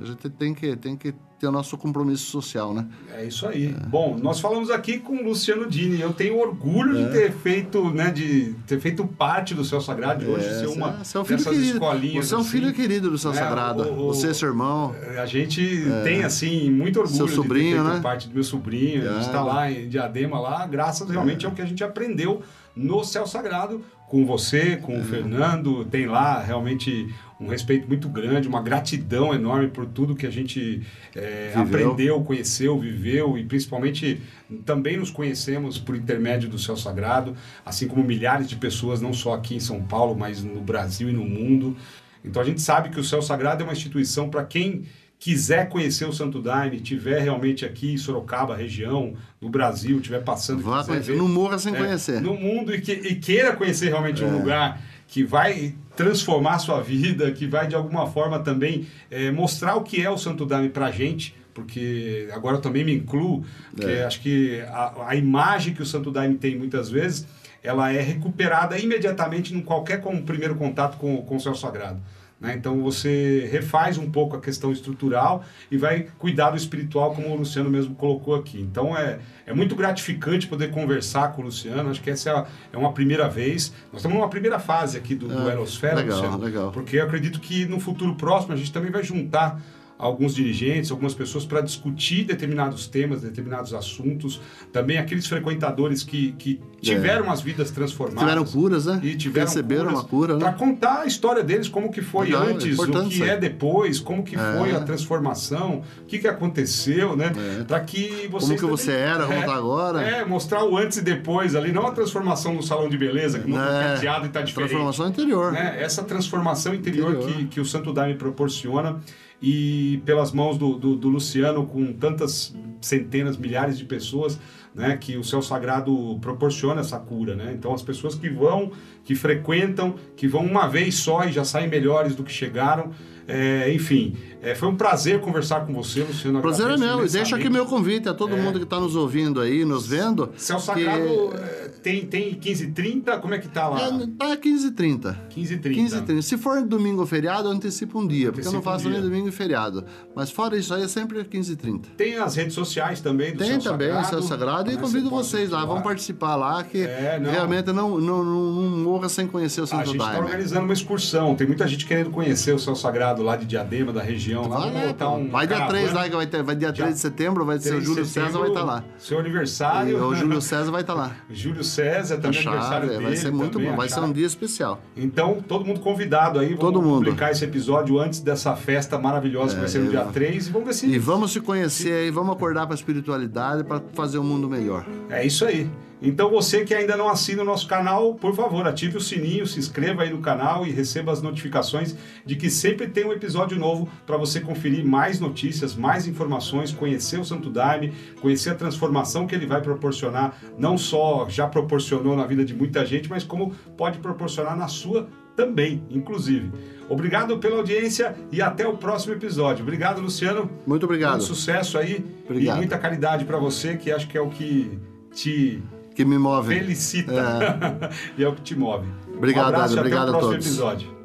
a 0.00 0.04
gente 0.04 0.28
tem 0.30 0.52
que, 0.52 0.76
tem 0.76 0.96
que 0.96 1.14
ter 1.42 1.48
o 1.48 1.52
nosso 1.52 1.76
compromisso 1.76 2.26
social, 2.30 2.72
né? 2.72 2.86
É 3.12 3.24
isso 3.24 3.48
aí. 3.48 3.74
Bom, 3.88 4.16
nós 4.16 4.38
falamos 4.38 4.70
aqui 4.70 5.00
com 5.00 5.16
o 5.16 5.24
Luciano 5.24 5.68
Dini. 5.68 6.00
Eu 6.00 6.12
tenho 6.12 6.38
orgulho 6.38 6.94
de 7.04 7.10
ter 7.10 7.32
feito, 7.32 7.90
né, 7.90 8.12
de 8.12 8.54
ter 8.64 8.78
feito 8.78 9.04
parte 9.04 9.52
do 9.52 9.64
Céu 9.64 9.80
Sagrado 9.80 10.24
hoje, 10.30 10.44
ser 10.44 10.66
você- 10.68 10.78
uma 10.78 10.92
você 11.04 11.18
é 11.18 11.20
um 11.20 11.24
filho 11.24 11.38
dessas 11.38 11.52
querido. 11.52 11.72
escolinhas. 11.72 12.26
Você 12.28 12.34
é 12.34 12.36
um 12.36 12.40
assim. 12.42 12.50
filho 12.50 12.72
querido 12.72 13.10
do 13.10 13.18
Céu 13.18 13.32
É, 13.32 13.34
Sagrado. 13.34 13.82
o- 13.82 14.06
o- 14.10 14.14
Você 14.14 14.28
é 14.28 14.34
seu 14.34 14.50
irmão. 14.50 14.94
A 15.20 15.26
gente 15.26 15.84
tem, 16.04 16.22
assim, 16.22 16.70
muito 16.70 17.00
orgulho 17.00 17.16
Seu 17.16 17.26
sobrinho, 17.26 17.70
de 17.70 17.76
ter 17.78 17.82
feito 17.82 17.96
né? 17.96 18.00
parte 18.00 18.28
do 18.28 18.34
meu 18.34 18.44
sobrinho. 18.44 19.02
A 19.02 19.14
gente 19.14 19.24
É. 19.24 19.26
está 19.26 19.42
lá 19.42 19.68
em 19.68 19.88
Diadema, 19.88 20.38
lá, 20.38 20.64
graças 20.64 21.10
realmente 21.10 21.44
ao 21.44 21.50
que 21.50 21.60
a 21.60 21.66
gente 21.66 21.82
aprendeu 21.82 22.40
no 22.76 23.02
Céu 23.02 23.26
Sagrado, 23.26 23.82
com 24.08 24.24
você, 24.24 24.76
com 24.76 24.92
É. 24.94 24.98
o 25.00 25.04
Fernando. 25.04 25.84
Tem 25.86 26.06
lá 26.06 26.40
realmente 26.40 27.12
um 27.42 27.48
respeito 27.48 27.88
muito 27.88 28.08
grande, 28.08 28.46
uma 28.48 28.62
gratidão 28.62 29.34
enorme 29.34 29.68
por 29.68 29.84
tudo 29.86 30.14
que 30.14 30.26
a 30.26 30.30
gente 30.30 30.82
é, 31.16 31.52
aprendeu, 31.54 32.20
conheceu, 32.22 32.78
viveu 32.78 33.36
e 33.36 33.44
principalmente 33.44 34.20
também 34.64 34.96
nos 34.96 35.10
conhecemos 35.10 35.78
por 35.78 35.96
intermédio 35.96 36.48
do 36.48 36.58
Céu 36.58 36.76
Sagrado, 36.76 37.34
assim 37.64 37.88
como 37.88 38.04
milhares 38.04 38.48
de 38.48 38.56
pessoas, 38.56 39.00
não 39.00 39.12
só 39.12 39.34
aqui 39.34 39.54
em 39.56 39.60
São 39.60 39.82
Paulo, 39.82 40.14
mas 40.16 40.42
no 40.42 40.60
Brasil 40.60 41.08
e 41.08 41.12
no 41.12 41.24
mundo. 41.24 41.76
Então 42.24 42.40
a 42.40 42.44
gente 42.44 42.60
sabe 42.60 42.90
que 42.90 43.00
o 43.00 43.04
Céu 43.04 43.20
Sagrado 43.20 43.62
é 43.62 43.64
uma 43.64 43.72
instituição 43.72 44.28
para 44.28 44.44
quem 44.44 44.84
quiser 45.18 45.68
conhecer 45.68 46.04
o 46.04 46.12
Santo 46.12 46.42
Daime, 46.42 46.80
tiver 46.80 47.20
realmente 47.20 47.64
aqui 47.64 47.92
em 47.92 47.96
Sorocaba, 47.96 48.56
região, 48.56 49.14
no 49.40 49.48
Brasil, 49.48 50.00
tiver 50.00 50.20
passando, 50.22 50.62
Vá 50.62 50.80
quiser 50.80 50.92
conhecer. 50.92 51.12
ver, 51.12 51.18
Não 51.18 51.28
morra 51.28 51.58
sem 51.60 51.72
é, 51.74 51.78
conhecer. 51.78 52.20
no 52.20 52.34
mundo 52.34 52.74
e, 52.74 52.80
que- 52.80 52.92
e 52.92 53.14
queira 53.14 53.54
conhecer 53.54 53.88
realmente 53.88 54.22
É. 54.22 54.26
um 54.26 54.36
lugar 54.38 54.80
que 55.06 55.22
vai 55.22 55.74
transformar 55.96 56.54
a 56.54 56.58
sua 56.58 56.80
vida, 56.80 57.30
que 57.32 57.46
vai 57.46 57.66
de 57.66 57.74
alguma 57.74 58.06
forma 58.06 58.38
também 58.38 58.86
eh, 59.10 59.30
mostrar 59.30 59.76
o 59.76 59.82
que 59.82 60.02
é 60.02 60.10
o 60.10 60.16
Santo 60.16 60.46
Daime 60.46 60.68
para 60.68 60.90
gente, 60.90 61.34
porque 61.52 62.28
agora 62.32 62.56
eu 62.56 62.60
também 62.60 62.82
me 62.84 62.94
incluo, 62.94 63.44
que 63.76 63.84
É. 63.84 64.04
acho 64.04 64.20
que 64.20 64.60
a, 64.68 65.08
a 65.08 65.16
imagem 65.16 65.74
que 65.74 65.82
o 65.82 65.86
Santo 65.86 66.10
Daime 66.10 66.36
tem 66.36 66.56
muitas 66.56 66.88
vezes, 66.90 67.26
ela 67.62 67.92
é 67.92 68.00
recuperada 68.00 68.78
imediatamente 68.78 69.54
em 69.54 69.60
qualquer 69.60 70.00
com, 70.00 70.20
primeiro 70.22 70.54
contato 70.54 70.96
com, 70.96 71.18
com 71.22 71.36
o 71.36 71.40
céu 71.40 71.54
sagrado. 71.54 72.00
Né? 72.42 72.54
Então 72.58 72.82
você 72.82 73.48
refaz 73.50 73.96
um 73.96 74.10
pouco 74.10 74.36
a 74.36 74.40
questão 74.40 74.72
estrutural 74.72 75.44
e 75.70 75.76
vai 75.78 76.08
cuidar 76.18 76.50
do 76.50 76.56
espiritual, 76.56 77.14
como 77.14 77.28
o 77.28 77.36
Luciano 77.36 77.70
mesmo 77.70 77.94
colocou 77.94 78.34
aqui. 78.34 78.60
Então 78.60 78.98
é, 78.98 79.20
é 79.46 79.54
muito 79.54 79.76
gratificante 79.76 80.46
poder 80.48 80.70
conversar 80.72 81.32
com 81.32 81.42
o 81.42 81.44
Luciano. 81.44 81.88
Acho 81.90 82.02
que 82.02 82.10
essa 82.10 82.28
é, 82.28 82.32
a- 82.34 82.46
é 82.72 82.76
uma 82.76 82.92
primeira 82.92 83.28
vez. 83.28 83.72
Nós 83.92 84.00
estamos 84.00 84.18
numa 84.18 84.28
primeira 84.28 84.58
fase 84.58 84.98
aqui 84.98 85.14
do, 85.14 85.28
do 85.28 85.38
Ah, 85.38 85.50
Aerosfera, 85.50 85.94
legal, 85.96 86.16
Luciano, 86.20 86.44
legal. 86.44 86.72
porque 86.72 86.96
eu 86.96 87.04
acredito 87.04 87.38
que 87.40 87.64
no 87.64 87.78
futuro 87.78 88.14
próximo 88.16 88.52
a 88.52 88.56
gente 88.56 88.72
também 88.72 88.90
vai 88.90 89.04
juntar 89.04 89.60
alguns 90.02 90.34
dirigentes, 90.34 90.90
algumas 90.90 91.14
pessoas 91.14 91.44
para 91.46 91.60
discutir 91.60 92.24
determinados 92.24 92.86
temas, 92.88 93.22
determinados 93.22 93.72
assuntos. 93.72 94.40
Também 94.72 94.98
aqueles 94.98 95.26
frequentadores 95.26 96.02
que, 96.02 96.32
que 96.32 96.60
tiveram 96.80 97.30
as 97.30 97.40
vidas 97.40 97.70
transformadas. 97.70 98.22
É. 98.22 98.26
Tiveram 98.26 98.44
curas, 98.44 98.86
né? 98.86 99.00
E 99.02 99.14
tiveram 99.16 99.46
Receberam 99.46 99.84
curas 99.84 99.98
uma 100.00 100.04
cura, 100.04 100.36
Para 100.38 100.50
né? 100.50 100.56
contar 100.58 101.00
a 101.02 101.06
história 101.06 101.42
deles, 101.44 101.68
como 101.68 101.90
que 101.92 102.02
foi 102.02 102.26
Legal, 102.26 102.42
é 102.48 102.50
antes, 102.52 102.78
o 102.78 103.08
que 103.08 103.22
é 103.22 103.36
depois, 103.36 104.00
como 104.00 104.24
que 104.24 104.34
É. 104.34 104.58
foi 104.58 104.72
a 104.74 104.80
transformação, 104.80 105.82
o 106.02 106.04
que, 106.06 106.18
que 106.18 106.26
aconteceu, 106.28 107.16
né? 107.16 107.32
É. 107.60 107.64
Para 107.64 107.80
que 107.80 108.26
vocês 108.28 108.60
Como 108.60 108.70
que 108.76 108.76
você 108.82 108.90
também- 108.92 109.06
era, 109.06 109.26
como 109.26 109.38
é, 109.38 109.46
tá 109.46 109.54
agora. 109.54 110.02
É, 110.02 110.24
mostrar 110.24 110.64
o 110.64 110.76
antes 110.76 110.98
e 110.98 111.02
depois 111.02 111.54
ali, 111.54 111.70
não 111.72 111.86
a 111.86 111.92
transformação 111.92 112.52
no 112.54 112.62
salão 112.62 112.88
de 112.88 112.98
beleza, 112.98 113.38
que 113.38 113.48
mudou 113.48 113.64
É, 113.64 113.94
penteado 113.94 114.26
e 114.26 114.28
tá 114.30 114.42
diferente 114.42 114.70
Transformação 114.70 115.08
interior. 115.08 115.52
né? 115.52 115.76
Essa 115.80 116.02
transformação 116.02 116.74
interior, 116.74 117.12
Interior. 117.14 117.32
Que, 117.38 117.44
que 117.46 117.60
o 117.60 117.64
Santo 117.64 117.92
Daime 117.92 118.14
proporciona 118.16 119.00
e 119.42 120.00
pelas 120.04 120.30
mãos 120.32 120.56
do, 120.56 120.78
do, 120.78 120.94
do 120.94 121.08
Luciano, 121.08 121.66
com 121.66 121.92
tantas 121.92 122.54
centenas, 122.80 123.36
milhares 123.36 123.76
de 123.76 123.84
pessoas, 123.84 124.38
né? 124.74 124.96
Que 124.96 125.16
o 125.16 125.24
céu 125.24 125.42
sagrado 125.42 126.18
proporciona 126.20 126.80
essa 126.80 126.98
cura, 126.98 127.34
né? 127.34 127.52
Então 127.52 127.74
as 127.74 127.82
pessoas 127.82 128.14
que 128.14 128.28
vão, 128.28 128.70
que 129.04 129.14
frequentam, 129.14 129.96
que 130.16 130.28
vão 130.28 130.44
uma 130.44 130.68
vez 130.68 130.94
só 130.94 131.24
e 131.24 131.32
já 131.32 131.44
saem 131.44 131.68
melhores 131.68 132.14
do 132.14 132.22
que 132.22 132.32
chegaram. 132.32 132.90
É, 133.28 133.72
enfim, 133.72 134.16
é, 134.42 134.54
foi 134.54 134.68
um 134.68 134.76
prazer 134.76 135.20
conversar 135.20 135.64
com 135.66 135.72
você, 135.72 136.00
Luciano. 136.02 136.40
Prazer 136.40 136.68
é 136.70 136.76
meu. 136.76 137.04
E 137.06 137.08
deixa 137.08 137.36
aqui 137.36 137.48
meu 137.48 137.66
convite 137.66 138.08
a 138.08 138.14
todo 138.14 138.36
mundo 138.36 138.58
que 138.58 138.64
está 138.64 138.80
nos 138.80 138.96
ouvindo 138.96 139.40
aí, 139.40 139.64
nos 139.64 139.86
vendo. 139.86 140.30
Céu 140.36 140.56
que- 140.56 140.62
Sagrado 140.62 141.30
é, 141.36 141.70
tem, 141.82 142.06
tem 142.06 142.34
15 142.34 142.64
h 142.64 142.72
30 142.74 143.18
como 143.18 143.34
é 143.34 143.38
que 143.38 143.48
tá 143.48 143.68
lá? 143.68 143.80
É, 143.86 143.90
tá 144.18 144.36
15 144.36 144.66
h 144.68 144.76
30 144.76 145.20
15 145.30 145.54
h 145.54 145.62
30 145.62 145.80
15 145.80 145.96
h 145.96 146.06
30 146.06 146.22
Se 146.22 146.36
for 146.36 146.62
domingo 146.62 147.00
ou 147.00 147.06
feriado, 147.06 147.48
eu 147.48 147.52
antecipo 147.52 147.98
um 148.00 148.06
dia, 148.06 148.32
porque 148.32 148.46
eu 148.46 148.52
não 148.52 148.58
Antecipa 148.58 148.70
um 148.70 148.78
faço 148.78 148.88
nem 148.88 149.00
domingo 149.00 149.28
e 149.28 149.32
feriado. 149.32 149.84
Mas 150.14 150.30
fora 150.30 150.56
isso 150.56 150.72
aí, 150.74 150.82
é 150.82 150.88
sempre 150.88 151.22
15 151.24 151.52
h 151.52 151.60
30 151.62 151.88
Tem 151.96 152.16
as 152.16 152.34
redes 152.34 152.54
sociais 152.54 153.00
também 153.00 153.32
do 153.32 153.38
Tem 153.38 153.60
Céu 153.60 153.72
também 153.72 153.88
Sagrado, 153.88 154.08
Céu 154.08 154.22
Sagrado 154.22 154.70
e 154.70 154.74
né? 154.74 154.80
convido 154.80 155.08
Você 155.10 155.36
vocês 155.36 155.50
lá, 155.50 155.64
vão 155.64 155.80
participar 155.82 156.34
lá, 156.36 156.62
que 156.64 156.78
É, 156.82 157.20
não. 157.22 157.30
realmente 157.30 157.72
não, 157.72 158.00
não, 158.00 158.24
não, 158.24 158.42
não 158.52 158.78
morra 158.78 159.08
sem 159.08 159.26
conhecer 159.26 159.60
o 159.60 159.64
A 159.64 159.66
Santo 159.68 159.86
gente 159.86 159.96
está 159.96 160.10
Daime. 160.12 160.24
organizando 160.26 160.64
uma 160.64 160.72
excursão. 160.72 161.34
Tem 161.36 161.46
muita 161.46 161.66
gente 161.68 161.86
querendo 161.86 162.10
conhecer 162.10 162.52
o 162.54 162.58
Céu 162.58 162.74
Sagrado 162.74 163.11
lá 163.20 163.34
de 163.36 163.44
Diadema, 163.44 163.92
da 163.92 164.00
região. 164.00 164.42
Lá, 164.48 164.58
Vai, 164.58 164.68
Vamos 164.68 164.80
lá, 164.82 164.86
botar 164.88 165.10
um 165.10 165.28
vai 165.28 165.46
dia 165.46 165.56
caravana. 165.56 165.78
3 165.80 165.92
lá, 165.92 166.08
que 166.08 166.16
vai 166.16 166.26
ter, 166.26 166.42
vai 166.42 166.54
dia 166.56 166.72
3 166.72 166.94
de 166.94 167.00
setembro, 167.00 167.44
vai 167.44 167.58
ser 167.58 167.68
o 167.68 167.72
3 167.72 167.80
de 167.82 167.86
Júlio 167.88 168.04
César, 168.06 168.38
vai 168.38 168.48
estar 168.48 168.62
lá. 168.64 168.84
Seu 168.98 169.18
E 169.18 169.20
aniversário. 169.20 170.06
o 170.06 170.14
Júlio 170.14 170.40
César 170.40 170.70
vai 170.70 170.80
estar 170.82 170.94
lá. 170.94 171.16
Júlio 171.28 171.64
César, 171.64 172.16
também 172.18 172.40
aniversário 172.40 172.70
chave, 172.70 172.88
dele. 172.88 173.02
vai 173.04 173.16
ser 173.16 173.32
muito 173.32 173.58
bom, 173.58 173.76
vai 173.76 173.88
ser 173.88 174.00
um 174.00 174.12
dia 174.12 174.26
especial. 174.26 174.80
Então, 174.96 175.42
todo 175.46 175.64
mundo 175.64 175.80
convidado 175.80 176.38
aí. 176.38 176.46
Vamos 176.54 176.60
Todo 176.60 176.80
mundo. 176.80 177.04
publicar 177.04 177.32
esse 177.32 177.44
episódio 177.44 177.98
antes 177.98 178.20
dessa 178.20 178.54
festa 178.54 178.96
maravilhosa 178.98 179.54
que 179.54 179.60
vai 179.60 179.68
ser 179.68 179.80
no 179.80 179.86
É, 179.86 179.90
dia 179.90 180.00
eu- 180.00 180.12
3. 180.12 180.46
E 180.46 180.50
vamos 180.50 180.66
ver 180.68 180.74
se. 180.74 180.86
E 180.86 180.98
vamos 180.98 181.32
se 181.32 181.40
conhecer 181.40 181.92
aí, 181.92 182.10
vamos 182.10 182.34
acordar 182.36 182.66
para 182.66 182.74
a 182.74 182.76
espiritualidade 182.76 183.64
para 183.64 183.80
fazer 183.94 184.18
um 184.18 184.24
mundo 184.24 184.48
melhor. 184.48 184.86
É 185.10 185.26
isso 185.26 185.44
aí. 185.44 185.68
Então 186.02 186.30
você 186.30 186.64
que 186.64 186.74
ainda 186.74 186.96
não 186.96 187.08
assina 187.08 187.42
o 187.42 187.44
nosso 187.44 187.68
canal, 187.68 188.14
por 188.14 188.34
favor, 188.34 188.66
ative 188.66 188.96
o 188.96 189.00
sininho, 189.00 189.46
se 189.46 189.58
inscreva 189.58 190.02
aí 190.02 190.10
no 190.10 190.20
canal 190.20 190.66
e 190.66 190.70
receba 190.70 191.12
as 191.12 191.22
notificações 191.22 191.96
de 192.26 192.34
que 192.34 192.50
sempre 192.50 192.88
tem 192.88 193.06
um 193.06 193.12
episódio 193.12 193.56
novo 193.56 193.88
para 194.04 194.16
você 194.16 194.40
conferir 194.40 194.84
mais 194.84 195.20
notícias, 195.20 195.76
mais 195.76 196.08
informações, 196.08 196.72
conhecer 196.72 197.20
o 197.20 197.24
Santo 197.24 197.48
Daime, 197.48 197.92
conhecer 198.20 198.50
a 198.50 198.54
transformação 198.54 199.26
que 199.26 199.34
ele 199.34 199.46
vai 199.46 199.62
proporcionar, 199.62 200.36
não 200.58 200.76
só 200.76 201.28
já 201.28 201.46
proporcionou 201.46 202.16
na 202.16 202.26
vida 202.26 202.44
de 202.44 202.52
muita 202.52 202.84
gente, 202.84 203.08
mas 203.08 203.22
como 203.22 203.54
pode 203.76 203.98
proporcionar 203.98 204.56
na 204.56 204.66
sua 204.66 205.08
também, 205.36 205.82
inclusive. 205.88 206.50
Obrigado 206.88 207.38
pela 207.38 207.56
audiência 207.56 208.14
e 208.30 208.42
até 208.42 208.66
o 208.66 208.76
próximo 208.76 209.14
episódio. 209.14 209.62
Obrigado, 209.62 210.00
Luciano. 210.00 210.50
Muito 210.66 210.84
obrigado. 210.84 211.12
Muito 211.12 211.24
sucesso 211.24 211.78
aí 211.78 212.04
Obrigado. 212.24 212.56
e 212.56 212.58
muita 212.58 212.76
caridade 212.76 213.24
para 213.24 213.38
você, 213.38 213.76
que 213.76 213.90
acho 213.90 214.08
que 214.08 214.18
é 214.18 214.20
o 214.20 214.28
que 214.28 214.78
te 215.14 215.62
Que 215.94 216.04
me 216.04 216.18
move. 216.18 216.54
felicita 216.54 217.90
e 218.16 218.24
é 218.24 218.28
o 218.28 218.34
que 218.34 218.42
te 218.42 218.54
move. 218.54 218.86
Obrigado, 219.16 219.44
um 219.44 219.48
abraço 219.48 219.78
Adri, 219.78 219.90
e 219.90 219.92
até 219.92 220.02
obrigado 220.02 220.06
o 220.06 220.08
a 220.08 220.18
próximo 220.18 220.32
todos. 220.32 220.46
episódio. 220.46 221.01